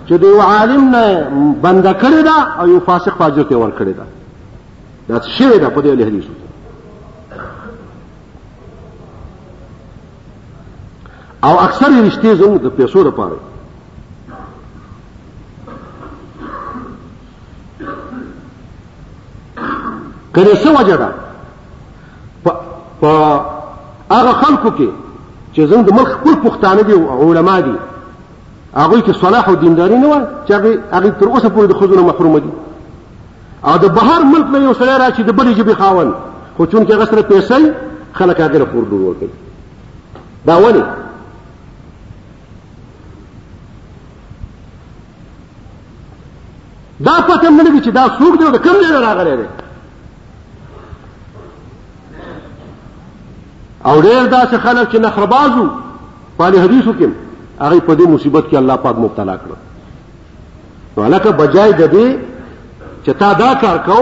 چې 0.08 0.12
دی 0.12 0.26
عالم 0.50 0.90
نه 0.90 1.04
بند 1.62 1.86
کړی 2.00 2.22
دا 2.24 2.36
او 2.62 2.68
یو 2.68 2.80
فاسق 2.90 3.16
فاجر 3.18 3.42
ته 3.42 3.56
ور 3.56 3.72
کړی 3.80 3.92
دا 3.96 4.04
دا 5.08 5.20
څه 5.20 5.30
شوی 5.38 5.58
دا 5.58 5.68
په 5.70 5.80
دې 5.82 6.06
حدیثو 6.06 6.47
او 11.44 11.60
اکثر 11.60 11.88
رشتې 12.04 12.26
زموږ 12.34 12.58
د 12.62 12.68
پیسو 12.76 13.02
لپاره 13.04 13.36
کله 20.34 20.54
څه 20.62 20.70
وجه 20.80 20.96
ده 21.02 21.08
په 23.00 23.10
هغه 24.16 24.32
خلکو 24.32 24.70
کې 24.78 24.88
چې 25.54 25.60
زموږ 25.70 25.82
د 25.86 25.92
ملک 25.98 26.08
خپل 26.08 26.34
پښتانه 26.46 26.82
دي 26.82 26.92
او 26.92 27.32
علما 27.34 27.60
دي 27.60 27.74
هغه 28.76 29.00
کې 29.00 29.12
صلاح 29.20 29.48
او 29.48 29.54
دینداري 29.54 29.98
نه 29.98 30.06
و 30.08 30.20
چې 30.48 30.52
هغه 30.92 31.10
تر 31.20 31.26
اوسه 31.26 31.48
پورې 31.48 31.66
د 31.68 31.74
خزونه 31.78 32.02
محروم 32.02 32.38
دي 32.38 32.48
او 33.64 33.76
د 33.76 33.84
بهر 33.94 34.22
ملک 34.22 34.46
نه 34.52 34.58
یو 34.58 34.72
سړی 34.74 34.98
راشي 35.00 35.22
د 35.22 35.32
بلې 35.32 35.54
جبې 35.58 35.74
خاون 35.78 36.12
خو 36.56 36.66
چون 36.66 36.86
کې 36.86 36.92
غسر 36.92 37.22
پیسې 37.22 37.62
خلک 38.12 38.40
هغه 38.40 38.64
پور 38.64 38.82
ډول 38.90 39.14
کوي 39.14 39.28
دا 40.46 40.58
ولې 40.58 40.82
دا 47.00 47.20
پته 47.28 47.48
مې 47.50 47.62
لګی 47.66 47.80
چې 47.80 47.90
دا 47.94 48.04
څوک 48.18 48.38
دی 48.38 48.44
او 48.44 48.58
کوم 48.64 48.76
ځای 48.88 49.02
راغلی 49.06 49.34
دی 49.40 49.46
او 53.88 54.00
ډېر 54.02 54.22
داسې 54.36 54.56
خلک 54.64 54.90
چې 54.92 54.98
نخربازو 54.98 55.64
پالي 56.38 56.58
حدیثو 56.60 56.92
کې 57.00 57.06
هغه 57.60 57.78
په 57.80 57.94
دې 57.96 58.08
مصیبت 58.08 58.44
کې 58.50 58.56
الله 58.56 58.76
پاک 58.76 58.96
مبتلا 58.98 59.34
کړ 59.36 59.50
نو 60.96 61.04
علاکه 61.04 61.30
بجای 61.32 61.72
د 61.72 61.90
دې 61.92 62.16
چې 63.04 63.10
تا 63.18 63.32
دا 63.32 63.54
کار 63.60 63.78
کو 63.86 64.00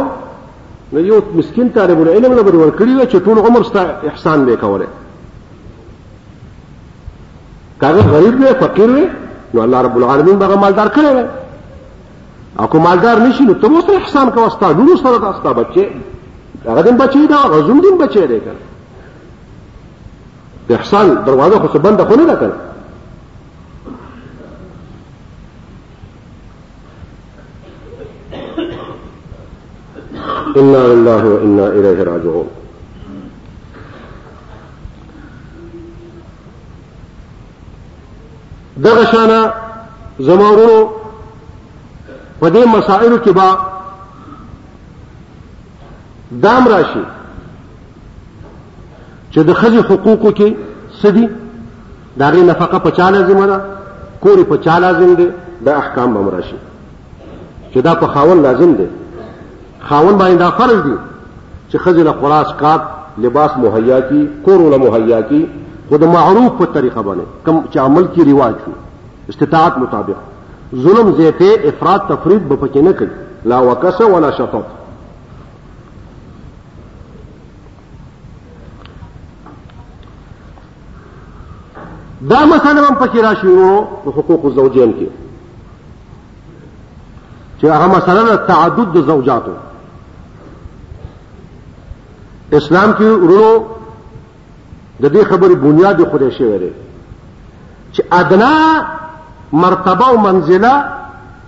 نو 0.93 0.99
یو 1.01 1.21
مسكين 1.35 1.69
طالب 1.69 2.01
العلم 2.03 2.33
له 2.33 2.43
بری 2.43 2.57
ورکړي 2.57 3.11
چې 3.11 3.17
ټول 3.27 3.39
عمر 3.49 3.63
ستا 3.65 3.81
احسان 4.07 4.45
به 4.45 4.57
کوله 4.57 4.87
کاغه 7.81 8.01
غریب 8.03 8.41
وي 8.41 8.55
فقیر 8.61 8.91
وي 8.91 9.05
نو 9.55 9.63
الله 9.63 9.81
رب 9.83 9.97
العالمین 9.97 10.43
هغه 10.43 10.57
مالدار 10.57 10.89
کړی 10.97 11.27
او 12.59 12.67
کوم 12.67 12.83
مالدار 12.83 13.19
نشي 13.21 13.45
نو 13.45 13.53
تر 13.55 13.69
اوسه 13.69 13.97
احسان 13.97 14.31
کوه 14.31 14.49
ستا 14.49 14.69
لور 14.73 14.97
سره 14.97 15.19
دا 15.19 15.33
ستا 15.39 15.53
بچي 15.53 15.85
هغه 16.67 16.83
دین 16.83 16.97
بچي 16.99 17.27
دا 17.27 17.37
غزوم 17.37 17.81
دین 17.81 17.99
بچي 18.01 18.27
دی 18.27 18.41
کنه 18.41 18.65
د 20.69 20.73
احسان 20.73 21.25
دروازه 21.25 21.59
خو 21.69 21.79
بنده 21.79 22.05
خو 22.05 22.15
نه 22.17 22.25
ده 22.25 22.37
کنه 22.41 22.55
انا 30.57 30.87
لله 30.95 31.25
وانا 31.33 31.67
اليه 31.67 32.03
راجعون 32.03 32.47
دغه 38.83 39.05
شانه 39.05 39.53
زمورو 40.19 40.91
په 42.41 42.47
دې 42.55 42.65
مسائلو 42.77 43.19
کې 43.25 43.33
با 43.39 43.49
دام 46.31 46.65
راشي 46.69 47.05
چې 49.33 49.41
د 49.49 49.53
خځې 49.55 49.81
حقوقو 49.91 50.31
کې 50.31 50.57
سدي 51.03 51.29
داغه 52.19 52.43
نفقه 52.51 52.79
په 52.79 52.91
چا 52.91 53.11
لازم 53.11 53.47
ده 53.47 53.61
کوري 54.21 54.45
په 54.45 54.57
چا 54.65 54.79
لازم 54.79 55.15
ده 55.15 55.27
د 55.65 55.69
احکام 55.69 56.15
به 56.15 56.21
مراشي 56.21 56.57
چې 57.75 57.79
دا 57.89 57.95
په 57.95 58.07
خاون 58.07 58.43
لازم 58.43 58.73
ده 58.75 58.87
خاون 59.81 60.19
باندې 60.19 60.39
دا 60.39 60.51
فرض 60.51 60.77
دي 60.83 60.97
چې 61.71 61.77
خځې 61.85 62.03
له 62.09 62.13
خلاص 62.21 62.55
کات 62.61 62.83
لباس 63.19 63.51
مهیا 63.57 64.01
کی 64.09 64.29
کور 64.45 64.61
له 64.71 64.79
مهیا 64.85 65.21
کی 65.23 65.47
خود 65.89 66.05
معروف 66.05 66.53
په 66.61 66.65
طریقه 66.65 67.03
باندې 67.03 67.47
کم 67.47 67.65
چې 67.73 67.77
عمل 67.77 68.07
کی 68.15 68.25
رواج 68.31 68.55
شو 68.65 68.73
استطاعت 69.29 69.79
مطابق 69.79 70.19
ظلم 70.75 71.15
زیته 71.17 71.61
افراد 71.65 72.01
تفرید 72.13 72.49
به 72.49 72.57
پکې 72.57 72.77
نه 72.77 72.93
کوي 72.93 73.07
لا 73.45 73.63
وکسه 73.71 74.05
ولا 74.05 74.31
شطط 74.33 74.65
دا 82.31 82.45
مثلا 82.47 82.85
هم 82.89 82.95
پکې 83.07 83.17
راشي 83.19 83.47
وو 83.49 83.85
د 84.05 84.09
حقوق 84.09 84.45
الزوجین 84.45 84.93
کې 84.99 85.09
چې 87.63 87.65
هغه 87.65 87.97
مثلا 87.97 88.37
تعدد 88.37 88.93
د 88.93 89.01
زوجاتو 89.07 89.53
اسلام 92.53 92.93
کې 92.93 93.03
ورونو 93.03 93.65
د 95.03 95.07
دې 95.13 95.25
خبرې 95.25 95.55
بنیاد 95.55 96.13
خدای 96.13 96.31
شوی 96.33 96.59
دی 96.59 96.71
چې 97.93 98.03
ادنا 98.13 98.87
مرتبه 99.57 100.09
او 100.09 100.19
منزله 100.21 100.73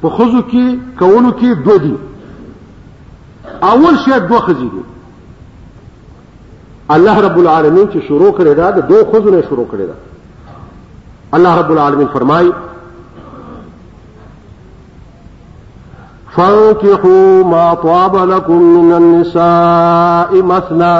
په 0.02 0.08
خزو 0.16 0.40
کې 0.50 0.66
کولو 0.98 1.32
کې 1.32 1.68
دو 1.68 1.76
دي 1.84 1.94
اول 3.72 3.94
شی 4.04 4.20
دو 4.28 4.38
خزې 4.46 4.68
دي 4.76 4.82
الله 6.96 7.16
رب 7.26 7.38
العالمین 7.42 7.86
چې 7.92 8.08
شروع 8.08 8.30
کړی 8.38 8.52
دا 8.60 8.70
د 8.70 8.86
دو 8.90 8.94
خزو 9.12 9.30
نه 9.30 9.42
شروع 9.48 9.66
کړی 9.72 9.86
دا 9.88 9.94
الله 11.36 11.54
رب 11.60 11.70
العالمین 11.72 12.08
فرمایي 12.12 12.52
فانكحوا 16.36 17.44
ما 17.44 17.74
طاب 17.74 18.16
لكم 18.16 18.62
من 18.62 18.92
النساء 19.02 20.32
مثنى 20.42 20.94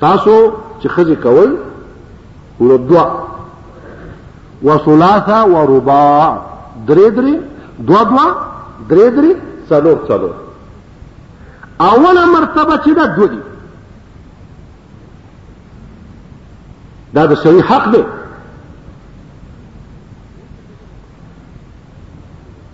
تاسو 0.00 0.36
چې 0.82 0.88
خزي 0.96 1.16
کول 1.22 1.56
نو 2.60 2.76
دوا 2.76 3.27
و 4.62 4.78
ثلاثه 4.84 5.42
و 5.42 5.76
رباع 5.78 6.38
درې 6.86 7.10
درې 7.18 7.36
دوا 7.86 8.02
دوا 8.02 8.26
درې 8.90 9.10
درې 9.16 9.32
څلور 9.68 9.96
څلور 10.08 10.34
اوله 11.80 12.24
مرتبه 12.26 12.76
چې 12.84 12.90
دا 12.96 13.06
دوه 13.06 13.26
دي 13.26 13.38
دا 17.14 17.26
د 17.26 17.34
صحیح 17.34 17.62
حق 17.70 17.90
دی 17.92 18.02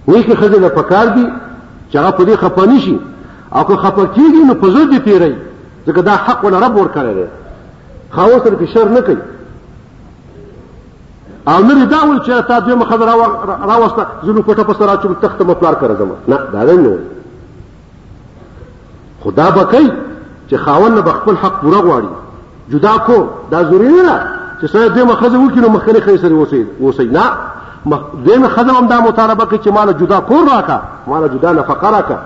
وی 0.09 0.23
کې 0.25 0.35
خزه 0.37 0.59
د 0.59 0.69
پکار 0.69 1.07
دي 1.07 1.27
چې 1.93 1.97
هغه 1.97 2.11
په 2.11 2.25
دې 2.25 2.37
خپه 2.37 2.67
نشي 2.67 2.99
او 3.53 3.65
که 3.65 3.77
خپه 3.77 4.07
کیږي 4.15 4.47
نو 4.49 4.55
په 4.55 4.67
زړه 4.71 4.91
دی 4.91 4.99
پیری 4.99 5.35
ځکه 5.87 6.01
دا 6.03 6.17
حق 6.17 6.45
ول 6.45 6.55
رب 6.55 6.77
ور 6.77 6.89
کړی 6.97 7.15
دی 7.19 7.27
خاوس 8.11 8.43
سره 8.43 8.57
فشار 8.57 8.89
نه 8.89 9.01
کوي 9.01 9.21
او 11.49 11.63
نه 11.63 11.85
دا 11.85 11.99
ول 12.05 12.19
چې 12.23 12.47
تا 12.49 12.61
دې 12.61 12.73
مخه 12.75 12.97
راوسته 13.67 14.07
زنو 14.25 14.43
کوټه 14.43 14.61
په 14.65 14.75
سره 14.75 14.97
چې 14.97 15.09
تخت 15.23 15.43
مپلار 15.43 15.75
کړم 15.75 16.09
نه 16.29 16.39
دا 16.53 16.65
نه 16.65 16.73
وي 16.89 16.99
خدا 19.25 19.51
به 19.51 19.65
کوي 19.65 19.91
چې 20.51 20.55
خاوند 20.57 21.01
به 21.05 21.13
خپل 21.13 21.35
حق 21.43 21.61
پوره 21.61 21.81
غواړي 21.81 22.75
جدا 22.75 22.97
کو 22.99 23.27
دا 23.51 23.63
ضروري 23.63 23.89
نه 23.89 24.03
ده 24.03 24.21
چې 24.63 24.71
سره 24.73 24.89
دې 24.95 25.09
مخزه 25.09 25.49
وکړي 25.49 25.69
مخکنی 25.69 26.01
خې 26.01 26.21
سره 26.21 26.33
وسی 26.35 26.67
وسی 26.81 27.05
نه 27.05 27.25
دې 28.27 28.37
مخزه 28.39 28.79
هم 28.79 28.87
دا 28.89 29.01
مطالبه 29.01 29.45
کوي 29.45 29.59
چې 29.59 29.69
مال 29.69 29.93
جدا 30.01 30.21
کور 30.21 30.47
راکا 30.53 30.81
مال 31.07 31.29
جدا 31.35 31.53
نفقه 31.53 31.91
راکا 31.91 32.19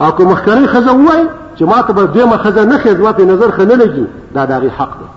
او 0.00 0.10
که 0.10 0.24
مخکنی 0.24 0.66
خزه 0.66 0.92
وای 0.92 1.24
چې 1.58 1.62
ما 1.62 1.80
ته 1.82 1.92
به 1.92 2.06
دې 2.14 2.24
مخزه 2.34 2.64
نه 2.64 2.78
خې 2.82 2.88
ځواب 2.88 3.20
نظر 3.20 3.50
خنه 3.50 3.74
لګي 3.78 4.34
دا 4.34 4.44
دغه 4.46 4.68
حق 4.78 4.98
دی 4.98 5.08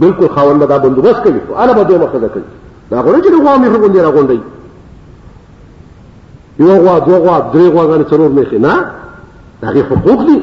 بالکل 0.00 0.28
خاوند 0.28 0.68
دا 0.68 0.78
بندوبست 0.78 1.20
کوي 1.22 1.40
انا 1.62 1.72
به 1.72 1.84
دوه 1.84 1.98
مخه 1.98 2.28
کوي 2.28 2.42
دا 2.90 3.02
غوړي 3.02 3.22
چې 3.22 3.32
غوا 3.42 3.56
مې 3.58 3.66
غونډې 3.68 3.96
را 3.98 4.10
غونډې 4.12 4.38
یو 6.60 6.76
غوا 6.78 6.98
دوه 6.98 7.18
غوا 7.18 7.40
درې 7.52 7.70
غوا 7.74 7.84
غن 7.94 8.04
څلور 8.04 8.30
مې 8.36 8.54
نه 8.54 8.74
دا 9.62 9.68
حقوق 9.68 10.26
دي 10.26 10.42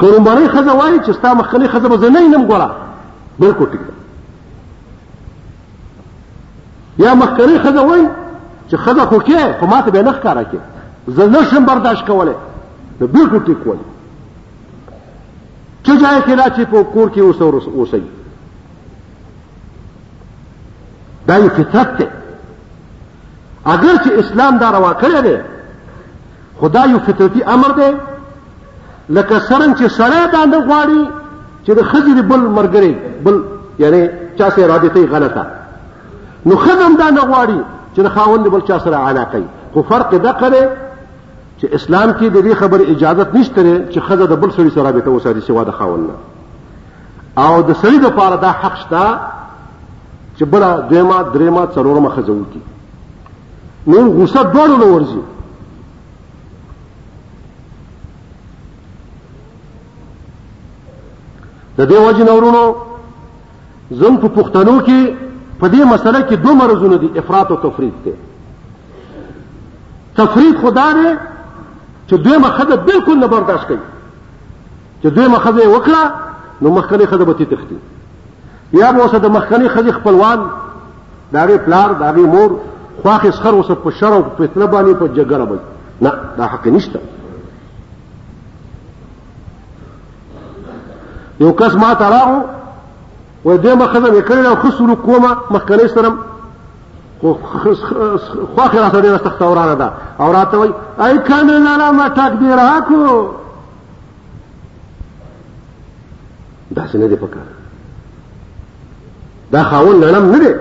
کومبري 0.00 0.48
خزه 0.48 0.74
وایي 0.74 1.00
چې 1.00 1.10
ستا 1.10 1.34
مخلي 1.34 1.68
خزه 1.68 1.88
به 1.88 2.10
نه 2.10 2.28
نیم 2.28 2.48
ګوره 2.48 2.70
بالکل 3.38 3.64
ټیک 3.64 3.84
یا 6.98 7.14
مخکنی 7.14 7.58
خزه 7.58 7.84
وایي 7.86 8.08
چې 8.70 8.76
خزه 8.76 9.06
خو 9.06 9.18
کې 9.20 9.60
خو 9.60 9.66
ماته 9.66 9.90
به 9.90 10.02
نه 10.02 10.12
ښکارا 10.12 10.42
کې 10.44 10.58
زه 11.08 11.26
نشم 11.26 11.64
برداشت 11.66 12.06
کوله 12.06 12.34
نو 13.00 13.06
بالکل 13.06 13.38
ټیک 13.40 13.66
وایي 13.66 13.91
چې 15.84 15.92
ځای 16.02 16.18
کې 16.26 16.30
نه 16.40 16.44
چې 16.56 16.64
په 16.72 16.82
کور 16.94 17.08
کې 17.14 17.20
اوسه 17.20 17.42
اوسي 17.76 18.02
دا 21.28 21.36
یو 21.38 21.48
فطرت 21.56 21.88
دی 21.98 22.04
اگر 23.74 23.94
چې 24.04 24.10
اسلام 24.22 24.56
دا 24.62 24.68
روا 24.76 24.92
کړی 24.94 25.22
دی 25.22 25.36
خدا 26.60 26.82
یو 26.92 26.98
فطرتي 27.06 27.42
امر 27.54 27.70
دی 27.80 27.90
لکه 29.16 29.38
سرن 29.38 29.74
چې 29.74 29.90
سړی 29.98 30.22
دا 30.34 30.44
نه 30.52 30.58
غواړي 30.68 31.02
چې 31.66 31.70
د 31.78 31.82
خځې 31.90 32.22
بل 32.30 32.40
مرګري 32.40 32.94
بل 33.24 33.42
یعنی 33.82 34.02
چا 34.38 34.50
سره 34.50 34.66
رابطه 34.66 35.06
غلطه 35.14 35.46
نو 36.46 36.56
خدام 36.64 36.94
دا 37.02 37.10
نه 37.16 37.20
غواړي 37.30 37.60
چې 37.96 38.06
خاوند 38.14 38.48
بل 38.54 38.60
چا 38.68 38.78
سره 38.84 38.96
علاقه 38.96 39.42
خو 39.74 39.82
فرق 39.90 40.14
دا 40.26 40.32
کړي 40.42 40.62
چې 41.62 41.68
اسلام 41.78 42.12
کې 42.12 42.28
د 42.34 42.42
دې 42.44 42.54
خبر 42.60 42.80
اجازت 42.92 43.34
نشته 43.34 43.92
چې 43.92 44.00
خزه 44.06 44.26
د 44.30 44.36
بل 44.44 44.50
سړي 44.54 44.70
سره 44.76 44.82
رابطه 44.86 45.10
وساتي 45.16 45.40
سوا 45.48 45.62
د 45.68 45.76
خاوند 45.76 46.08
او 47.42 47.52
د 47.68 47.78
سړي 47.82 47.98
د 48.06 48.10
پاره 48.16 48.36
دا 48.44 48.50
حق 48.62 48.74
شته 48.80 49.02
چې 50.36 50.44
بلا 50.54 50.72
دیما 50.94 51.20
دریما 51.36 51.62
څلورمه 51.78 52.10
خزه 52.16 52.32
وکي 52.40 52.60
نو 53.86 54.10
غوسه 54.12 54.42
ډول 54.56 54.70
نه 54.82 54.86
ورځي 54.96 55.22
د 61.78 61.90
دې 61.90 61.98
وجه 62.08 62.24
نورونو 62.30 62.76
زم 63.98 64.16
په 64.16 64.28
پښتنو 64.28 64.82
کې 64.86 65.14
په 65.60 65.68
دې 65.68 65.84
مسله 65.94 66.20
کې 66.28 66.34
دوه 66.44 66.54
مرزونه 66.62 66.96
دي 67.02 67.16
افراط 67.20 67.50
او 67.50 67.56
تفریط 67.66 67.94
دي 68.06 68.12
تفریط 70.16 70.56
خدانه 70.64 71.12
چې 72.12 72.16
دویمه 72.16 72.48
خزه 72.50 72.76
بالکل 72.76 73.14
نه 73.20 73.26
برداشت 73.26 73.64
کوي 73.66 73.78
چې 75.02 75.06
دویمه 75.06 75.38
خزه 75.38 75.68
وکړه 75.76 76.02
نو 76.62 76.70
مخکنی 76.70 77.06
خزه 77.06 77.24
به 77.24 77.32
تختی 77.32 77.78
یا 78.72 78.92
به 78.92 79.02
اوسه 79.02 79.18
د 79.18 79.26
مخکنی 79.26 79.68
خزه 79.68 79.92
خپلوان 79.92 80.38
داغه 81.32 81.56
پلار 81.58 81.92
داغه 81.92 82.20
مور 82.26 82.50
خواخ 83.02 83.24
اسخر 83.24 83.54
وسه 83.54 83.74
په 83.74 83.90
شر 83.90 84.12
او 84.12 84.22
په 84.22 84.46
فتنه 84.46 84.66
باندې 84.66 84.94
په 84.96 85.14
جګړه 85.14 85.48
باندې 85.48 86.04
نه 86.04 86.10
دا 86.36 86.46
حق 86.46 86.66
نشته 86.66 86.98
یو 91.40 91.52
کس 91.52 91.74
ما 91.74 91.94
تراغو 91.94 92.40
و 93.44 93.56
دې 93.58 93.66
مخزه 93.82 94.12
وکړه 94.20 94.46
او 94.46 94.54
خسرو 94.56 94.96
کومه 94.96 95.36
مخکنی 95.50 95.88
سره 95.88 96.10
خو 97.22 97.34
خو 97.34 98.78
راته 98.78 99.00
ډیره 99.00 99.18
سخته 99.24 99.44
ورانه 99.46 99.74
ده 99.74 99.90
او 100.18 100.32
راته 100.32 100.56
وای 100.56 100.70
ای 100.98 101.18
کنه 101.28 101.58
نه 101.76 101.90
ما 101.90 102.08
ټاک 102.08 102.32
دی 102.40 102.46
راکو 102.60 103.28
دا 106.76 106.86
څنګه 106.86 107.08
دی 107.08 107.16
پکار 107.16 107.46
دا 109.52 109.62
خاون 109.64 109.96
نرم 110.00 110.30
نه 110.30 110.38
دی 110.38 110.54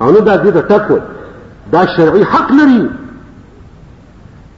او 0.00 0.10
نو 0.12 0.20
دا 0.20 0.36
دې 0.36 0.50
ته 0.52 0.60
ټکو 0.68 0.98
دا 1.72 1.86
شرعي 1.96 2.24
حق 2.24 2.52
لري 2.52 2.90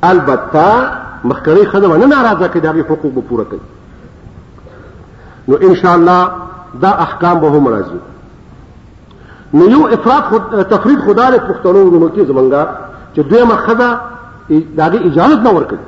البته 0.02 0.90
مخکري 1.24 1.66
خدمه 1.66 1.96
نه 1.96 2.06
ناراضه 2.06 2.48
کې 2.48 2.56
دا 2.58 2.72
حقوق 2.72 3.12
به 3.14 3.20
پوره 3.20 3.44
کوي 3.44 3.60
نو 5.48 5.56
ان 5.56 5.74
شاء 5.74 5.94
الله 5.94 6.32
دا 6.82 6.88
احکام 6.90 7.40
به 7.40 7.48
هم 7.50 7.68
راځي 7.82 8.13
نو 9.54 9.68
یو 9.70 9.86
افراط 9.86 10.24
خود 10.24 10.62
تفرید 10.62 10.98
خدا 10.98 11.28
له 11.30 11.38
پښتنو 11.38 11.80
ورونو 11.86 12.08
کې 12.08 12.28
زمونږه 12.28 12.66
چې 13.16 13.20
دوی 13.30 13.42
مخزه 13.42 14.00
دغه 14.76 15.06
اجازه 15.08 15.40
نه 15.42 15.50
ورکړي 15.56 15.78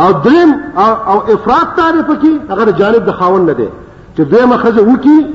او 0.00 0.12
دریم 0.12 0.50
او 1.08 1.16
افراط 1.34 1.76
تعریف 1.76 2.10
کی 2.20 2.40
هغه 2.50 2.72
جانب 2.72 3.06
د 3.06 3.10
خاون 3.20 3.46
نه 3.46 3.52
دی 3.52 3.68
چې 4.16 4.20
دوی 4.32 4.44
مخزه 4.44 4.82
وکی 4.82 5.26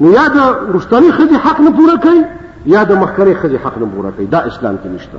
نو 0.00 0.10
یا 0.12 0.28
د 0.28 0.40
رښتنی 0.74 1.12
خزي 1.18 1.36
حق 1.44 1.60
نه 1.60 1.70
پوره 1.70 1.96
کوي 1.96 2.24
یا 2.66 2.82
د 2.84 2.92
مخکري 3.02 3.34
خزي 3.34 3.56
حق 3.58 3.78
نه 3.78 3.86
پوره 3.96 4.10
کوي 4.16 4.26
دا 4.26 4.38
اسلام 4.38 4.76
کې 4.84 4.86
نشته 4.86 5.18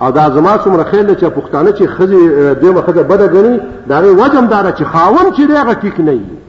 او 0.00 0.10
دا 0.10 0.30
زما 0.30 0.56
څومره 0.58 0.90
خیال 0.90 1.14
چې 1.16 1.24
پښتانه 1.24 1.72
چې 1.78 1.84
خزي 1.86 2.54
دوی 2.60 2.70
مخزه 2.80 3.02
بده 3.02 3.26
غني 3.28 3.60
دا 3.88 4.00
وی 4.00 4.10
وجم 4.10 4.46
دار 4.46 4.70
چې 4.76 4.82
خاون 4.82 5.32
چې 5.32 5.40
دی 5.40 5.52
هغه 5.56 5.74
ټیک 5.74 6.00
نه 6.00 6.10
وي 6.10 6.42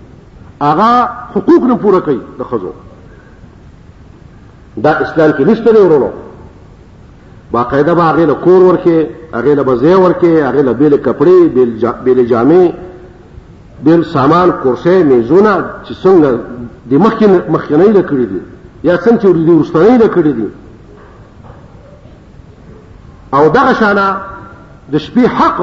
هغه 0.63 1.09
حقوق 1.35 1.63
نه 1.71 1.77
پوره 1.77 1.99
کوي 1.99 2.19
د 2.39 2.43
خزو 2.43 2.71
دا 4.83 4.89
اسلام 5.01 5.31
کې 5.35 5.41
نشته 5.47 5.71
دی 5.71 5.77
ورونو 5.79 6.09
باقاعده 7.51 7.93
به 7.93 8.03
هغه 8.03 8.25
له 8.31 8.35
کور 8.45 8.63
ورکه 8.63 9.07
هغه 9.33 9.53
له 9.53 9.63
بزې 9.63 9.95
ورکه 9.95 10.47
هغه 10.49 10.61
له 10.69 10.73
بیل 10.81 10.93
کپڑے 11.05 11.37
بیل 11.53 11.71
جا 11.83 11.91
بیل 12.07 12.19
جامې 12.31 12.63
بیل 13.85 14.01
سامان 14.15 14.47
کرسي 14.63 14.97
میزونه 15.03 15.51
چې 15.85 15.93
څنګه 16.03 16.35
د 16.91 16.93
مخکې 17.05 17.25
مخکنۍ 17.55 17.89
لکړې 17.99 18.25
دي 18.33 18.41
یا 18.89 18.95
څنګه 18.97 19.21
چې 19.21 19.27
د 19.47 19.49
ورستنۍ 19.49 19.97
لکړې 20.03 20.33
دي 20.41 20.49
او 23.33 23.43
دغه 23.57 23.73
شانه 23.73 24.07
د 24.91 24.93
شپې 25.07 25.19
حق 25.39 25.59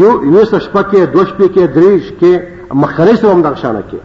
یو 0.00 0.10
یو 0.24 0.44
شپه 0.44 0.82
کې 0.92 0.98
دوه 0.98 1.24
شپې 1.24 1.48
کې 1.54 1.74
درې 1.76 1.92
شپې 2.06 2.32
مخکنۍ 2.74 3.16
سره 3.20 3.30
هم 3.32 3.42
دغه 3.50 3.54
شانه 3.66 3.82
کې 3.90 3.96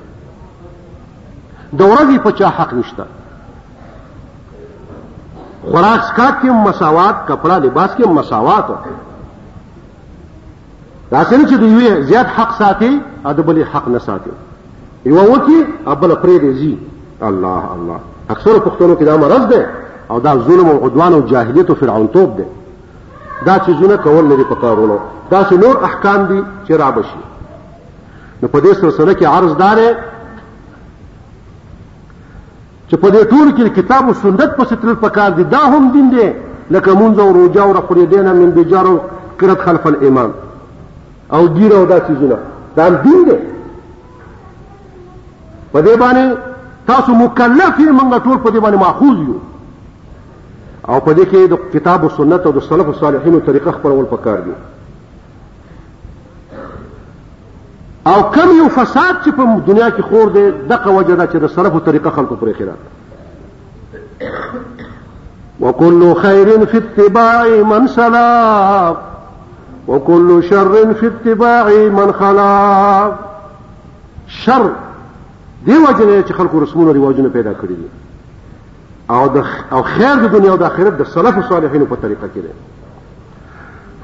د 1.76 1.82
ورځې 1.82 2.20
په 2.24 2.32
چا 2.32 2.50
حق 2.58 2.74
نشته 2.74 3.06
خوراک 5.72 6.02
سکات 6.10 6.36
کې 6.42 6.50
مساوات 6.68 7.16
کپڑا 7.28 7.58
لباس 7.58 7.96
کې 7.98 8.06
مساوات 8.20 8.68
داسې 11.12 11.34
نه 11.38 11.44
چې 11.48 11.56
دوی 11.62 12.02
زیات 12.04 12.28
حق 12.38 12.58
ساتي 12.58 12.92
او 13.26 13.32
د 13.34 13.42
بل 13.48 13.64
حق 13.74 13.88
نه 13.88 14.00
ساتي 14.06 14.32
یو 15.06 15.18
وکی 15.34 15.60
ابل 15.88 16.12
پرې 16.22 16.40
دی 16.42 16.52
زی 16.60 16.78
الله 17.22 17.62
الله 17.76 18.00
اکثر 18.34 18.60
پښتنو 18.60 18.96
کې 19.00 19.04
دا 19.04 19.18
مرض 19.18 19.46
ده 19.52 19.68
او 20.12 20.20
دا 20.20 20.36
ظلم 20.48 20.70
او 20.70 20.86
عدوان 20.88 21.14
او 21.14 21.22
جاهلیت 21.22 21.70
او 21.70 21.76
فرعون 21.76 22.08
توب 22.16 22.38
ده 22.38 22.46
دا 23.46 23.56
چې 23.66 23.72
زونه 23.80 23.96
کول 23.98 24.26
لري 24.30 24.44
په 24.44 24.56
کارونو 24.62 25.00
دا 25.32 25.44
چې 25.50 25.54
نور 25.64 25.84
احکام 25.84 26.24
دي 26.26 26.44
چې 26.68 26.72
را 26.82 26.92
بشي 26.92 27.20
نو 28.42 28.48
په 28.48 28.60
دې 28.62 28.74
سره 28.82 28.92
سره 28.92 29.14
کې 29.14 29.24
عرض 29.26 29.56
دار 29.64 29.78
چې 32.90 32.96
په 32.98 33.10
دې 33.14 33.24
ټول 33.32 33.48
کې 33.56 33.70
کتاب 33.80 34.08
او 34.08 34.14
سنت 34.22 34.56
په 34.58 34.66
ستل 34.66 34.94
پکار 35.00 35.32
دي 35.38 35.44
دا 35.54 35.60
هم 35.72 35.90
دین 35.96 36.10
دی 36.16 36.28
لکه 36.76 36.92
مونږ 36.92 37.20
او 37.24 37.34
روجا 37.40 37.64
او 37.64 37.74
خوري 37.88 38.06
دینه 38.14 38.34
من 38.40 38.52
بجارو 38.58 38.96
قرت 39.40 39.62
خلف 39.66 39.88
الامام 39.92 40.32
او 41.40 41.42
ګیر 41.58 41.72
او 41.80 41.86
دا 41.92 42.00
سيزونه 42.08 42.38
دا 42.78 42.88
دین 42.90 43.26
دی 43.26 43.38
په 45.72 45.82
دې 45.82 45.98
باندې 45.98 46.38
تاسو 46.92 47.16
مکلف 47.16 47.80
یې 47.80 47.92
موږ 48.00 48.24
ټول 48.24 48.38
په 48.44 48.50
دې 48.50 48.60
باندې 48.60 48.78
ماخوذ 48.78 49.18
یو 49.28 49.36
او 50.90 51.00
په 51.00 51.14
دې 51.14 51.26
کې 51.32 51.54
د 51.54 51.70
کتاب 51.74 52.04
او 52.04 52.10
سنت 52.18 52.46
او 52.50 52.58
د 52.60 52.68
سلف 52.70 52.96
صالحینو 53.04 53.40
طریقه 53.52 53.72
خپلول 53.78 54.06
پکار 54.16 54.38
دي 54.48 54.52
او 58.16 58.22
کم 58.34 58.52
یو 58.58 58.66
فساد 58.74 59.16
چې 59.26 59.30
په 59.38 59.54
دنیا 59.68 59.86
کې 59.90 60.02
خور 60.10 60.30
دی 60.36 60.44
دغه 60.72 60.90
وجه 60.98 61.16
ده 61.16 61.26
چې 61.26 61.36
د 61.44 61.46
صرفو 61.54 61.80
طریقه 61.86 62.10
خلکو 62.18 62.36
پرې 62.42 62.54
خیرات 62.58 62.82
وكل 65.62 66.02
خير 66.22 66.50
في 66.72 66.78
اتباع 66.78 67.38
من 67.72 67.84
سلا 67.96 68.28
وكل 69.88 70.30
شر 70.50 70.74
في 71.02 71.08
اتباع 71.08 71.66
من 71.98 72.10
خلا 72.20 72.54
شر 74.28 74.70
دی 75.66 75.78
وجنه 75.78 76.24
چې 76.28 76.34
خلکو 76.38 76.60
رسمونه 76.66 76.92
ریواجونه 77.00 77.30
پیدا 77.34 77.54
کړی 77.64 77.76
دي 77.82 77.90
او 79.18 79.24
د 79.34 79.36
او 79.72 79.82
خیر 79.90 80.16
د 80.22 80.24
دنیا 80.38 80.52
او 80.52 80.58
د 80.62 80.64
آخرت 80.70 80.96
د 81.02 81.04
سلف 81.18 81.36
صالحینو 81.50 81.86
په 81.92 81.96
طریقه 82.06 82.28
کې 82.38 82.42
ده 82.46 82.54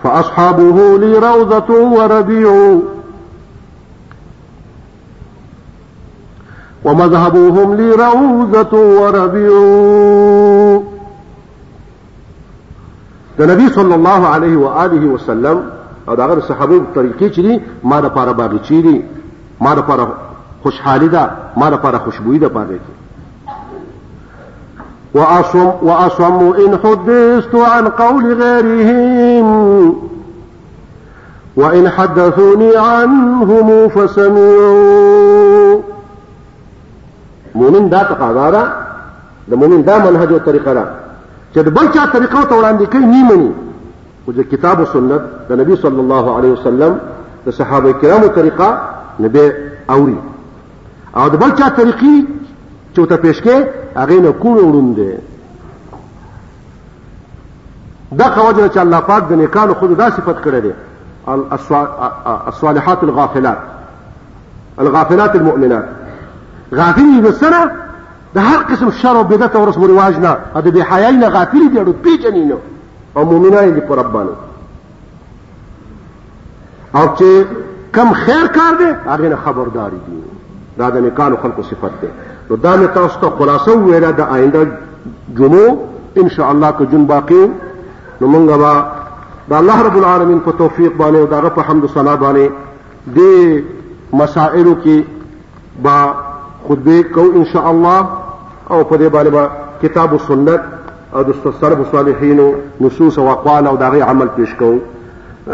فاصحابه 0.04 0.84
لي 1.06 1.12
روضه 1.28 1.70
وربيع 1.96 2.54
ومذهبهم 6.86 7.74
لروزة 7.76 8.74
وربيع 9.02 9.52
النبي 13.40 13.70
صلى 13.70 13.96
الله 13.96 14.28
عليه 14.28 14.58
وآله 14.58 15.06
وسلم 15.06 15.64
او 16.10 16.16
داغه 16.16 16.40
صحابه 16.40 16.80
په 16.96 17.02
طریقې 17.02 17.36
چې 17.36 17.40
دي 17.40 17.62
ما 17.84 18.00
د 18.02 18.06
پاره 18.06 18.32
باندې 18.34 18.68
چی 18.68 18.82
دي 18.82 19.02
ما 19.62 19.74
د 19.76 19.80
پاره 19.80 20.08
خوشحالي 20.64 21.08
ده 21.08 21.32
ما 21.58 21.70
د 21.70 21.76
پاره 21.76 21.98
خوشبوي 21.98 22.38
ده 22.38 22.48
باندې 22.50 22.80
واصم 25.16 25.72
واصم 25.82 26.34
ان 26.44 26.80
حدثت 26.84 27.56
عن 27.56 27.88
قول 27.88 28.34
غيرهم 28.44 29.96
وان 31.56 31.90
حدثوني 31.90 32.76
عنهم 32.76 33.90
فسمعوا 33.90 35.03
مؤمن 37.56 37.90
دا 37.90 38.04
تقاضا 38.04 38.50
ده 38.52 38.74
د 39.48 39.54
مؤمن 39.54 39.82
دا 39.82 39.98
منهج 39.98 40.32
او 40.34 40.38
طریقه 40.38 40.74
ده 40.74 40.86
چې 41.56 41.58
د 41.58 41.70
بل 41.70 41.92
چا 41.92 42.06
طریقه 42.06 42.44
ته 42.44 42.56
وړاندې 42.56 42.88
کوي 42.90 43.06
نه 43.06 43.24
مني 43.24 43.52
خو 44.26 44.32
د 44.32 44.42
کتاب 44.42 44.80
او 44.80 44.86
سنت 44.86 45.22
د 45.50 45.52
نبی 45.60 45.76
صلی 45.76 46.00
الله 46.00 46.38
علیه 46.38 46.52
وسلم 46.52 47.00
د 47.46 47.50
صحابه 47.50 47.92
کرامو 47.94 48.28
طریقه 48.28 48.78
نبی 49.20 49.52
اوري 49.90 50.18
او 51.16 51.28
د 51.28 51.36
بل 51.36 51.52
چا 51.58 51.68
طریقې 51.78 52.26
چې 52.96 53.02
ته 53.10 53.16
پیش 53.16 53.42
کې 53.42 53.98
هغه 53.98 54.20
نه 54.20 54.32
کوم 54.32 54.58
وړاندې 54.58 55.12
دا 58.12 58.28
قواجه 58.28 58.68
چې 58.68 58.78
الله 58.78 59.00
پاک 59.00 59.28
د 59.30 59.34
نیکانو 59.34 59.74
خود 59.74 59.98
دا 59.98 60.10
صفت 60.10 60.44
کړی 60.48 60.62
دی 60.68 60.72
الصالحات 62.48 63.04
الغافلات 63.04 63.58
الغافلات 64.80 65.36
المؤمنات 65.36 65.86
غافل 66.76 67.22
دي 67.22 67.32
سره 67.42 67.64
د 68.36 68.38
هر 68.50 68.58
قسم 68.70 68.90
شر 69.02 69.16
او 69.18 69.24
بدعت 69.24 69.56
او 69.56 69.64
رسم 69.70 69.84
رواج 69.92 70.16
نه 70.26 70.34
د 70.62 70.68
بی 70.76 70.82
حیاي 70.90 71.16
نه 71.22 71.28
غافل 71.36 71.70
دي 71.70 71.80
او 71.82 71.94
پیچنې 72.06 72.44
نه 72.52 72.58
او 73.18 73.26
مؤمنان 73.26 73.74
دي 73.74 73.82
پر 73.82 73.98
ربانو 73.98 74.32
او 76.96 77.06
چې 77.18 77.30
کم 77.96 78.14
خیر 78.14 78.48
کار 78.48 78.74
دی 78.80 78.88
هغه 79.08 79.30
نه 79.30 79.36
خبرداري 79.46 80.00
دي 80.08 80.20
دا 80.78 80.90
د 80.90 80.98
نیکانو 80.98 81.38
خلقو 81.38 81.64
صفت 81.64 81.94
ده 82.02 82.10
نو 82.50 82.56
دا 82.56 82.76
مې 82.78 82.88
تاسو 82.96 83.20
ته 83.22 83.30
خلاصو 83.38 83.80
ویله 83.80 84.12
د 84.12 84.22
آینده 84.22 84.68
جمعو 85.38 85.78
ان 86.18 86.30
شاء 86.30 86.52
الله 86.52 86.72
که 86.72 86.86
جون 86.86 87.06
باقی 87.06 87.50
نو 88.22 88.28
مونږ 88.34 88.58
به 88.60 88.84
د 89.50 89.54
الله 89.54 89.82
رب 89.84 89.98
العالمین 89.98 90.40
په 90.42 90.52
توفیق 90.52 90.92
باندې 90.92 91.16
او 91.16 91.26
دغه 91.26 91.50
په 91.50 91.62
حمد 91.62 91.84
و 91.84 91.88
ثنا 91.88 92.16
باندې 92.18 92.50
د 93.08 93.22
مسائلو 94.14 94.76
کې 94.86 95.04
با 95.84 96.14
خطبه 96.70 97.02
کو 97.16 97.24
ان 97.40 97.46
شاء 97.54 97.66
الله 97.70 98.08
او 98.70 98.84
په 98.84 98.98
دې 98.98 99.12
باندې 99.12 99.30
با 99.30 99.50
کتاب 99.82 100.14
او 100.18 100.20
سنت 100.20 100.62
او 101.18 101.24
د 101.30 101.36
سلف 101.62 101.92
صالحین 101.96 102.40
نصوص 102.86 103.20
او 103.24 103.26
اقوال 103.32 103.68
او 103.72 103.76
دغه 103.82 104.04
عمل 104.14 104.28
پیش 104.36 104.54
کو 104.62 104.72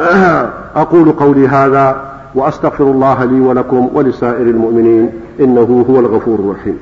اقول 0.84 1.12
قولي 1.24 1.48
هذا 1.56 1.88
واستغفر 2.36 2.84
الله 2.92 3.26
لي 3.32 3.40
ولكم 3.48 3.90
ولسائر 3.98 4.42
المؤمنين 4.54 5.10
انه 5.40 5.86
هو 5.90 6.00
الغفور 6.04 6.40
الرحيم 6.46 6.78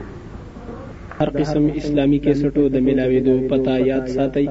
هر 1.21 1.29
قسم 1.37 1.63
اسلامی 1.83 2.17
کے 2.25 2.33
سٹو 2.41 2.67
د 2.73 2.83
ملاوی 2.89 3.19
دو 3.29 3.37
پتا 3.53 3.77
یاد 3.85 4.07
ساتي 4.17 4.45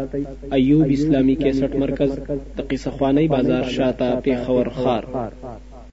ایوب 0.53 0.87
اسلامی 0.97 1.35
کے 1.45 1.53
سٹ 1.61 1.77
مرکز 1.85 2.19
د 2.61 2.67
قصه 2.73 3.13
بازار 3.37 3.63
شاته 3.77 4.11
پی 4.25 4.37
خور 4.47 4.75
خار 4.83 5.25